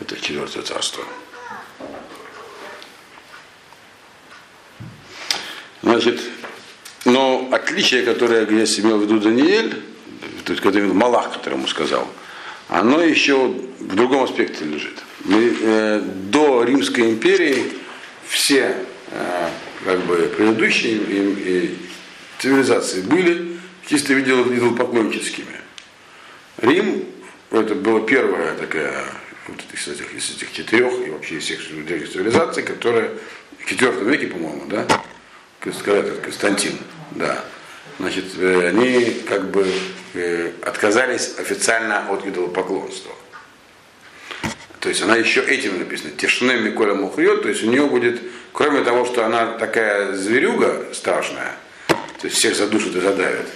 Это 0.00 0.14
четвертое 0.16 0.62
царство. 0.62 1.04
Значит, 5.82 6.20
но 7.04 7.48
отличие, 7.50 8.04
которое 8.04 8.42
я 8.42 8.46
имел 8.46 8.98
в 8.98 9.02
виду 9.02 9.18
Даниэль, 9.18 9.82
то 10.44 10.52
есть, 10.52 10.64
Малах, 10.64 11.32
который 11.32 11.54
ему 11.54 11.66
сказал, 11.66 12.06
оно 12.68 13.02
еще 13.02 13.48
в 13.48 13.96
другом 13.96 14.22
аспекте 14.22 14.64
лежит. 14.64 15.02
Мы, 15.24 15.56
э, 15.60 16.00
до 16.30 16.64
Римской 16.64 17.10
империи 17.10 17.72
все 18.28 18.76
э, 19.10 19.48
как 19.84 20.00
бы 20.00 20.32
предыдущие 20.36 20.94
и, 20.94 21.78
цивилизации 22.38 23.02
были 23.02 23.58
чисто 23.86 24.18
идолопоклонническими. 24.18 25.60
Рим, 26.58 27.04
это 27.50 27.74
была 27.74 28.00
первая 28.00 28.54
такая 28.54 29.04
вот 29.48 29.58
из 29.72 29.88
этих, 29.88 30.14
из 30.14 30.30
этих 30.36 30.52
четырех 30.52 31.06
и 31.06 31.10
вообще 31.10 31.36
из 31.36 31.44
всех 31.44 31.60
цивилизаций, 31.60 32.62
которая 32.62 33.10
в 33.58 33.66
четвертом 33.68 34.08
веке, 34.08 34.28
по-моему, 34.28 34.66
да, 34.66 34.86
Константин, 35.60 36.78
да, 37.12 37.44
значит, 37.98 38.24
э, 38.38 38.68
они 38.68 39.22
как 39.28 39.50
бы 39.50 39.66
э, 40.14 40.52
отказались 40.62 41.34
официально 41.38 42.10
от 42.10 42.26
идолопоклонства. 42.26 43.12
То 44.80 44.88
есть 44.88 45.02
она 45.02 45.16
еще 45.16 45.42
этим 45.42 45.78
написана. 45.78 46.10
Тишне 46.16 46.56
Миколя 46.56 46.94
Мухриот, 46.94 47.42
то 47.42 47.48
есть 47.50 47.62
у 47.62 47.66
нее 47.66 47.86
будет, 47.86 48.20
кроме 48.52 48.80
того, 48.80 49.04
что 49.04 49.26
она 49.26 49.58
такая 49.58 50.14
зверюга 50.14 50.86
страшная, 50.94 51.54
то 51.88 52.26
есть 52.26 52.36
всех 52.38 52.56
задушит 52.56 52.96
и 52.96 53.00
задавит. 53.00 53.46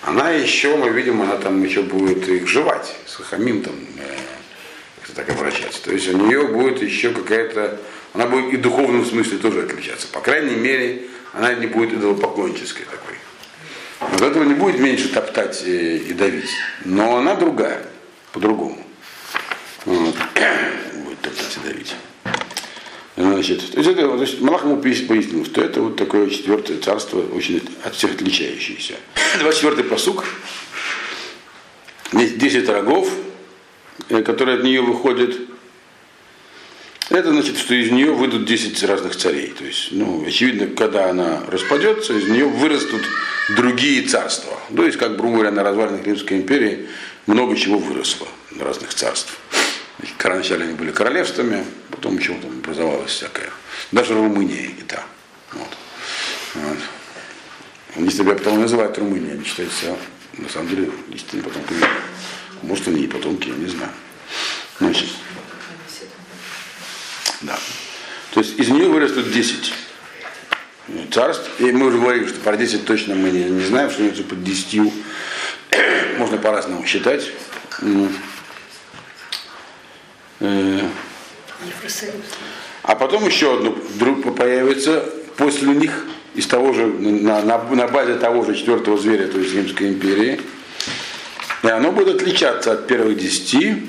Она 0.00 0.30
еще, 0.30 0.76
мы 0.76 0.88
видим, 0.88 1.20
она 1.20 1.36
там 1.36 1.62
еще 1.62 1.82
будет 1.82 2.26
их 2.26 2.48
жевать, 2.48 2.96
с 3.06 3.16
хамим 3.16 3.62
там, 3.62 3.74
э, 3.98 4.16
как 5.02 5.14
так 5.14 5.30
обращаться. 5.30 5.82
То 5.84 5.92
есть 5.92 6.08
у 6.08 6.16
нее 6.16 6.48
будет 6.48 6.82
еще 6.82 7.10
какая-то, 7.10 7.78
она 8.14 8.26
будет 8.26 8.54
и 8.54 8.56
в 8.56 8.62
духовном 8.62 9.04
смысле 9.04 9.38
тоже 9.38 9.62
отличаться. 9.62 10.08
По 10.08 10.20
крайней 10.20 10.56
мере, 10.56 11.02
она 11.34 11.54
не 11.54 11.66
будет 11.66 11.92
идолопоклоннической 11.92 12.86
такой. 12.86 13.16
Вот 14.00 14.22
этого 14.22 14.42
не 14.42 14.54
будет 14.54 14.80
меньше 14.80 15.08
топтать 15.10 15.62
и, 15.64 15.98
и 15.98 16.12
давить. 16.14 16.50
Но 16.84 17.18
она 17.18 17.34
другая, 17.34 17.82
по-другому. 18.32 18.84
Будет 19.86 21.26
и 21.26 21.60
давить. 21.64 21.94
Значит, 23.16 23.72
то 23.72 23.78
есть 23.78 23.90
это, 23.90 24.08
то 24.08 24.20
есть 24.22 24.40
Малах 24.40 24.64
ему 24.64 24.78
пояснил, 24.78 25.44
что 25.44 25.60
это 25.60 25.82
вот 25.82 25.96
такое 25.96 26.30
четвертое 26.30 26.78
царство, 26.78 27.20
очень 27.20 27.62
от 27.84 27.94
всех 27.94 28.12
отличающееся. 28.12 28.94
24-й 29.40 29.84
посук. 29.84 30.24
Здесь 32.12 32.34
10 32.34 32.68
рогов, 32.68 33.10
э, 34.08 34.22
которые 34.22 34.58
от 34.58 34.64
нее 34.64 34.82
выходят. 34.82 35.36
Это 37.10 37.30
значит, 37.30 37.58
что 37.58 37.74
из 37.74 37.90
нее 37.90 38.12
выйдут 38.12 38.46
10 38.46 38.82
разных 38.84 39.16
царей. 39.16 39.48
То 39.48 39.64
есть, 39.64 39.88
ну, 39.90 40.24
очевидно, 40.26 40.68
когда 40.74 41.10
она 41.10 41.42
распадется, 41.48 42.14
из 42.14 42.28
нее 42.28 42.46
вырастут 42.46 43.02
другие 43.56 44.02
царства. 44.02 44.58
То 44.74 44.86
есть, 44.86 44.96
как, 44.96 45.16
грубо 45.16 45.34
говоря, 45.34 45.50
на 45.50 45.62
развалинах 45.62 46.06
Римской 46.06 46.38
империи 46.38 46.86
много 47.26 47.56
чего 47.56 47.78
выросло 47.78 48.28
разных 48.58 48.94
царств. 48.94 49.38
Вначале 50.42 50.64
они 50.64 50.74
были 50.74 50.90
королевствами, 50.90 51.64
потом 51.90 52.18
еще 52.18 52.34
там 52.34 52.50
образовалось 52.50 53.12
всякое. 53.12 53.48
Даже 53.92 54.14
Румыния 54.14 54.66
и 54.66 54.82
та. 54.82 55.04
Вот. 55.52 55.68
Вот. 56.54 56.78
Они 57.94 58.10
себя 58.10 58.34
потом 58.34 58.60
называют 58.60 58.98
Румынией, 58.98 59.34
они 59.34 59.44
считают 59.44 59.72
себя, 59.72 59.94
на 60.36 60.48
самом 60.48 60.68
деле, 60.68 60.90
действительно 61.06 61.44
потомками. 61.44 61.84
Может, 62.62 62.88
они 62.88 63.04
и 63.04 63.06
потомки, 63.06 63.50
я 63.50 63.54
не 63.54 63.68
знаю. 63.68 63.92
Значит, 64.78 65.10
там. 67.40 67.48
да. 67.48 67.58
То 68.32 68.40
есть 68.40 68.58
из 68.58 68.68
нее 68.68 68.88
вырастут 68.88 69.30
10 69.30 69.72
царств. 71.12 71.48
И 71.60 71.70
мы 71.70 71.86
уже 71.86 71.98
говорили, 71.98 72.26
что 72.26 72.40
про 72.40 72.56
10 72.56 72.84
точно 72.84 73.14
мы 73.14 73.30
не, 73.30 73.44
не 73.44 73.64
знаем, 73.64 73.90
что 73.90 74.02
это 74.02 74.24
под 74.24 74.42
10. 74.42 74.92
Можно 76.18 76.38
по-разному 76.38 76.84
считать. 76.84 77.30
Э. 80.42 80.80
А 82.82 82.96
потом 82.96 83.24
еще 83.26 83.54
одно 83.54 83.70
вдруг 83.70 84.36
появится 84.36 85.04
после 85.36 85.68
них 85.68 86.04
из 86.34 86.46
того 86.46 86.72
же, 86.72 86.86
на, 86.86 87.42
на, 87.42 87.58
на 87.58 87.86
базе 87.86 88.14
того 88.14 88.44
же 88.44 88.56
четвертого 88.56 88.98
зверя, 88.98 89.28
то 89.28 89.38
есть 89.38 89.54
Римской 89.54 89.88
империи. 89.88 90.40
И 91.62 91.68
оно 91.68 91.92
будет 91.92 92.16
отличаться 92.16 92.72
от 92.72 92.88
первых 92.88 93.16
десяти. 93.16 93.86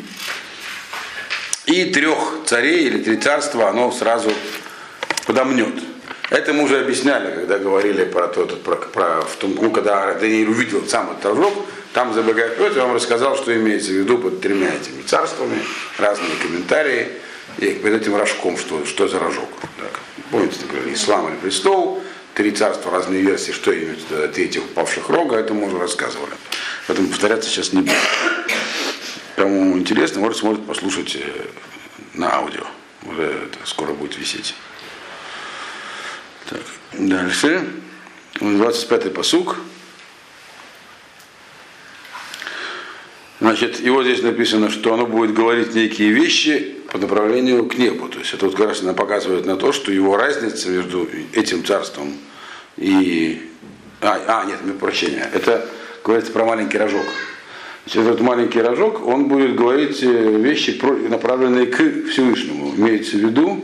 И 1.66 1.86
трех 1.86 2.44
царей 2.46 2.86
или 2.86 3.02
три 3.02 3.18
царства 3.18 3.70
оно 3.70 3.92
сразу 3.92 4.32
подомнет. 5.26 5.74
Это 6.30 6.54
мы 6.54 6.66
уже 6.66 6.82
объясняли, 6.82 7.34
когда 7.34 7.58
говорили 7.58 8.06
про 8.06 8.28
то, 8.28 8.46
про, 8.46 8.76
про, 8.76 9.22
в 9.22 9.36
том, 9.38 9.56
ну, 9.60 9.72
когда 9.72 10.14
Даниил 10.14 10.52
увидел 10.52 10.86
сам 10.88 11.12
этот 11.12 11.22
торжок, 11.22 11.54
там 11.94 12.14
забегая 12.14 12.50
вперед, 12.50 12.76
я 12.76 12.84
вам 12.84 12.96
рассказал, 12.96 13.38
что 13.38 13.56
имеется 13.56 13.92
в 13.92 13.96
виду 13.96 14.18
под 14.18 14.42
тремя 14.42 14.74
этими 14.74 15.04
царствами, 15.04 15.60
разные 15.98 16.36
комментарии, 16.42 17.10
и 17.60 17.68
перед 17.68 18.02
этим 18.02 18.16
рожком, 18.16 18.58
что, 18.58 18.84
что 18.86 19.08
за 19.08 19.20
рожок. 19.20 19.50
Так. 19.78 20.00
Помните, 20.32 20.58
говорили, 20.70 20.96
ислам 20.96 21.30
или 21.30 21.36
престол, 21.36 22.04
три 22.34 22.52
царства, 22.52 22.92
разные 22.92 23.22
версии, 23.22 23.52
что 23.52 23.72
имеют 23.72 24.00
э, 24.10 24.32
три 24.34 24.46
этих 24.46 24.64
упавших 24.64 25.08
рога, 25.10 25.38
это 25.38 25.54
мы 25.54 25.68
уже 25.68 25.78
рассказывали. 25.78 26.34
Поэтому 26.88 27.10
повторяться 27.10 27.48
сейчас 27.50 27.74
не 27.74 27.82
буду. 27.82 27.94
Кому 29.36 29.78
интересно, 29.78 30.22
может 30.22 30.40
сможет 30.40 30.66
послушать 30.66 31.16
э, 31.16 31.46
на 32.16 32.34
аудио. 32.34 32.66
Уже 33.04 33.24
это 33.24 33.60
скоро 33.66 33.94
будет 33.94 34.18
висеть. 34.18 34.56
Так, 36.50 36.62
дальше. 36.94 37.68
25-й 38.40 39.12
посук. 39.12 39.58
Значит, 43.44 43.82
вот 43.82 44.06
здесь 44.06 44.24
написано, 44.24 44.70
что 44.70 44.94
оно 44.94 45.06
будет 45.06 45.34
говорить 45.34 45.76
некие 45.76 46.12
вещи 46.14 46.78
по 46.90 46.98
направлению 46.98 47.66
к 47.66 47.78
небу. 47.78 48.08
То 48.08 48.20
есть 48.20 48.34
это 48.34 48.46
вот 48.46 48.56
как 48.56 48.70
раз 48.70 48.78
показывает 48.78 49.46
на 49.46 49.58
то, 49.58 49.74
что 49.74 49.92
его 49.92 50.16
разница 50.16 50.70
между 50.70 51.10
этим 51.34 51.66
царством 51.66 52.14
и... 52.78 53.42
А, 54.00 54.44
а 54.44 54.46
нет, 54.46 54.60
прощения. 54.80 55.30
Это 55.34 55.68
говорится 56.06 56.32
про 56.32 56.46
маленький 56.46 56.78
рожок. 56.78 57.04
Значит, 57.84 58.08
этот 58.08 58.22
маленький 58.22 58.62
рожок, 58.62 59.06
он 59.06 59.28
будет 59.28 59.58
говорить 59.58 60.02
э, 60.02 60.38
вещи, 60.38 60.80
направленные 61.10 61.66
к 61.66 62.08
Всевышнему. 62.08 62.74
Имеется 62.78 63.18
в 63.18 63.20
виду, 63.20 63.62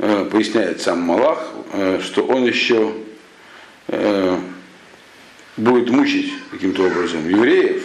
э, 0.00 0.28
поясняет 0.32 0.80
сам 0.80 1.02
Малах, 1.02 1.46
э, 1.72 2.00
что 2.02 2.26
он 2.26 2.44
еще 2.44 2.92
будет 5.56 5.90
мучить 5.90 6.32
каким-то 6.50 6.86
образом 6.86 7.28
евреев, 7.28 7.84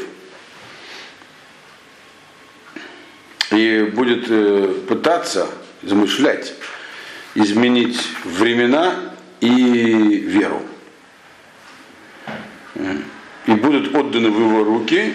и 3.51 3.83
будет 3.93 4.25
э, 4.29 4.73
пытаться 4.87 5.47
замышлять 5.83 6.53
изменить 7.35 7.99
времена 8.23 8.95
и 9.39 9.49
веру. 9.49 10.61
Э, 12.75 12.97
И 13.47 13.51
будут 13.51 13.93
отданы 13.95 14.29
в 14.29 14.39
его 14.39 14.63
руки 14.63 15.13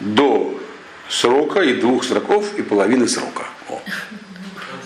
до 0.00 0.58
срока 1.08 1.60
и 1.60 1.74
двух 1.74 2.04
сроков 2.04 2.58
и 2.58 2.62
половины 2.62 3.08
срока. 3.08 3.46
О. 3.68 3.80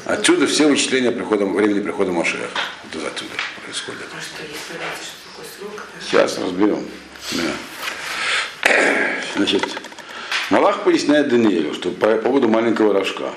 Отсюда 0.07 0.46
все 0.46 0.68
вычисления 0.68 1.11
прихода, 1.11 1.44
времени 1.46 1.80
прихода 1.80 2.12
Машеха. 2.12 2.48
Вот 2.84 3.02
из 3.02 3.07
отсюда 3.07 3.32
происходит. 3.64 4.02
А 4.16 4.20
что, 4.20 4.42
есть 4.42 4.66
понятие, 4.66 5.02
что 5.02 5.30
такое 5.30 5.46
срок? 5.59 5.86
да? 5.92 6.07
Сейчас 6.07 6.38
разберем. 6.38 6.86
Да. 7.32 8.72
Значит, 9.34 9.86
Малах 10.51 10.84
поясняет 10.84 11.28
Даниилу, 11.28 11.74
что 11.74 11.90
по 11.90 12.16
поводу 12.16 12.49
маленького 12.49 12.92
рожка, 12.92 13.30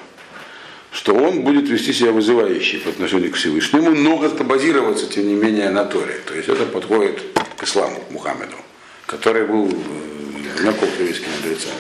что 0.92 1.16
он 1.16 1.42
будет 1.42 1.68
вести 1.68 1.92
себя 1.92 2.12
вызывающе 2.12 2.78
по 2.80 2.90
отношению 2.90 3.32
к 3.32 3.36
Всевышнему, 3.36 3.92
но 3.92 4.18
как-то 4.18 4.44
базироваться, 4.44 5.08
тем 5.08 5.28
не 5.28 5.34
менее, 5.34 5.70
на 5.72 5.86
Торе. 5.86 6.22
То 6.26 6.36
есть 6.36 6.50
это 6.50 6.66
подходит 6.66 7.22
к 7.58 7.64
исламу, 7.64 8.00
к 8.08 8.12
Мухаммеду, 8.12 8.56
который 9.08 9.46
был 9.46 9.70
э, 9.70 10.60
знаком 10.60 10.88
с 10.88 11.00
еврейскими 11.00 11.32
мудрецами. 11.38 11.80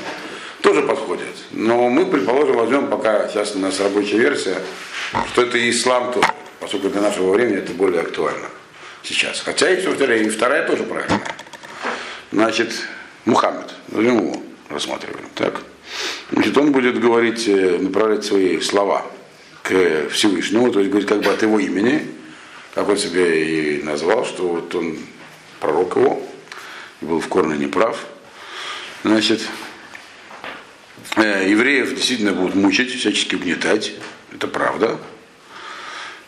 Тоже 0.62 0.82
подходит. 0.82 1.36
Но 1.52 1.90
мы, 1.90 2.08
предположим, 2.08 2.58
возьмем 2.58 2.88
пока, 2.88 3.28
сейчас 3.30 3.56
у 3.56 3.60
нас 3.60 3.80
рабочая 3.80 4.18
версия, 4.18 4.58
что 5.32 5.44
это 5.44 5.58
и 5.58 5.70
ислам 5.70 6.12
тоже, 6.12 6.28
поскольку 6.60 6.90
для 6.90 7.02
нашего 7.02 7.32
времени 7.32 7.58
это 7.58 7.72
более 7.74 8.02
актуально 8.02 8.48
сейчас. 9.04 9.42
Хотя 9.42 9.70
и 9.70 9.80
и 9.80 10.30
вторая 10.30 10.68
тоже 10.68 10.84
правильная. 10.84 11.22
Значит, 12.32 12.74
Мухаммед, 13.26 13.70
возьмем 13.90 14.18
его, 14.18 14.44
рассматриваем. 14.70 15.28
Так? 15.36 15.62
Значит, 16.32 16.58
он 16.58 16.72
будет 16.72 17.00
говорить, 17.00 17.48
э, 17.48 17.78
направлять 17.80 18.24
свои 18.24 18.60
слова 18.60 19.06
к 19.64 20.10
Всевышнему, 20.12 20.72
то 20.72 20.80
есть 20.80 20.92
говорить 20.92 21.10
как 21.10 21.22
бы 21.22 21.32
от 21.32 21.42
его 21.42 21.60
имени, 21.60 22.06
как 22.74 22.88
он 22.88 22.98
себе 22.98 23.80
и 23.80 23.84
назвал, 23.84 24.26
что 24.26 24.48
вот 24.48 24.74
он 24.76 24.98
пророк 25.60 25.96
его, 25.96 26.22
был 27.02 27.20
в 27.20 27.28
корне 27.28 27.58
неправ. 27.58 28.06
Значит, 29.04 29.42
э, 31.16 31.50
евреев 31.50 31.96
действительно 31.96 32.34
будут 32.34 32.56
мучить, 32.56 32.94
всячески 32.94 33.36
угнетать, 33.36 33.94
это 34.34 34.48
правда. 34.48 35.00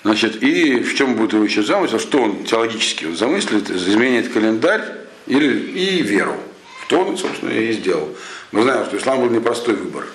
Значит, 0.04 0.42
и 0.42 0.80
в 0.80 0.96
чем 0.96 1.16
будет 1.16 1.34
его 1.34 1.44
еще 1.44 1.62
замысел, 1.62 2.00
что 2.00 2.24
он 2.24 2.44
теологически 2.44 3.14
замыслит, 3.14 3.70
изменит 3.70 4.30
календарь 4.30 4.84
или, 5.28 5.60
и 5.70 6.02
веру. 6.02 6.36
Что 6.92 7.06
он, 7.06 7.18
собственно, 7.18 7.52
и 7.52 7.72
сделал. 7.72 8.14
Мы 8.52 8.64
знаем, 8.64 8.86
что 8.86 8.98
ислам 8.98 9.22
был 9.22 9.30
непростой 9.30 9.76
выбор. 9.76 10.06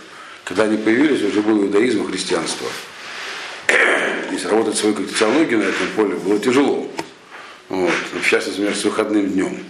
Когда 0.45 0.65
они 0.65 0.77
появились, 0.77 1.23
уже 1.23 1.41
был 1.41 1.63
иудаизм 1.63 2.05
и 2.05 2.11
христианство. 2.11 2.69
И 4.31 4.37
сработать 4.37 4.77
свою 4.77 4.95
теологию 4.95 5.61
на 5.61 5.63
этом 5.63 5.87
поле 5.97 6.17
было 6.17 6.39
тяжело. 6.39 6.87
Вот. 7.71 7.93
Сейчас, 8.23 8.47
например, 8.49 8.75
с 8.75 8.85
выходным 8.85 9.27
днем. 9.27 9.65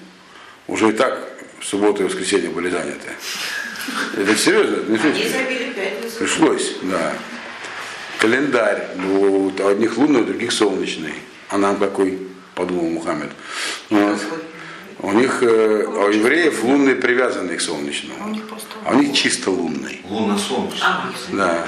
Уже 0.67 0.89
и 0.89 0.93
так 0.93 1.29
в 1.61 1.65
субботу 1.65 2.03
и 2.03 2.07
воскресенье 2.07 2.51
были 2.51 2.71
заняты. 2.71 3.11
Это 4.17 4.35
серьезно, 4.35 4.93
это 4.93 5.09
не 5.09 5.71
пятницу. 5.75 6.19
Пришлось, 6.19 6.75
да. 6.83 7.13
Календарь. 8.19 8.89
Ну, 8.97 9.53
у 9.57 9.69
одних 9.69 9.97
лунный, 9.97 10.23
у 10.23 10.25
других 10.25 10.51
солнечный. 10.51 11.15
А 11.51 11.57
нам 11.57 11.77
какой, 11.77 12.19
подумал 12.57 12.91
Мухаммед. 12.91 13.31
Вот. 13.91 14.19
У 15.01 15.13
них, 15.13 15.43
э, 15.43 15.85
а 15.87 16.07
у 16.07 16.11
евреев 16.11 16.65
лунный 16.65 16.95
привязанный 16.95 17.57
к 17.57 17.61
солнечному. 17.61 18.27
У 18.27 18.31
них 18.31 18.49
просто 18.49 18.69
А 18.85 18.93
у 18.93 18.99
них 18.99 19.15
чисто 19.15 19.51
лунный. 19.51 20.01
Лунно-солнечный. 20.09 20.81
А, 20.83 21.13
Да. 21.33 21.67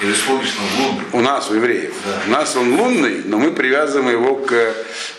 Или 0.00 0.12
солнечно-лунный. 0.12 1.04
У 1.12 1.20
нас, 1.20 1.50
у 1.50 1.54
евреев. 1.54 1.94
Да. 2.04 2.22
У 2.26 2.30
нас 2.30 2.56
он 2.56 2.78
лунный, 2.78 3.22
но 3.24 3.38
мы 3.38 3.52
привязываем 3.52 4.10
его 4.10 4.36
к 4.36 4.74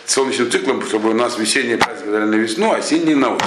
солнечным 0.06 0.50
циклам, 0.50 0.84
чтобы 0.86 1.10
у 1.10 1.14
нас 1.14 1.38
весенний 1.38 1.76
праздник 1.76 2.10
дали 2.10 2.24
на 2.24 2.34
весну, 2.34 2.72
а 2.72 2.76
осенний 2.76 3.14
на 3.14 3.34
осень. 3.34 3.46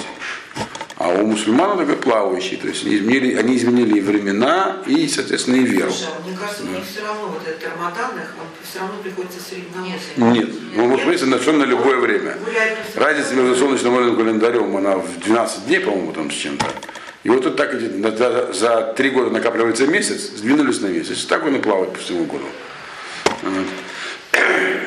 А 1.14 1.22
у 1.22 1.28
мусульман 1.28 1.72
он 1.72 1.78
такой 1.78 1.95
плавающий. 1.97 2.57
То 2.57 2.68
есть 2.68 2.86
они 2.86 2.95
изменили, 2.95 3.36
они 3.36 3.55
изменили 3.55 3.99
и 3.99 4.01
времена, 4.01 4.78
и, 4.88 5.07
соответственно, 5.07 5.57
и 5.57 5.64
веру. 5.64 5.91
Слушай, 5.91 6.09
а 6.18 6.28
мне 6.28 6.36
кажется, 6.36 6.64
у 6.64 6.68
них 6.68 6.84
все 6.91 7.03
равно 7.03 7.28
вот 7.28 7.47
этот 7.47 7.64
Рамадан, 7.70 8.18
их, 8.18 8.34
он 8.39 8.47
все 8.68 8.80
равно 8.80 8.95
приходится 9.03 9.39
средневековье. 9.39 9.93
Нет, 10.18 10.49
он 10.76 10.89
может 10.89 11.05
быть 11.05 11.20
совершенно 11.20 11.66
любое 11.66 11.97
время. 11.97 12.36
Разница 12.95 13.36
между 13.36 13.55
солнечным 13.55 13.93
и 13.93 13.97
лунным 13.99 14.16
календарем, 14.16 14.76
она 14.76 14.97
в 14.97 15.20
12 15.20 15.68
дней, 15.68 15.82
по-моему, 15.82 16.14
там 16.14 16.32
с 16.32 16.34
чем-то. 16.34 16.66
И 17.24 17.30
вот 17.30 17.43
тут 17.43 17.55
так 17.57 17.74
на- 17.74 18.51
за, 18.51 18.93
три 18.97 19.11
года 19.11 19.30
накапливается 19.30 19.86
месяц, 19.86 20.32
сдвинулись 20.36 20.82
на 20.82 20.88
месяц. 20.88 21.24
И 21.24 21.28
так 21.28 21.45
он 21.45 21.55
и 21.55 21.59
плавает 21.59 21.93
по 21.93 21.99
всему 21.99 22.26
году. 22.26 22.45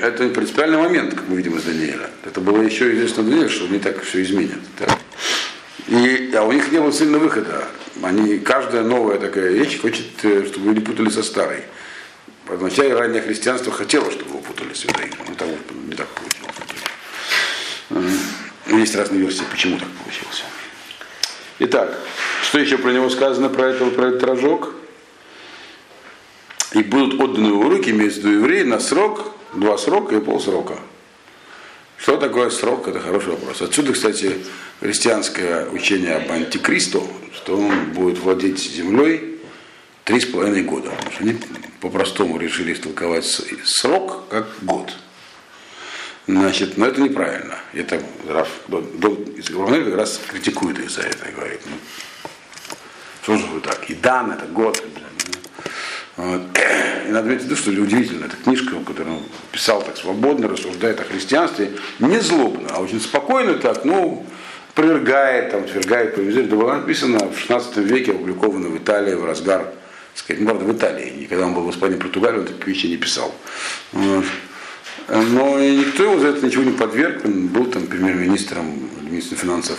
Это 0.02 0.28
принципиальный 0.28 0.78
момент, 0.78 1.14
как 1.14 1.28
мы 1.28 1.36
видим 1.36 1.56
из 1.56 1.62
Даниэля. 1.62 2.10
Это 2.24 2.40
было 2.40 2.60
еще 2.62 2.92
известно 2.94 3.22
Даниэлю, 3.22 3.48
что 3.48 3.68
не 3.68 3.78
так 3.78 4.02
все 4.02 4.22
изменят. 4.22 4.58
так. 4.78 4.90
И, 5.88 6.32
а 6.34 6.42
у 6.42 6.52
них 6.52 6.72
не 6.72 6.78
было 6.80 6.92
сильного 6.92 7.24
выхода. 7.24 7.68
Они, 8.02 8.38
каждая 8.38 8.82
новая 8.82 9.18
такая 9.18 9.50
вещь 9.50 9.80
хочет, 9.80 10.06
э, 10.22 10.44
чтобы 10.46 10.68
люди 10.68 10.80
путали 10.80 11.08
со 11.08 11.22
старой. 11.22 11.62
Вначале 12.46 12.94
раннее 12.94 13.22
христианство 13.22 13.72
хотело, 13.72 14.10
чтобы 14.10 14.30
его 14.30 14.38
путали 14.40 14.72
с 14.72 14.84
иудаизмом. 14.84 15.26
Но 15.28 15.34
так, 15.34 15.48
вот 15.48 15.58
не 15.88 15.94
так 15.94 16.06
получилось. 16.08 16.54
М. 17.90 18.78
Есть 18.78 18.96
разные 18.96 19.20
версии, 19.20 19.44
почему 19.50 19.78
так 19.78 19.88
получилось. 19.88 20.44
Итак, 21.60 21.96
что 22.42 22.58
еще 22.58 22.78
про 22.78 22.90
него 22.90 23.08
сказано, 23.08 23.48
про, 23.48 23.66
этого, 23.66 23.90
про 23.90 24.08
этот 24.08 24.22
рожок? 24.24 24.74
И 26.72 26.82
будут 26.82 27.20
отданы 27.20 27.52
в 27.52 27.68
руки 27.68 27.92
между 27.92 28.28
евреи 28.28 28.64
на 28.64 28.80
срок, 28.80 29.32
два 29.54 29.78
срока 29.78 30.16
и 30.16 30.20
полсрока. 30.20 30.78
Что 31.96 32.16
такое 32.16 32.50
срок? 32.50 32.88
Это 32.88 33.00
хороший 33.00 33.30
вопрос. 33.30 33.62
Отсюда, 33.62 33.92
кстати, 33.92 34.44
христианское 34.80 35.68
учение 35.70 36.16
об 36.16 36.30
антикристу, 36.30 37.06
что 37.34 37.58
он 37.58 37.92
будет 37.92 38.18
владеть 38.18 38.58
землей 38.58 39.40
три 40.04 40.20
с 40.20 40.26
половиной 40.26 40.62
года. 40.62 40.90
Они 41.20 41.36
по-простому 41.80 42.38
решили 42.38 42.72
истолковать 42.72 43.24
срок 43.64 44.28
как 44.28 44.46
год. 44.62 44.92
Значит, 46.26 46.76
но 46.76 46.86
это 46.86 47.00
неправильно. 47.00 47.56
Это 47.72 48.02
Раф 48.28 48.48
из 49.36 49.50
Гурманель 49.50 49.84
как 49.84 49.94
раз 49.94 50.20
критикует 50.28 50.78
их 50.78 50.90
за 50.90 51.02
это, 51.02 51.30
говорит. 51.30 51.60
Ну, 51.66 51.76
что 53.22 53.36
же 53.36 53.46
вы 53.46 53.60
так? 53.60 53.88
И 53.88 53.94
дан 53.94 54.32
это 54.32 54.46
год. 54.46 54.82
Вот. 56.16 56.42
И 57.06 57.10
надо 57.10 57.28
иметь 57.28 57.42
в 57.42 57.44
виду, 57.44 57.56
что 57.56 57.70
удивительно, 57.70 58.24
эта 58.24 58.36
книжка, 58.36 58.74
которую 58.84 59.18
он 59.18 59.22
писал 59.52 59.82
так 59.82 59.96
свободно, 59.96 60.48
рассуждает 60.48 61.00
о 61.00 61.04
христианстве, 61.04 61.72
не 62.00 62.18
злобно, 62.20 62.70
а 62.70 62.80
очень 62.80 63.00
спокойно 63.00 63.54
так, 63.54 63.84
ну, 63.84 64.26
превергает, 64.76 65.50
там, 65.50 65.66
свергает, 65.66 66.14
повезет. 66.14 66.46
Это 66.46 66.56
была 66.56 66.76
написана 66.76 67.18
в 67.30 67.38
16 67.38 67.78
веке, 67.78 68.12
опубликована 68.12 68.68
в 68.68 68.76
Италии 68.76 69.14
в 69.14 69.24
разгар, 69.24 69.72
сказать, 70.14 70.40
ну, 70.40 70.48
правда, 70.48 70.64
в 70.66 70.76
Италии. 70.76 71.12
Никогда 71.22 71.46
он 71.46 71.54
был 71.54 71.62
в 71.62 71.70
Испании, 71.70 71.96
Португалии, 71.96 72.40
он 72.40 72.46
такие 72.46 72.66
вещи 72.66 72.86
не 72.86 72.98
писал. 72.98 73.34
Вот. 73.92 74.24
Но 75.08 75.58
и 75.58 75.78
никто 75.78 76.04
его 76.04 76.18
за 76.18 76.28
это 76.28 76.44
ничего 76.44 76.62
не 76.62 76.72
подверг. 76.72 77.24
Он 77.24 77.48
был 77.48 77.64
там 77.66 77.86
премьер-министром, 77.86 78.90
министром 79.02 79.38
финансов 79.38 79.78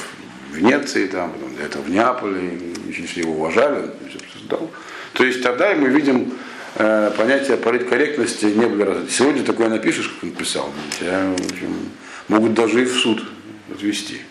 Венеции, 0.52 1.06
там, 1.06 1.32
потом 1.32 1.56
для 1.56 1.66
этого 1.66 1.84
в 1.84 1.90
Неаполе, 1.92 2.60
очень 2.90 3.06
все 3.06 3.22
его 3.22 3.34
уважали, 3.34 3.76
он 3.76 4.10
все 4.10 4.20
создал. 4.34 4.72
То 5.14 5.26
есть 5.26 5.44
тогда 5.44 5.76
мы 5.76 5.90
видим 5.90 6.34
э, 6.76 7.12
понятие 7.16 7.58
политкорректности 7.58 8.46
не 8.46 8.66
были 8.66 8.82
развиты. 8.82 9.12
Сегодня 9.12 9.44
такое 9.44 9.70
напишешь, 9.70 10.08
как 10.08 10.24
он 10.24 10.32
писал, 10.32 10.74
тебя 10.98 11.34
в 11.38 11.52
общем, 11.52 11.90
могут 12.30 12.56
даже 12.56 12.82
и 12.82 12.86
в 12.86 12.94
суд 12.94 13.24
отвести. 13.72 14.22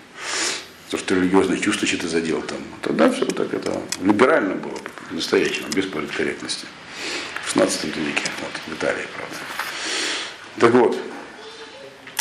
То, 0.90 0.98
что 0.98 1.16
религиозное 1.16 1.58
чувство 1.58 1.86
что-то 1.86 2.08
задел 2.08 2.42
там. 2.42 2.58
Тогда 2.82 3.10
все 3.10 3.26
так 3.26 3.52
это 3.52 3.80
либерально 4.00 4.54
было, 4.54 4.78
настоящему, 5.10 5.68
без 5.74 5.86
политкорректности. 5.86 6.66
В 7.44 7.50
16 7.50 7.84
веке, 7.84 8.22
вот, 8.40 8.52
в 8.66 8.78
Италии, 8.78 9.06
правда. 9.16 9.36
Так 10.58 10.72
вот, 10.72 10.96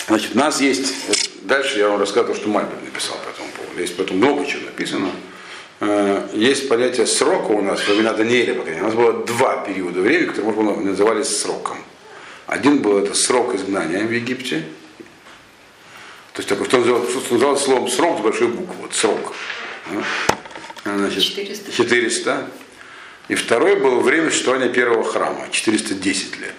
значит, 0.07 0.35
у 0.35 0.39
нас 0.39 0.61
есть, 0.61 0.93
дальше 1.43 1.77
я 1.77 1.89
вам 1.89 1.99
рассказывал, 1.99 2.35
что 2.35 2.49
Мальберг 2.49 2.81
написал 2.83 3.17
по 3.17 3.29
этому 3.29 3.49
поводу. 3.55 3.79
Есть 3.79 3.97
потом 3.97 4.17
много 4.17 4.45
чего 4.45 4.65
написано. 4.65 5.11
Э, 5.79 6.27
есть 6.33 6.67
понятие 6.67 7.05
срока 7.05 7.51
у 7.51 7.61
нас, 7.61 7.87
во 7.87 7.93
времена 7.93 8.13
Даниэля, 8.13 8.55
по 8.55 8.63
крайней 8.63 8.81
мере. 8.81 8.81
У 8.81 8.85
нас 8.85 8.95
было 8.95 9.25
два 9.25 9.57
периода 9.57 10.01
времени, 10.01 10.27
которые 10.27 10.53
можно 10.53 10.75
назывались 10.81 11.27
сроком. 11.27 11.77
Один 12.47 12.79
был 12.79 12.97
это 12.97 13.13
срок 13.13 13.55
изгнания 13.55 14.05
в 14.05 14.11
Египте. 14.11 14.63
То 16.35 16.41
есть 16.41 16.49
такой, 16.49 16.65
что 16.65 16.79
называлось, 16.79 17.63
словом 17.63 17.87
срок 17.87 18.19
с 18.19 18.21
большой 18.21 18.49
буквы, 18.49 18.75
вот 18.81 18.93
срок. 18.93 19.33
Значит, 20.83 21.23
400. 21.23 21.71
400. 21.71 22.47
И 23.29 23.35
второй 23.35 23.77
был 23.77 24.01
время 24.01 24.29
существования 24.29 24.67
первого 24.67 25.05
храма, 25.05 25.47
410 25.49 26.37
лет. 26.41 26.53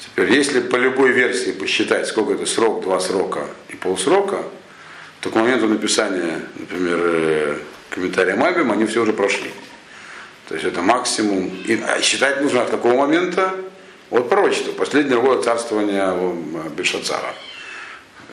Теперь, 0.00 0.32
если 0.32 0.60
по 0.60 0.76
любой 0.76 1.12
версии 1.12 1.52
посчитать, 1.52 2.06
сколько 2.06 2.32
это 2.32 2.46
срок, 2.46 2.82
два 2.82 3.00
срока 3.00 3.48
и 3.68 3.76
полсрока, 3.76 4.42
то 5.20 5.28
к 5.28 5.34
моменту 5.34 5.68
написания, 5.68 6.40
например, 6.56 7.00
э, 7.02 7.58
комментария 7.90 8.34
Мабим, 8.34 8.72
они 8.72 8.86
все 8.86 9.02
уже 9.02 9.12
прошли. 9.12 9.50
То 10.48 10.54
есть 10.54 10.66
это 10.66 10.80
максимум. 10.80 11.50
И, 11.66 11.78
а 11.86 12.00
считать 12.00 12.40
нужно 12.40 12.62
от 12.62 12.70
какого 12.70 12.94
момента? 12.94 13.54
От 14.10 14.30
пророчества, 14.30 14.72
последнего 14.72 15.20
года 15.20 15.42
царствования 15.42 16.14
э, 16.14 16.68
Бешацара, 16.74 17.34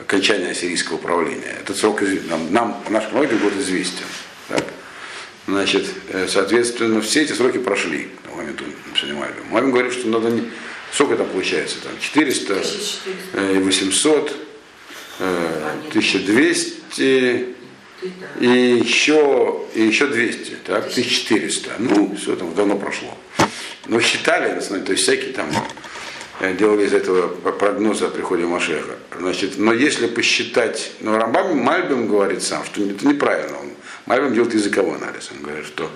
окончания 0.00 0.54
сирийского 0.54 0.96
управления. 0.96 1.56
Этот 1.60 1.76
срок 1.76 2.02
нам, 2.28 2.52
нам 2.52 2.84
наш 2.88 3.10
многим 3.12 3.38
год 3.38 3.54
известен. 3.56 4.06
Так? 4.48 4.64
Значит, 5.46 5.86
э, 6.08 6.26
соответственно, 6.28 7.00
все 7.00 7.22
эти 7.22 7.32
сроки 7.32 7.58
прошли 7.58 8.08
к 8.24 8.36
моменту 8.36 8.64
написания 8.86 9.14
Мальбима. 9.14 9.46
Мальбим 9.50 9.72
говорит, 9.72 9.92
что 9.92 10.08
надо 10.08 10.30
не, 10.30 10.44
Сколько 10.92 11.16
там 11.16 11.28
получается? 11.28 11.76
Там 11.82 11.92
400, 12.00 12.52
1400. 12.52 13.60
800, 13.60 14.36
1200 15.18 17.46
и 18.40 18.46
еще, 18.46 19.60
и 19.74 19.82
еще 19.82 20.06
200, 20.06 20.56
так, 20.64 20.86
1400. 20.86 21.72
Ну, 21.78 22.16
все 22.16 22.34
там 22.34 22.54
давно 22.54 22.76
прошло. 22.76 23.16
Но 23.86 24.00
считали, 24.00 24.58
то 24.60 24.92
есть 24.92 25.02
всякие 25.02 25.32
там 25.32 25.48
делали 26.40 26.86
из 26.86 26.94
этого 26.94 27.28
прогнозы 27.28 28.06
о 28.06 28.10
приходе 28.10 28.46
Машеха. 28.46 28.96
Значит, 29.18 29.58
но 29.58 29.72
если 29.72 30.06
посчитать, 30.06 30.92
но 31.00 31.18
Рамбам 31.18 31.58
Мальбим 31.58 32.08
говорит 32.08 32.42
сам, 32.42 32.64
что 32.64 32.82
это 32.82 33.06
неправильно. 33.06 33.58
Он, 33.58 33.70
Мальбим 34.06 34.34
делает 34.34 34.54
языковой 34.54 34.96
анализ. 34.96 35.30
Он 35.32 35.42
говорит, 35.42 35.66
что 35.66 35.90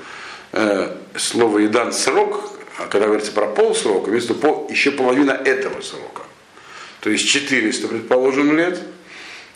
э, 0.52 0.96
слово 1.16 1.66
«идан 1.66 1.92
срок» 1.92 2.54
а 2.76 2.86
когда 2.86 3.06
говорится 3.06 3.32
про 3.32 3.46
полсрока, 3.46 4.10
вместо 4.10 4.34
пол, 4.34 4.68
еще 4.68 4.90
половина 4.90 5.30
этого 5.30 5.80
срока. 5.80 6.22
То 7.00 7.10
есть 7.10 7.28
400, 7.28 7.86
предположим, 7.86 8.56
лет, 8.56 8.80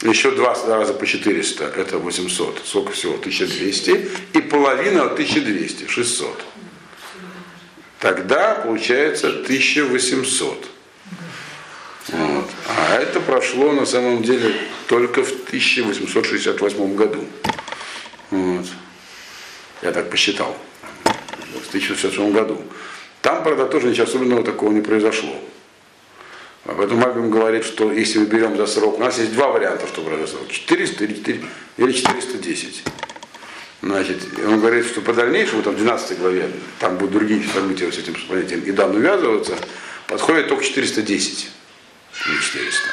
еще 0.03 0.30
два 0.30 0.57
раза 0.66 0.95
по 0.95 1.05
400, 1.05 1.64
это 1.64 1.99
800, 1.99 2.62
сколько 2.64 2.93
всего, 2.93 3.14
1200, 3.14 4.11
и 4.34 4.41
половина 4.41 5.05
от 5.05 5.14
1200, 5.14 5.89
600. 5.89 6.45
Тогда 7.99 8.55
получается 8.55 9.28
1800. 9.28 10.68
А 12.89 12.95
это 12.95 13.20
прошло 13.20 13.72
на 13.72 13.84
самом 13.84 14.22
деле 14.22 14.55
только 14.86 15.22
в 15.22 15.30
1868 15.30 16.95
году. 16.95 17.22
Вот. 18.30 18.64
Я 19.82 19.93
так 19.93 20.09
посчитал. 20.09 20.57
В 21.05 21.68
1868 21.68 22.32
году. 22.32 22.62
Там, 23.20 23.43
правда, 23.43 23.66
тоже 23.66 23.89
ничего 23.89 24.07
особенного 24.07 24.43
такого 24.43 24.72
не 24.72 24.80
произошло. 24.80 25.36
Об 26.64 26.80
этом 26.80 26.99
Мальбим 26.99 27.30
говорит, 27.30 27.66
что 27.66 27.93
если 27.93 28.20
мы 28.20 28.24
берем 28.24 28.57
за 28.57 28.66
срок, 28.66 28.99
у 28.99 29.03
нас 29.03 29.18
есть 29.18 29.34
два 29.34 29.49
варианта, 29.49 29.86
что 29.86 30.01
произошло. 30.01 30.41
400 30.49 31.05
или, 31.05 31.14
4, 31.14 31.45
или 31.76 31.93
410. 31.93 32.84
Значит, 33.82 34.18
он 34.47 34.61
говорит, 34.61 34.86
что 34.86 35.03
по 35.03 35.12
дальнейшему, 35.12 35.62
там 35.62 35.74
в 35.74 35.76
12 35.76 36.18
главе, 36.18 36.51
там 36.78 36.97
будут 36.97 37.12
другие 37.12 37.47
события 37.53 37.93
с 37.93 37.99
этим 37.99 38.16
понятием 38.26 38.61
и 38.61 38.72
дан 38.72 38.97
увязываться, 38.97 39.59
подходит 40.07 40.49
только 40.49 40.64
410. 40.64 41.51
400. 42.24 42.88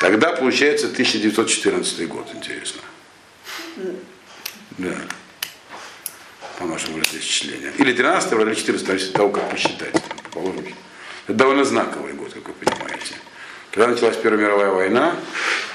Тогда 0.00 0.32
получается 0.32 0.86
1914 0.86 2.08
год, 2.08 2.28
интересно. 2.34 2.80
Да 4.78 4.94
по 6.62 6.68
нашему 6.68 6.98
летоисчислению. 6.98 7.72
Или 7.76 7.92
13 7.92 8.32
или 8.32 8.54
14 8.54 8.86
зависит 8.86 9.08
от 9.08 9.14
того, 9.14 9.30
как 9.30 9.50
посчитать. 9.50 9.94
Положим. 10.32 10.64
Это 11.26 11.34
довольно 11.36 11.64
знаковый 11.64 12.12
год, 12.12 12.32
как 12.32 12.48
вы 12.48 12.52
понимаете. 12.54 13.14
Когда 13.72 13.88
началась 13.88 14.16
Первая 14.16 14.40
мировая 14.40 14.70
война, 14.70 15.16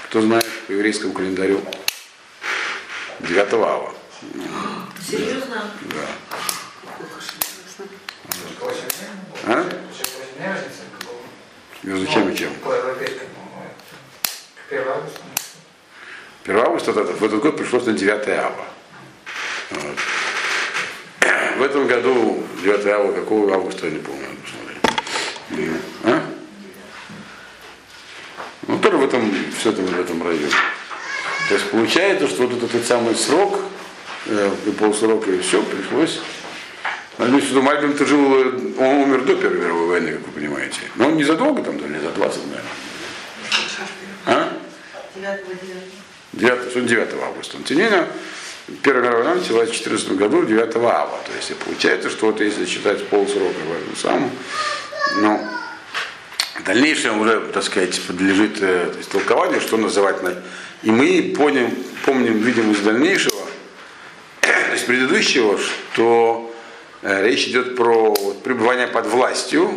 кто 0.05 0.21
знает 0.21 0.45
по 0.67 0.71
еврейскому 0.71 1.13
календарю, 1.13 1.61
9 3.19 3.53
ава. 3.53 3.93
Серьезно? 5.09 5.71
Да. 5.93 6.07
А? 9.45 9.69
Между 11.83 12.07
чем 12.07 12.29
и 12.29 12.35
чем? 12.35 12.49
1 16.43 16.59
августа 16.59 16.91
в 16.93 17.23
этот 17.23 17.41
год 17.41 17.57
пришлось 17.57 17.85
на 17.85 17.93
9 17.93 18.27
ава. 18.29 18.65
Вот. 19.71 19.97
В 21.57 21.61
этом 21.61 21.87
году 21.87 22.43
9 22.63 22.85
августа, 22.87 23.19
какого 23.21 23.53
августа, 23.53 23.87
я 23.87 23.93
не 23.93 23.99
помню, 23.99 24.27
посмотреть. 24.43 25.81
А? 26.03 26.21
Ну, 28.67 28.79
тоже 28.79 28.97
в 28.97 29.03
этом, 29.03 29.33
все 29.57 29.71
это 29.71 29.81
в 29.81 29.99
этом 29.99 30.25
районе. 30.25 30.49
То 31.47 31.53
есть 31.53 31.69
получается, 31.71 32.27
что 32.27 32.43
вот 32.43 32.57
этот, 32.57 32.75
этот 32.75 32.85
самый 32.85 33.15
срок, 33.15 33.59
э, 34.25 34.51
и 34.65 34.71
полсрока, 34.71 35.31
и 35.31 35.39
все, 35.39 35.61
пришлось. 35.63 36.21
Надеюсь, 37.17 37.45
что 37.45 37.61
Мальбим-то 37.61 38.05
жил, 38.05 38.31
он 38.77 38.79
умер 38.79 39.23
до 39.23 39.35
Первой 39.35 39.59
мировой 39.59 39.87
войны, 39.87 40.11
как 40.13 40.27
вы 40.27 40.31
понимаете. 40.33 40.81
Но 40.95 41.07
он 41.07 41.17
не 41.17 41.23
задолго 41.23 41.63
там, 41.63 41.77
или 41.77 41.99
за 41.99 42.11
20, 42.11 42.41
наверное. 42.45 42.71
А? 44.25 44.53
9, 45.15 45.39
9. 46.33 46.73
9, 46.73 46.85
9 46.85 47.07
августа. 47.23 47.57
Менее, 47.69 48.07
Первая 48.83 49.03
мировая 49.03 49.23
война 49.23 49.41
началась 49.41 49.69
в 49.69 49.73
14 49.73 50.11
году, 50.11 50.45
9 50.45 50.75
ава. 50.75 51.19
То 51.25 51.31
есть 51.35 51.55
получается, 51.55 52.09
что 52.09 52.27
вот 52.27 52.41
если 52.41 52.65
считать 52.65 53.07
полсрока 53.07 53.55
в 53.65 53.71
этом 53.71 53.95
самом, 53.95 54.31
ну, 55.21 55.41
в 56.59 56.63
дальнейшем 56.63 57.21
уже, 57.21 57.39
так 57.53 57.63
сказать, 57.63 57.99
подлежит 58.01 58.57
э, 58.61 58.93
истолкованию, 58.99 59.61
что 59.61 59.77
называть. 59.77 60.17
И 60.83 60.91
мы 60.91 61.33
помним, 61.35 61.71
помним, 62.05 62.39
видим 62.39 62.71
из 62.71 62.79
дальнейшего, 62.79 63.39
из 64.75 64.81
предыдущего, 64.81 65.57
что 65.93 66.43
э, 66.43 66.46
речь 67.01 67.47
идет 67.47 67.75
про 67.75 68.13
пребывание 68.43 68.87
под 68.87 69.07
властью. 69.07 69.71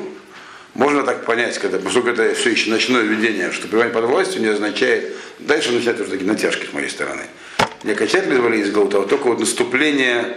Можно 0.74 1.02
так 1.02 1.24
понять, 1.24 1.58
когда, 1.58 1.78
поскольку 1.78 2.08
это 2.10 2.34
все 2.34 2.50
еще 2.50 2.70
ночное 2.70 3.02
видение, 3.02 3.50
что 3.50 3.66
пребывание 3.66 3.92
под 3.92 4.04
властью 4.04 4.40
не 4.40 4.48
означает, 4.48 5.16
дальше 5.38 5.72
начинают 5.72 6.00
уже 6.00 6.10
такие 6.10 6.30
натяжки 6.30 6.66
с 6.66 6.72
моей 6.72 6.88
стороны 6.88 7.22
не 7.82 7.92
окончательно 7.92 8.34
извали 8.34 8.58
из 8.58 8.70
Галута, 8.70 8.98
а 8.98 9.06
только 9.06 9.28
вот 9.28 9.40
наступление 9.40 10.36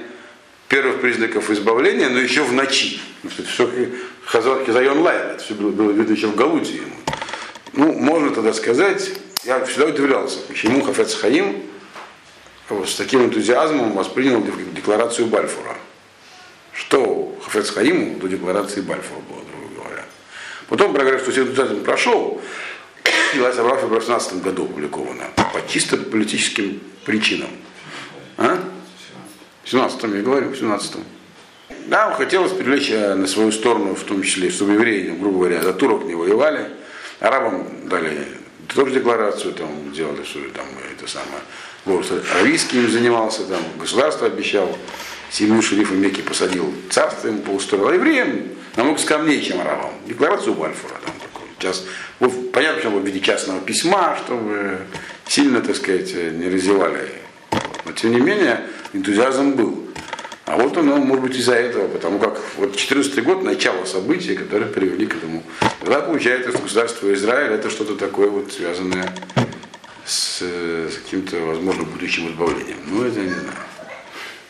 первых 0.69 1.01
признаков 1.01 1.49
избавления, 1.49 2.09
но 2.09 2.19
еще 2.19 2.43
в 2.43 2.53
ночи. 2.53 2.99
Все 3.47 3.69
Хазар 4.25 4.63
Хизайон 4.65 4.99
Лайм, 4.99 5.21
это 5.33 5.43
все 5.43 5.53
было, 5.53 5.71
было 5.71 5.91
видно 5.91 6.13
еще 6.13 6.27
в 6.27 6.35
Галуте 6.35 6.75
ему. 6.75 6.95
Ну, 7.73 7.91
можно 7.93 8.31
тогда 8.31 8.53
сказать, 8.53 9.11
я 9.43 9.63
всегда 9.65 9.87
удивлялся, 9.87 10.39
почему 10.47 10.81
Хафец 10.81 11.15
Хаим 11.15 11.63
вот, 12.69 12.89
с 12.89 12.95
таким 12.95 13.25
энтузиазмом 13.25 13.91
воспринял 13.91 14.43
декларацию 14.73 15.27
Бальфура. 15.27 15.75
Что 16.73 17.37
Хафец 17.43 17.69
Хаиму 17.71 18.19
до 18.19 18.27
декларации 18.27 18.81
Бальфура 18.81 19.19
было, 19.21 19.41
грубо 19.41 19.83
говоря. 19.83 20.05
Потом 20.67 20.93
прогресс, 20.93 21.21
что 21.21 21.31
энтузиазм 21.39 21.83
прошел, 21.83 22.41
Илай 23.33 23.53
собрал 23.53 23.77
в 23.77 23.89
2018 23.89 24.41
году 24.43 24.65
опубликовано, 24.65 25.25
по 25.35 25.61
чисто 25.67 25.97
политическим 25.97 26.79
причинам. 27.05 27.49
А? 28.37 28.59
В 29.63 29.69
17 29.69 30.03
я 30.03 30.21
говорю, 30.21 30.49
в 30.49 30.57
17 30.57 30.95
Да, 31.87 32.13
хотелось 32.13 32.51
привлечь 32.51 32.89
э, 32.91 33.13
на 33.15 33.27
свою 33.27 33.51
сторону, 33.51 33.95
в 33.95 34.03
том 34.03 34.21
числе, 34.23 34.49
чтобы 34.49 34.73
евреи, 34.73 35.09
грубо 35.09 35.39
говоря, 35.39 35.61
за 35.61 35.73
турок 35.73 36.05
не 36.05 36.15
воевали, 36.15 36.69
арабам 37.19 37.87
дали 37.87 38.27
тоже 38.73 38.93
декларацию 38.93 39.53
там 39.53 39.91
делали, 39.93 40.23
что 40.23 40.39
там 40.49 40.65
это 40.95 41.09
самое. 41.09 41.41
Аравийский 42.33 42.79
им 42.79 42.89
занимался, 42.89 43.43
там 43.45 43.61
государство 43.79 44.27
обещал, 44.27 44.75
семью 45.33 45.61
шерифа 45.63 45.95
Мекки 45.95 46.21
посадил, 46.21 46.71
царство 46.89 47.27
ему 47.27 47.41
поустроил. 47.41 47.87
А 47.87 47.93
евреям 47.93 48.49
намного 48.75 48.99
скромнее, 48.99 49.41
чем 49.41 49.59
арабам. 49.59 49.91
Декларацию 50.07 50.53
Бальфура 50.53 50.93
там 51.03 51.13
такой. 51.19 51.47
Сейчас, 51.59 51.83
понятно, 52.51 52.77
почему 52.77 52.99
в 52.99 53.05
виде 53.05 53.19
частного 53.19 53.59
письма, 53.61 54.17
чтобы 54.23 54.79
сильно, 55.27 55.61
так 55.61 55.75
сказать, 55.75 56.13
не 56.13 56.47
разевали. 56.49 57.09
Но 57.85 57.91
тем 57.93 58.11
не 58.11 58.19
менее, 58.19 58.61
энтузиазм 58.93 59.53
был. 59.53 59.87
А 60.45 60.57
вот 60.57 60.77
оно, 60.77 60.97
может 60.97 61.23
быть, 61.23 61.37
из-за 61.37 61.55
этого, 61.55 61.87
потому 61.87 62.19
как 62.19 62.39
вот 62.57 62.75
14 62.75 63.23
год 63.23 63.43
начало 63.43 63.85
событий, 63.85 64.35
которые 64.35 64.69
привели 64.71 65.07
к 65.07 65.15
этому. 65.15 65.41
Тогда 65.79 66.01
получается, 66.01 66.51
что 66.51 66.59
государство 66.59 67.13
Израиль 67.13 67.53
это 67.53 67.69
что-то 67.69 67.95
такое 67.95 68.29
вот 68.29 68.51
связанное 68.51 69.15
с, 70.05 70.41
с 70.41 70.97
каким-то, 70.97 71.37
возможно, 71.45 71.83
будущим 71.85 72.27
избавлением. 72.29 72.77
Ну, 72.87 73.05
это 73.05 73.19
не 73.21 73.29
знаю. 73.29 73.53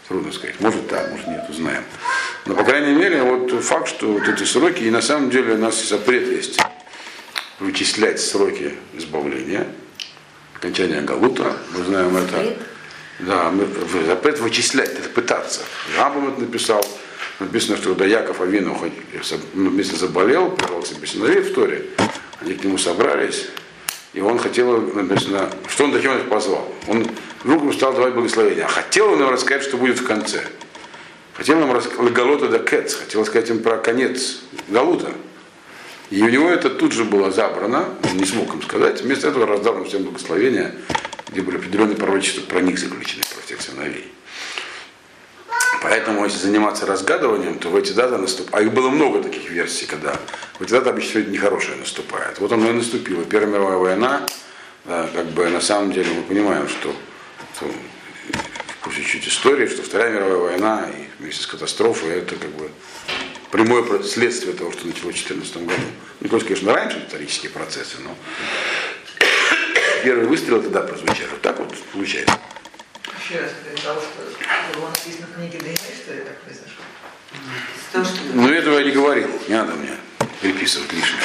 Трудно 0.08 0.32
сказать. 0.32 0.60
Может 0.60 0.88
так, 0.90 1.12
может 1.12 1.28
нет, 1.28 1.46
узнаем. 1.50 1.84
Но, 2.46 2.56
по 2.56 2.64
крайней 2.64 2.94
мере, 2.94 3.24
вот 3.24 3.64
факт, 3.64 3.88
что 3.88 4.14
вот 4.14 4.28
эти 4.28 4.44
сроки, 4.44 4.84
и 4.84 4.92
на 4.92 5.02
самом 5.02 5.30
деле 5.30 5.54
у 5.54 5.58
нас 5.58 5.82
запрет 5.88 6.28
есть 6.28 6.60
вычислять 7.60 8.20
сроки 8.20 8.74
избавления, 8.94 9.68
окончания 10.56 11.02
Галута, 11.02 11.56
мы 11.72 11.86
знаем 11.86 12.18
это. 12.18 12.58
Да, 13.20 13.54
запрет 14.06 14.40
вычислять, 14.40 14.90
это 14.90 15.08
пытаться. 15.08 15.62
Рамбам 15.98 16.34
это 16.34 16.42
написал. 16.42 16.86
Написано, 17.40 17.78
что 17.78 17.90
когда 17.90 18.06
Яков 18.06 18.42
Авину 18.42 18.78
вместе 19.54 19.96
заболел, 19.96 20.52
пожалуй, 20.52 20.86
себе 20.86 21.08
сыновей 21.08 21.42
в 21.42 21.54
Торе, 21.54 21.86
они 22.42 22.54
к 22.56 22.64
нему 22.64 22.78
собрались, 22.78 23.48
и 24.14 24.22
он 24.22 24.38
хотел, 24.38 24.82
написано, 24.94 25.50
что 25.70 25.86
он 25.86 25.94
таким 25.94 26.18
их 26.18 26.28
позвал. 26.28 26.72
Он 26.88 27.08
вдруг 27.44 27.62
ему 27.62 27.74
стал 27.74 27.94
давать 27.94 28.14
благословение. 28.14 28.66
А 28.66 28.68
хотел 28.68 29.12
он 29.12 29.22
им 29.22 29.30
рассказать, 29.30 29.64
что 29.64 29.78
будет 29.78 30.00
в 30.00 30.06
конце. 30.06 30.44
Хотел 31.34 31.62
им 31.62 31.72
рассказать 31.72 32.14
Галута 32.14 32.48
да 32.48 32.60
Кец, 32.60 32.96
хотел 32.96 33.26
сказать 33.26 33.50
им 33.50 33.64
про 33.64 33.78
конец 33.78 34.40
Галута. 34.68 35.12
И 36.10 36.22
у 36.22 36.30
него 36.30 36.50
это 36.50 36.70
тут 36.70 36.92
же 36.92 37.06
было 37.06 37.32
забрано, 37.32 37.90
он 38.04 38.18
не 38.18 38.26
смог 38.26 38.54
им 38.54 38.62
сказать. 38.62 39.02
Вместо 39.02 39.30
этого 39.30 39.48
раздал 39.48 39.78
им 39.80 39.86
всем 39.86 40.04
благословения 40.04 40.76
где 41.34 41.42
были 41.42 41.58
определенные 41.58 41.98
пророчества 41.98 42.42
про 42.42 42.62
них 42.62 42.78
заключены, 42.78 43.24
про 43.34 43.42
всех 43.42 43.62
сыновей. 43.62 44.12
Поэтому, 45.82 46.24
если 46.24 46.38
заниматься 46.38 46.86
разгадыванием, 46.86 47.60
то 47.60 47.70
в 47.70 47.76
эти 47.76 47.92
даты 47.92 48.18
наступают. 48.18 48.56
А 48.56 48.62
их 48.62 48.74
было 48.74 48.90
много 48.90 49.22
таких 49.22 49.50
версий, 49.50 49.86
когда 49.86 50.18
в 50.58 50.62
эти 50.62 50.72
даты 50.72 50.90
обычно 50.90 51.20
нехорошее 51.20 51.76
наступает. 51.78 52.40
Вот 52.40 52.52
оно 52.54 52.70
и 52.70 52.74
наступило. 52.74 53.26
Первая 53.26 53.52
мировая 53.52 53.78
война, 53.78 54.26
да, 54.86 55.10
как 55.14 55.26
бы 55.32 55.50
на 55.50 55.60
самом 55.60 55.92
деле 55.92 56.10
мы 56.14 56.22
понимаем, 56.22 56.70
что, 56.70 56.96
что 57.56 57.72
пусть 58.82 59.06
чуть 59.06 59.28
истории, 59.28 59.68
что 59.68 59.84
Вторая 59.84 60.12
мировая 60.12 60.38
война 60.38 60.90
и 60.90 61.22
вместе 61.22 61.44
с 61.44 61.48
катастрофой 61.48 62.20
это 62.20 62.36
как 62.36 62.50
бы 62.52 62.70
прямое 63.52 64.04
следствие 64.04 64.54
того, 64.54 64.72
что 64.72 64.88
началось 64.88 65.16
в 65.16 65.28
2014 65.28 65.58
году. 65.58 65.82
Не 66.22 66.30
только, 66.30 66.46
конечно, 66.48 66.74
раньше 66.74 67.04
исторические 67.06 67.52
процессы, 67.52 67.98
но 68.00 68.16
первые 70.04 70.28
выстрелы 70.28 70.62
тогда 70.64 70.82
прозвучали. 70.82 71.30
Вот 71.30 71.42
так 71.42 71.60
вот 71.60 71.74
получается. 71.92 72.40
Еще 73.24 73.40
раз, 73.40 73.52
ты 73.64 73.78
сказал, 73.80 74.02
что 74.02 74.80
было 74.80 74.90
написано 74.90 75.28
в 75.28 75.36
книге 75.36 75.60
Даниэль, 75.60 75.78
что 75.78 76.14
это 76.14 76.26
так 76.26 76.42
произошло? 76.42 76.84
Ну, 78.34 78.50
этого 78.50 78.80
я 78.80 78.86
не 78.86 78.92
говорил. 78.92 79.30
Не 79.48 79.56
надо 79.56 79.74
мне 79.74 79.96
переписывать 80.44 80.92
лишнее. 80.92 81.22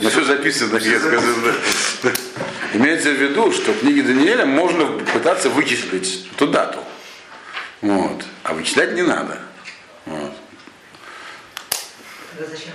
Но 0.00 0.10
все 0.10 0.24
записано, 0.24 0.78
я. 0.78 0.98
Да. 2.02 2.12
Имеется 2.72 3.10
в 3.10 3.20
виду, 3.20 3.52
что 3.52 3.72
в 3.72 3.80
книге 3.80 4.02
Даниэля 4.02 4.46
можно 4.46 4.86
пытаться 4.86 5.48
вычислить 5.50 6.26
эту 6.34 6.48
дату. 6.48 6.80
Вот. 7.82 8.24
А 8.42 8.54
вычислять 8.54 8.94
не 8.94 9.02
надо. 9.02 9.38
Вот. 10.06 10.32
Зачем 12.38 12.72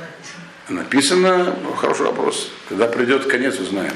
написано? 0.70 1.56
Написано, 1.56 1.76
хороший 1.76 2.06
вопрос. 2.06 2.52
Когда 2.70 2.88
придет 2.88 3.26
конец, 3.26 3.60
узнаем. 3.60 3.94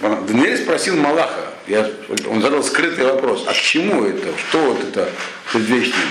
Даниэль 0.00 0.56
спросил 0.56 0.96
Малаха, 0.96 1.52
я, 1.66 1.88
он 2.26 2.40
задал 2.40 2.62
скрытый 2.62 3.04
вопрос, 3.04 3.44
а 3.46 3.52
к 3.52 3.56
чему 3.56 4.04
это, 4.04 4.36
что 4.38 4.58
вот 4.58 4.82
это 4.82 5.10
предвечное? 5.52 6.06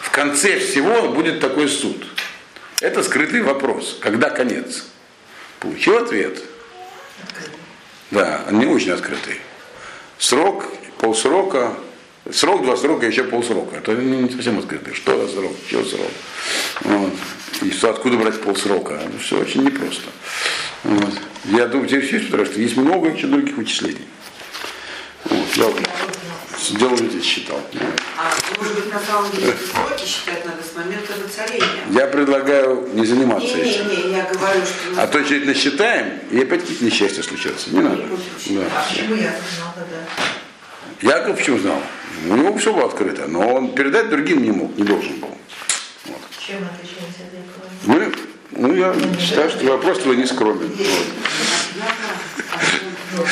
В 0.00 0.10
конце 0.10 0.58
всего 0.58 1.10
будет 1.10 1.40
такой 1.40 1.68
суд. 1.68 2.04
Это 2.80 3.02
скрытый 3.02 3.42
вопрос. 3.42 3.98
Когда 4.00 4.30
конец? 4.30 4.84
Получил 5.58 5.96
ответ. 5.98 6.40
Да, 8.10 8.44
он 8.48 8.60
не 8.60 8.66
очень 8.66 8.92
открытый. 8.92 9.40
Срок, 10.18 10.66
полсрока, 10.98 11.74
срок, 12.32 12.62
два 12.62 12.76
срока, 12.76 13.06
еще 13.06 13.24
полсрока. 13.24 13.76
Это 13.76 13.94
не 13.94 14.30
совсем 14.30 14.58
открытый. 14.58 14.94
Что 14.94 15.26
за 15.26 15.32
срок, 15.32 15.52
что 15.66 15.84
срок? 15.84 16.10
Вот. 16.82 17.12
И 17.62 17.70
что, 17.72 17.90
откуда 17.90 18.16
брать 18.16 18.40
полсрока? 18.40 19.00
Все 19.20 19.40
очень 19.40 19.64
непросто. 19.64 20.08
Вот. 20.84 21.14
Я 21.44 21.66
думаю, 21.66 21.88
тебе 21.88 22.00
все 22.00 22.20
потому 22.20 22.46
что 22.46 22.60
есть 22.60 22.76
много 22.76 23.08
еще 23.08 23.26
других 23.26 23.56
вычислений. 23.56 24.06
Вот, 25.24 25.56
я 25.56 25.64
сделал 26.68 26.96
здесь 26.96 27.24
считал. 27.24 27.60
А 28.16 28.32
может 28.58 28.74
быть 28.74 28.92
на 28.92 29.00
самом 29.00 29.30
деле 29.32 29.54
сроки 29.72 30.06
считать 30.06 30.44
надо 30.44 30.62
с 30.62 30.76
момента 30.76 31.12
воцарения? 31.22 31.84
Я 31.90 32.06
предлагаю 32.06 32.88
не 32.92 33.04
заниматься 33.04 33.56
не, 33.56 33.62
этим. 33.62 33.88
Не, 33.88 33.96
не, 33.96 34.12
я 34.16 34.24
говорю, 34.24 34.60
что... 34.64 35.02
А 35.02 35.06
то 35.06 35.22
через 35.22 35.46
насчитаем, 35.46 36.20
и 36.30 36.40
опять 36.40 36.62
какие-то 36.62 36.84
несчастья 36.84 37.22
случатся. 37.22 37.70
Не 37.70 37.80
надо. 37.80 38.02
Да. 38.02 38.16
Да. 38.46 38.62
А 38.74 38.86
почему 38.88 39.14
я 39.14 39.34
знал 39.56 39.74
тогда? 39.74 41.16
Яков 41.16 41.36
почему 41.36 41.58
знал? 41.58 41.80
У 42.28 42.34
него 42.34 42.56
все 42.58 42.72
было 42.72 42.86
открыто, 42.86 43.26
но 43.28 43.54
он 43.54 43.74
передать 43.74 44.10
другим 44.10 44.42
не 44.42 44.50
мог, 44.50 44.76
не 44.76 44.84
должен 44.84 45.18
был. 45.20 45.28
Вот. 46.06 46.20
Чем 46.44 46.58
отличается 46.64 47.22
от 47.22 47.32
этого? 47.32 47.68
Мы 47.84 48.12
ну, 48.50 48.74
я 48.74 48.92
считаю, 49.20 49.50
что 49.50 49.64
вопрос 49.66 50.00
твой 50.00 50.16
не 50.16 50.26
скромен. 50.26 50.70
Вот. 53.14 53.26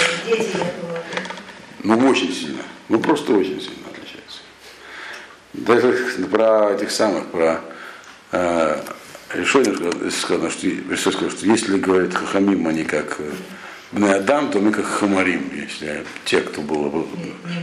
Ну, 1.82 2.08
очень 2.08 2.32
сильно. 2.32 2.62
Ну, 2.88 3.00
просто 3.00 3.32
очень 3.32 3.60
сильно 3.60 3.88
отличается. 3.90 4.40
Даже 5.52 5.92
про 6.30 6.72
этих 6.72 6.90
самых, 6.90 7.26
про 7.26 7.60
э, 8.32 8.80
решение 9.34 10.10
сказано, 10.10 10.50
что, 10.50 10.68
сказано, 10.96 11.30
что 11.30 11.46
если 11.46 11.78
говорит 11.78 12.14
Хахамим, 12.14 12.66
они 12.68 12.84
как 12.84 13.18
э, 13.18 14.14
Адам, 14.14 14.50
то 14.50 14.58
мы 14.58 14.72
как 14.72 14.84
Хамарим. 14.84 15.50
Если 15.54 16.04
те, 16.24 16.40
кто 16.40 16.60
был 16.60 17.08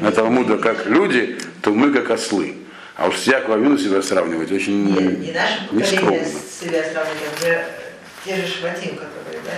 на 0.01 0.11
Талмуда 0.11 0.57
как 0.57 0.85
люди, 0.85 1.37
то 1.61 1.71
мы 1.71 1.91
как 1.91 2.09
ослы. 2.09 2.55
А 2.95 3.07
уж 3.07 3.17
с 3.17 3.23
Якова 3.27 3.57
Вину 3.57 3.77
себя 3.77 4.01
сравнивать 4.01 4.51
очень 4.51 4.85
Нет, 4.85 5.19
не 5.19 5.31
наше 5.31 5.61
не 5.71 5.81
поколение 5.81 6.25
себя 6.61 6.83
сравнивать, 6.83 7.43
а 7.43 7.65
те 8.23 8.35
же 8.35 8.47
шватим, 8.47 8.95
которые, 8.95 9.41
да. 9.43 9.51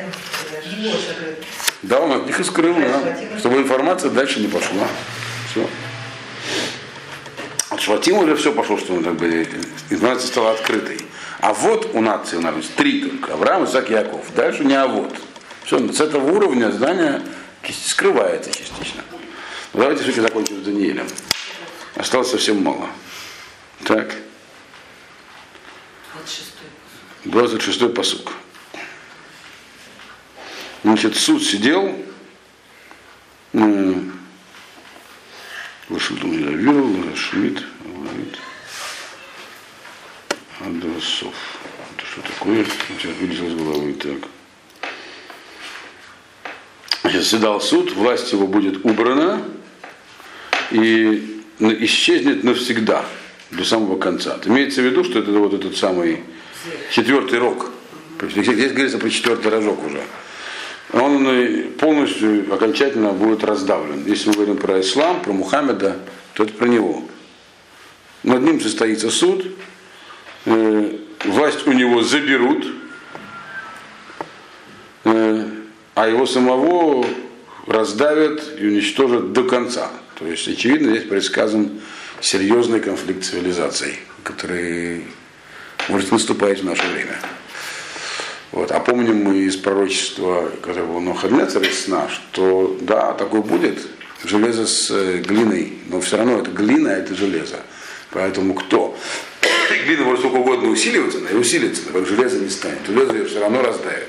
Да, 1.83 1.99
он 1.99 2.13
от 2.13 2.25
них 2.25 2.39
и 2.39 2.43
скрыл, 2.43 2.75
да, 2.75 3.37
чтобы 3.37 3.57
информация 3.57 4.09
дальше 4.09 4.39
не 4.39 4.47
пошла. 4.47 4.87
Все. 5.55 5.69
От 7.69 7.79
Шватима 7.79 8.23
уже 8.23 8.35
все 8.35 8.51
пошло, 8.51 8.77
что 8.77 8.93
он 8.93 9.05
как 9.05 9.15
бы 9.15 9.47
информация 9.89 10.27
стала 10.27 10.51
открытой. 10.51 10.99
А 11.39 11.53
вот 11.53 11.91
у 11.93 12.01
нации 12.01 12.35
у 12.35 12.41
нас 12.41 12.53
три 12.75 13.05
только. 13.05 13.33
Авраам, 13.33 13.63
Исаак, 13.63 13.89
Яков. 13.89 14.33
Дальше 14.35 14.65
не 14.65 14.73
а 14.73 14.85
вот. 14.87 15.15
Все, 15.63 15.79
с 15.93 16.01
этого 16.01 16.29
уровня 16.29 16.71
здание 16.71 17.21
скрывается 17.71 18.51
частично. 18.51 19.01
Ну, 19.11 19.79
давайте 19.79 20.03
все-таки 20.03 20.21
закончим 20.21 20.61
с 20.61 20.65
Даниилем. 20.65 21.07
Осталось 21.95 22.31
совсем 22.31 22.61
мало. 22.61 22.89
Так. 23.85 24.13
26 27.23 27.81
26-й 27.81 27.89
посук. 27.93 28.33
Значит, 30.83 31.15
суд 31.15 31.41
сидел, 31.41 31.95
Лошадун 35.89 36.31
Явил, 36.31 37.15
Шмидт. 37.15 37.63
Адросов. 40.59 41.33
Это 41.95 42.05
что 42.07 42.21
такое? 42.21 42.65
Сейчас 42.97 43.11
вылетел 43.19 43.47
из 43.47 43.53
головы. 43.53 43.93
Так. 43.93 44.29
Сейчас 47.03 47.27
седал 47.27 47.61
суд, 47.61 47.91
власть 47.93 48.31
его 48.31 48.47
будет 48.47 48.83
убрана 48.83 49.43
и 50.71 51.43
исчезнет 51.59 52.43
навсегда, 52.43 53.05
до 53.51 53.63
самого 53.63 53.99
конца. 53.99 54.39
Имеется 54.45 54.81
в 54.81 54.85
виду, 54.85 55.03
что 55.03 55.19
это 55.19 55.31
вот 55.31 55.53
этот 55.53 55.77
самый 55.77 56.23
четвертый 56.91 57.37
рог. 57.37 57.71
Здесь 58.21 58.71
говорится 58.71 58.97
про 58.97 59.09
четвертый 59.09 59.51
рожок 59.51 59.85
уже. 59.85 60.01
Он 60.93 61.73
полностью, 61.79 62.53
окончательно 62.53 63.11
будет 63.11 63.43
раздавлен. 63.43 64.05
Если 64.05 64.29
мы 64.29 64.35
говорим 64.35 64.57
про 64.57 64.79
ислам, 64.79 65.21
про 65.21 65.33
Мухаммеда, 65.33 65.97
то 66.33 66.43
это 66.43 66.53
про 66.53 66.67
него. 66.67 67.03
Над 68.23 68.41
ним 68.41 68.61
состоится 68.61 69.09
суд, 69.09 69.45
э, 70.45 70.97
власть 71.25 71.67
у 71.67 71.71
него 71.71 72.01
заберут, 72.01 72.67
э, 75.03 75.49
а 75.95 76.07
его 76.07 76.25
самого 76.25 77.05
раздавят 77.67 78.41
и 78.59 78.67
уничтожат 78.67 79.33
до 79.33 79.43
конца. 79.43 79.91
То 80.17 80.25
есть, 80.25 80.47
очевидно, 80.47 80.91
здесь 80.91 81.07
предсказан 81.07 81.81
серьезный 82.21 82.79
конфликт 82.79 83.23
цивилизаций, 83.23 83.99
который 84.23 85.05
может 85.89 86.11
наступать 86.11 86.61
в 86.61 86.65
наше 86.65 86.85
время. 86.87 87.17
Вот. 88.55 88.71
А 88.71 88.79
помним 88.79 89.21
мы 89.21 89.39
из 89.39 89.57
пророчества, 89.57 90.49
которое 90.61 90.85
было 90.85 91.01
Нохаднецер 91.01 91.61
из 91.61 91.83
сна, 91.83 92.07
что 92.09 92.77
да, 92.81 93.11
такое 93.11 93.41
будет, 93.41 93.79
железо 94.23 94.65
с 94.65 94.89
э, 94.91 95.17
глиной, 95.17 95.73
но 95.89 95.99
все 95.99 96.15
равно 96.15 96.39
это 96.39 96.51
глина, 96.51 96.91
а 96.91 96.93
это 96.93 97.13
железо. 97.13 97.59
Поэтому 98.11 98.53
кто? 98.53 98.97
Глина 99.85 100.05
может 100.05 100.21
сколько 100.21 100.37
угодно 100.37 100.69
усиливаться, 100.69 101.17
она 101.17 101.31
и 101.31 101.35
усилится, 101.35 101.81
но 101.93 102.05
железо 102.05 102.39
не 102.39 102.49
станет. 102.49 102.79
Железо 102.87 103.13
ее 103.13 103.25
все 103.25 103.41
равно 103.41 103.61
раздавит. 103.61 104.07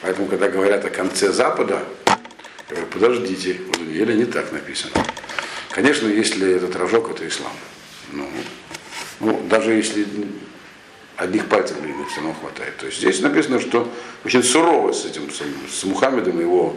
Поэтому, 0.00 0.28
когда 0.28 0.48
говорят 0.48 0.82
о 0.86 0.90
конце 0.90 1.30
Запада, 1.30 1.80
я 2.06 2.76
говорю, 2.76 2.86
подождите, 2.90 3.60
вот 3.66 3.80
или 3.80 4.14
не 4.14 4.24
так 4.24 4.50
написано. 4.50 4.92
Конечно, 5.70 6.08
если 6.08 6.54
этот 6.54 6.74
рожок, 6.76 7.10
это 7.10 7.28
ислам. 7.28 7.52
Ну, 8.12 8.26
ну, 9.20 9.42
даже 9.50 9.72
если 9.72 10.06
одних 11.16 11.46
пальцев 11.48 11.80
глины 11.80 12.04
все 12.06 12.16
равно 12.16 12.34
хватает. 12.34 12.76
То 12.76 12.86
есть 12.86 12.98
здесь 12.98 13.20
написано, 13.20 13.60
что 13.60 13.92
очень 14.24 14.42
сурово 14.42 14.92
с 14.92 15.04
этим, 15.04 15.30
с, 15.30 15.84
Мухаммедом 15.84 16.40
его 16.40 16.76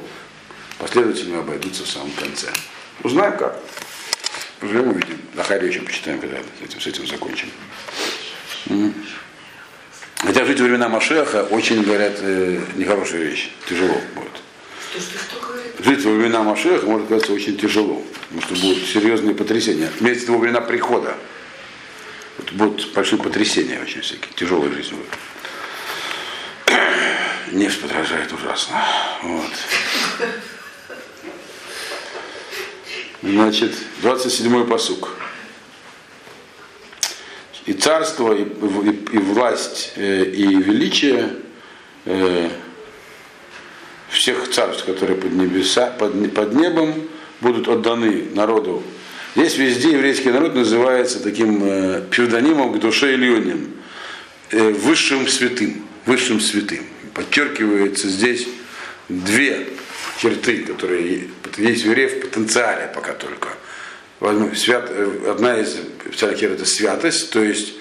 последователями 0.80 1.40
обойдутся 1.40 1.84
в 1.84 1.88
самом 1.88 2.12
конце. 2.12 2.48
Узнаем 3.04 3.38
как. 3.38 3.60
Поживем 4.60 4.90
увидим. 4.90 5.20
Захария 5.36 5.68
еще 5.68 5.82
почитаем, 5.82 6.20
когда 6.20 6.38
с 6.38 6.64
этим, 6.64 6.82
с 6.82 6.88
этим 6.88 7.08
закончим. 7.08 7.50
Хотя 10.18 10.46
жить 10.46 10.60
во 10.60 10.66
времена 10.66 10.90
Машеха 10.90 11.44
очень, 11.44 11.84
говорят, 11.84 12.18
э, 12.22 12.60
нехорошая 12.76 13.22
вещь. 13.22 13.52
Тяжело 13.70 13.94
будет. 14.16 14.32
Что, 14.92 15.00
что, 15.00 15.20
что 15.20 15.48
говорит? 15.48 15.74
Жить 15.80 16.06
во 16.06 16.12
времена 16.12 16.42
Машеха 16.42 16.86
может 16.88 17.06
оказаться 17.06 17.34
очень 17.34 17.56
тяжело. 17.58 18.02
Потому 18.30 18.42
что 18.42 18.56
будут 18.56 18.88
серьезные 18.88 19.36
потрясения. 19.36 19.92
Имеется 20.00 20.32
во 20.32 20.40
времена 20.40 20.62
прихода. 20.62 21.16
Вот 22.38 22.52
будут 22.52 22.94
большие 22.94 23.22
потрясения 23.22 23.82
очень 23.82 24.02
всякие. 24.02 24.32
Тяжелая 24.36 24.72
жизнь 24.72 24.96
будет. 24.96 25.10
Нефть 27.52 27.82
подражает 27.82 28.32
ужасно. 28.34 28.84
Вот. 29.24 29.52
Значит, 33.24 33.74
27-й 34.04 34.68
посук 34.68 35.18
и 37.68 37.74
царство, 37.74 38.34
и, 38.34 38.44
и, 38.44 39.16
и 39.16 39.18
власть, 39.20 39.92
э, 39.98 40.24
и 40.24 40.56
величие 40.56 41.36
э, 42.06 42.50
всех 44.10 44.50
царств, 44.50 44.86
которые 44.86 45.18
под, 45.18 45.34
небеса, 45.34 45.88
под, 45.88 46.34
под 46.34 46.54
небом, 46.54 46.94
будут 47.42 47.68
отданы 47.68 48.30
народу. 48.34 48.82
Здесь 49.38 49.58
везде 49.58 49.92
еврейский 49.92 50.32
народ 50.32 50.56
называется 50.56 51.22
таким 51.22 51.64
э, 51.64 52.02
псевдонимом 52.10 52.74
к 52.74 52.80
душе 52.80 53.14
Ильоним, 53.14 53.70
э, 54.50 54.72
высшим 54.72 55.28
святым, 55.28 55.86
высшим 56.06 56.42
святым. 56.42 56.84
Подчеркивается 57.14 58.10
здесь 58.10 58.48
две 59.08 59.68
черты, 60.20 60.64
которые 60.64 61.30
есть 61.58 61.84
в 61.84 61.86
евреев 61.86 62.16
в 62.16 62.22
потенциале 62.22 62.92
пока 62.94 63.14
только– 63.14 63.50
свят, 64.56 64.90
э, 64.90 65.32
одна 65.32 65.60
из 65.60 65.78
специальных 66.08 66.42
это 66.42 66.66
святость, 66.66 67.32
то 67.32 67.44
есть 67.44 67.76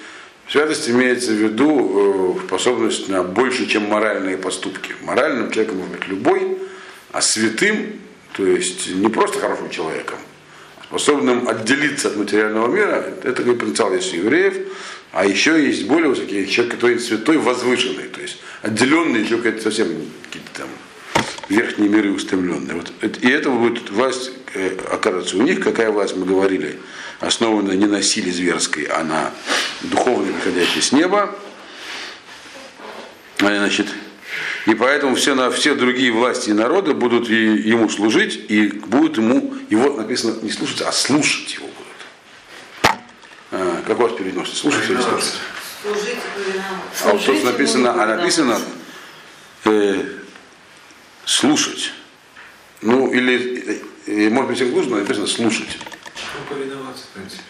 святость 0.49 0.89
имеется 0.91 1.31
в 1.31 1.37
виду 1.37 2.37
э, 2.39 2.47
способность 2.47 3.09
на 3.09 3.23
больше, 3.23 3.67
чем 3.67 3.85
моральные 3.85 4.37
поступки. 4.37 4.95
Моральным 5.03 5.51
человеком 5.51 5.79
может 5.79 5.93
быть 5.95 6.09
любой, 6.09 6.59
а 7.13 7.21
святым, 7.21 7.99
то 8.33 8.47
есть 8.47 8.95
не 8.95 9.09
просто 9.09 9.39
хорошим 9.39 9.71
человеком, 9.71 10.19
способным 10.89 11.49
отделиться 11.49 12.09
от 12.09 12.17
материального 12.17 12.69
мира, 12.69 13.05
это 13.23 13.33
такой 13.33 13.57
потенциал 13.57 13.93
есть 13.93 14.13
у 14.15 14.17
евреев, 14.17 14.55
а 15.13 15.25
еще 15.25 15.65
есть 15.65 15.87
более 15.87 16.09
высокий 16.09 16.47
человек, 16.49 16.75
который 16.75 16.99
святой, 16.99 17.39
возвышенный, 17.39 18.09
то 18.09 18.21
есть 18.21 18.39
отделенный 18.63 19.23
еще 19.23 19.39
какие-то 19.39 19.63
совсем 19.63 19.89
какие-то 20.25 20.51
там 20.61 20.69
верхние 21.49 21.89
миры 21.89 22.13
устремленные. 22.13 22.77
Вот, 22.77 22.93
и 23.03 23.29
это 23.29 23.51
будет 23.51 23.91
власть 23.91 24.31
э, 24.55 24.77
окажется 24.91 25.37
у 25.37 25.43
них, 25.43 25.61
какая 25.61 25.91
власть, 25.91 26.17
мы 26.17 26.27
говорили, 26.27 26.79
основана 27.21 27.73
не 27.73 27.87
на 27.87 28.03
силе 28.03 28.33
зверской, 28.33 28.85
а 28.85 29.05
на 29.05 29.33
духовной, 29.83 30.33
приходящей 30.35 30.83
с 30.83 30.93
неба. 30.93 31.35
Значит, 33.39 33.89
и 34.67 34.75
поэтому 34.75 35.15
все, 35.15 35.35
на, 35.35 35.51
все 35.51 35.75
другие 35.75 36.13
власти 36.13 36.51
и 36.51 36.53
народы 36.53 36.95
будут 36.95 37.31
и, 37.31 37.35
ему 37.35 37.89
служить, 37.89 38.51
и 38.51 38.69
будут 38.69 39.17
ему, 39.17 39.55
его 39.71 39.95
написано 39.95 40.37
не 40.43 40.51
слушать, 40.51 40.83
а 40.83 40.93
слушать 40.93 41.55
его 41.55 41.67
будут. 41.67 43.01
А, 43.53 43.83
как 43.87 43.99
у 43.99 44.03
вас 44.03 44.13
переносится? 44.13 44.61
Слушать 44.61 44.91
или 44.91 45.01
слушать? 45.01 45.35
Служить, 45.83 46.19
а 47.05 47.13
вот 47.13 47.25
тут 47.25 47.45
написано, 47.45 48.03
а 48.03 48.07
написано 48.07 48.61
э, 49.65 50.03
слушать. 51.25 51.93
Ну, 52.83 53.13
или, 53.13 53.83
может 54.31 54.51
быть, 54.51 54.75
нужно, 54.75 54.97
написано 54.99 55.27
слушать. 55.27 55.79
повиноваться, 56.49 57.05
в 57.05 57.09
принципе. 57.09 57.43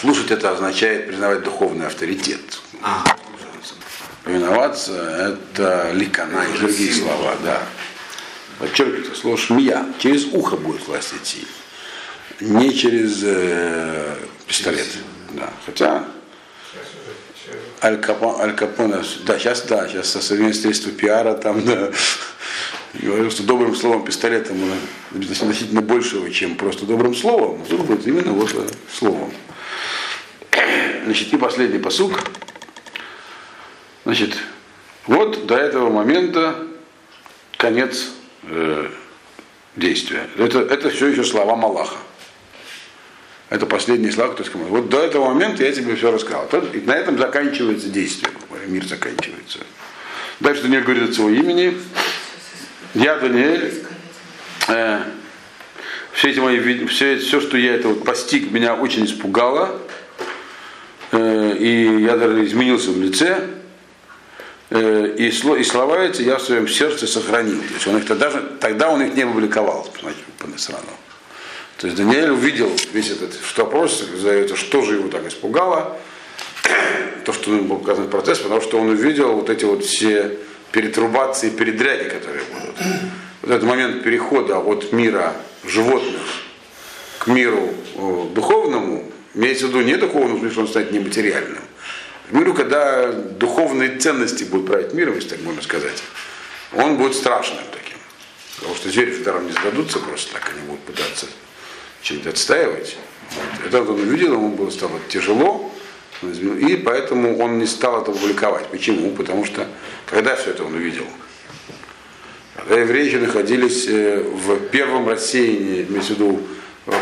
Слушать 0.00 0.30
это 0.30 0.50
означает 0.50 1.06
признавать 1.06 1.42
духовный 1.42 1.86
авторитет. 1.86 2.40
А. 2.82 3.04
Повиноваться 4.24 5.36
это 5.52 5.92
ликана 5.92 6.44
и 6.44 6.58
другие 6.58 6.92
слова, 6.92 7.36
да. 7.44 7.62
Подчеркивается 8.58 9.14
слово 9.14 9.36
шмия. 9.36 9.84
Через 9.98 10.26
ухо 10.32 10.56
будет 10.56 10.86
власть 10.86 11.12
идти. 11.12 11.46
Не 12.40 12.74
через 12.74 13.20
э, 13.22 14.16
пистолет. 14.46 14.86
Да. 15.32 15.50
Хотя 15.66 16.04
Аль 17.82 18.00
Капон, 18.00 18.92
да, 19.26 19.38
сейчас 19.38 19.62
да, 19.62 19.86
сейчас 19.88 20.08
со 20.08 20.22
современным 20.22 20.54
средством 20.54 20.92
пиара 20.92 21.34
там, 21.34 21.62
да, 21.62 21.90
говорил, 22.94 23.30
что 23.30 23.42
добрым 23.42 23.76
словом, 23.76 24.06
пистолетом 24.06 24.56
значительно 25.12 25.82
большего, 25.82 26.30
чем 26.30 26.56
просто 26.56 26.86
добрым 26.86 27.14
словом. 27.14 27.62
Тут 27.68 27.82
будет 27.82 28.06
именно 28.06 28.32
вот 28.32 28.54
словом. 28.90 29.30
Значит, 31.04 31.34
и 31.34 31.36
последний 31.36 31.78
посук. 31.78 32.24
Значит, 34.14 34.36
вот 35.08 35.46
до 35.46 35.56
этого 35.56 35.90
момента 35.90 36.54
конец 37.56 38.10
э, 38.44 38.88
действия. 39.74 40.28
Это, 40.38 40.60
это 40.60 40.90
все 40.90 41.08
еще 41.08 41.24
слова 41.24 41.56
Малаха. 41.56 41.96
Это 43.50 43.66
последний 43.66 44.12
слова, 44.12 44.30
который 44.30 44.46
сказал. 44.46 44.68
Вот 44.68 44.88
до 44.88 45.00
этого 45.00 45.34
момента 45.34 45.64
я 45.64 45.72
тебе 45.72 45.96
все 45.96 46.12
рассказал. 46.12 46.48
И 46.72 46.78
на 46.82 46.92
этом 46.92 47.18
заканчивается 47.18 47.88
действие. 47.88 48.30
Мир 48.68 48.86
заканчивается. 48.86 49.58
Дальше 50.38 50.62
Даниэль 50.62 50.84
говорит 50.84 51.08
от 51.08 51.14
своего 51.16 51.30
имени. 51.30 51.76
Я, 52.94 53.16
Даниэль, 53.16 53.82
э, 54.68 55.00
все 56.12 56.30
эти 56.30 56.38
мои, 56.38 56.86
все, 56.86 57.16
все, 57.16 57.40
что 57.40 57.56
я 57.56 57.74
это 57.74 57.88
вот 57.88 58.04
постиг, 58.04 58.52
меня 58.52 58.76
очень 58.76 59.06
испугало. 59.06 59.80
Э, 61.10 61.56
и 61.58 62.04
я 62.04 62.16
даже 62.16 62.44
изменился 62.44 62.92
в 62.92 63.02
лице. 63.02 63.63
Э, 64.74 65.14
и, 65.16 65.28
и 65.28 65.64
слова 65.64 66.04
эти 66.04 66.22
я 66.22 66.36
в 66.38 66.42
своем 66.42 66.66
сердце 66.66 67.06
сохранил. 67.06 67.60
То 67.60 67.74
есть 67.74 67.86
он 67.86 67.98
их 67.98 68.06
тогда, 68.06 68.32
тогда 68.58 68.90
он 68.90 69.02
их 69.02 69.14
не 69.14 69.22
опубликовал 69.22 69.88
по 70.38 70.48
Насрану. 70.48 70.82
То 71.78 71.86
есть 71.86 71.96
Даниэль 71.96 72.30
увидел 72.30 72.70
весь 72.92 73.10
этот 73.10 73.34
что 73.40 73.64
вопрос, 73.64 74.04
задается, 74.16 74.56
что 74.56 74.82
же 74.82 74.94
его 74.94 75.08
так 75.08 75.26
испугало, 75.28 75.96
то, 77.24 77.32
что 77.32 77.54
ему 77.54 77.64
был 77.64 77.78
показан 77.78 78.08
процесс, 78.08 78.38
потому 78.38 78.60
что 78.60 78.80
он 78.80 78.88
увидел 78.88 79.34
вот 79.34 79.48
эти 79.48 79.64
вот 79.64 79.84
все 79.84 80.38
перетрубации, 80.72 81.50
передряги, 81.50 82.08
которые 82.08 82.42
будут. 82.52 82.76
Вот 83.42 83.50
этот 83.50 83.62
момент 83.62 84.02
перехода 84.02 84.58
от 84.58 84.92
мира 84.92 85.36
животных 85.64 86.20
к 87.20 87.28
миру 87.28 87.70
духовному, 88.34 89.04
имеется 89.34 89.66
в 89.66 89.68
виду 89.68 89.82
не 89.82 89.96
потому 89.96 90.50
что 90.50 90.60
он 90.62 90.68
станет 90.68 90.90
нематериальным, 90.90 91.62
Миру, 92.30 92.54
когда 92.54 93.12
духовные 93.12 93.98
ценности 93.98 94.44
будут 94.44 94.66
править 94.66 94.94
миром, 94.94 95.14
если 95.16 95.30
так 95.30 95.40
можно 95.42 95.62
сказать, 95.62 96.02
он 96.72 96.96
будет 96.96 97.14
страшным 97.14 97.62
таким. 97.70 97.98
Потому 98.56 98.74
что 98.76 98.90
звери 98.90 99.14
даром 99.22 99.46
не 99.46 99.52
сдадутся 99.52 99.98
просто 99.98 100.32
так, 100.32 100.50
они 100.54 100.66
будут 100.66 100.80
пытаться 100.82 101.26
что-нибудь 102.02 102.28
отстаивать. 102.28 102.96
Вот. 103.30 103.66
Это 103.66 103.82
он 103.82 104.00
увидел, 104.00 104.34
ему 104.34 104.50
было 104.50 104.70
стало 104.70 105.00
тяжело, 105.08 105.70
и 106.22 106.76
поэтому 106.76 107.38
он 107.38 107.58
не 107.58 107.66
стал 107.66 108.00
это 108.02 108.12
публиковать. 108.12 108.66
Почему? 108.68 109.10
Потому 109.10 109.44
что 109.44 109.66
когда 110.06 110.36
все 110.36 110.50
это 110.50 110.64
он 110.64 110.74
увидел? 110.74 111.04
Когда 112.54 112.76
евреи 112.76 113.06
еще 113.06 113.18
находились 113.18 113.86
э, 113.88 114.22
в 114.22 114.68
первом 114.68 115.08
рассеянии, 115.08 115.84
имеется 115.88 116.14
в 116.14 116.16
виду 116.16 116.40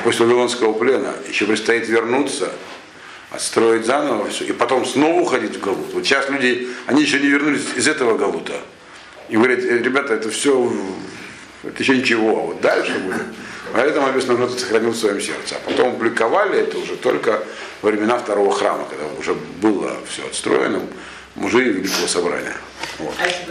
после 0.03 0.27
Вавилонского 0.27 0.73
плена, 0.73 1.15
еще 1.29 1.45
предстоит 1.45 1.89
вернуться, 1.89 2.53
отстроить 3.33 3.87
заново 3.87 4.29
все, 4.29 4.45
и 4.45 4.53
потом 4.53 4.85
снова 4.85 5.21
уходить 5.21 5.57
в 5.57 5.61
Галут. 5.61 5.93
Вот 5.95 6.05
сейчас 6.05 6.29
люди, 6.29 6.69
они 6.87 7.03
еще 7.03 7.19
не 7.19 7.29
вернулись 7.29 7.63
из 7.75 7.89
этого 7.89 8.17
Галута. 8.17 8.61
И 9.29 9.37
говорят, 9.37 9.61
«Э, 9.61 9.79
ребята, 9.79 10.15
это 10.15 10.31
все, 10.31 10.73
это 11.65 11.83
еще 11.83 11.97
ничего, 11.97 12.31
а 12.31 12.47
вот 12.47 12.61
дальше 12.61 12.99
будет. 12.99 13.23
Поэтому 13.73 14.07
он 14.07 14.43
это 14.43 14.59
сохранил 14.59 14.91
в 14.91 14.97
своем 14.97 15.21
сердце. 15.21 15.57
А 15.57 15.71
потом 15.71 15.93
публиковали 15.93 16.59
это 16.59 16.77
уже 16.77 16.97
только 16.97 17.43
во 17.81 17.91
времена 17.91 18.19
второго 18.19 18.53
храма, 18.53 18.87
когда 18.89 19.07
уже 19.19 19.35
было 19.63 19.97
все 20.09 20.27
отстроено, 20.27 20.83
мужи 21.35 21.65
Великого 21.65 22.07
Собрания. 22.07 22.57
Вот. 22.99 23.15
А 23.19 23.27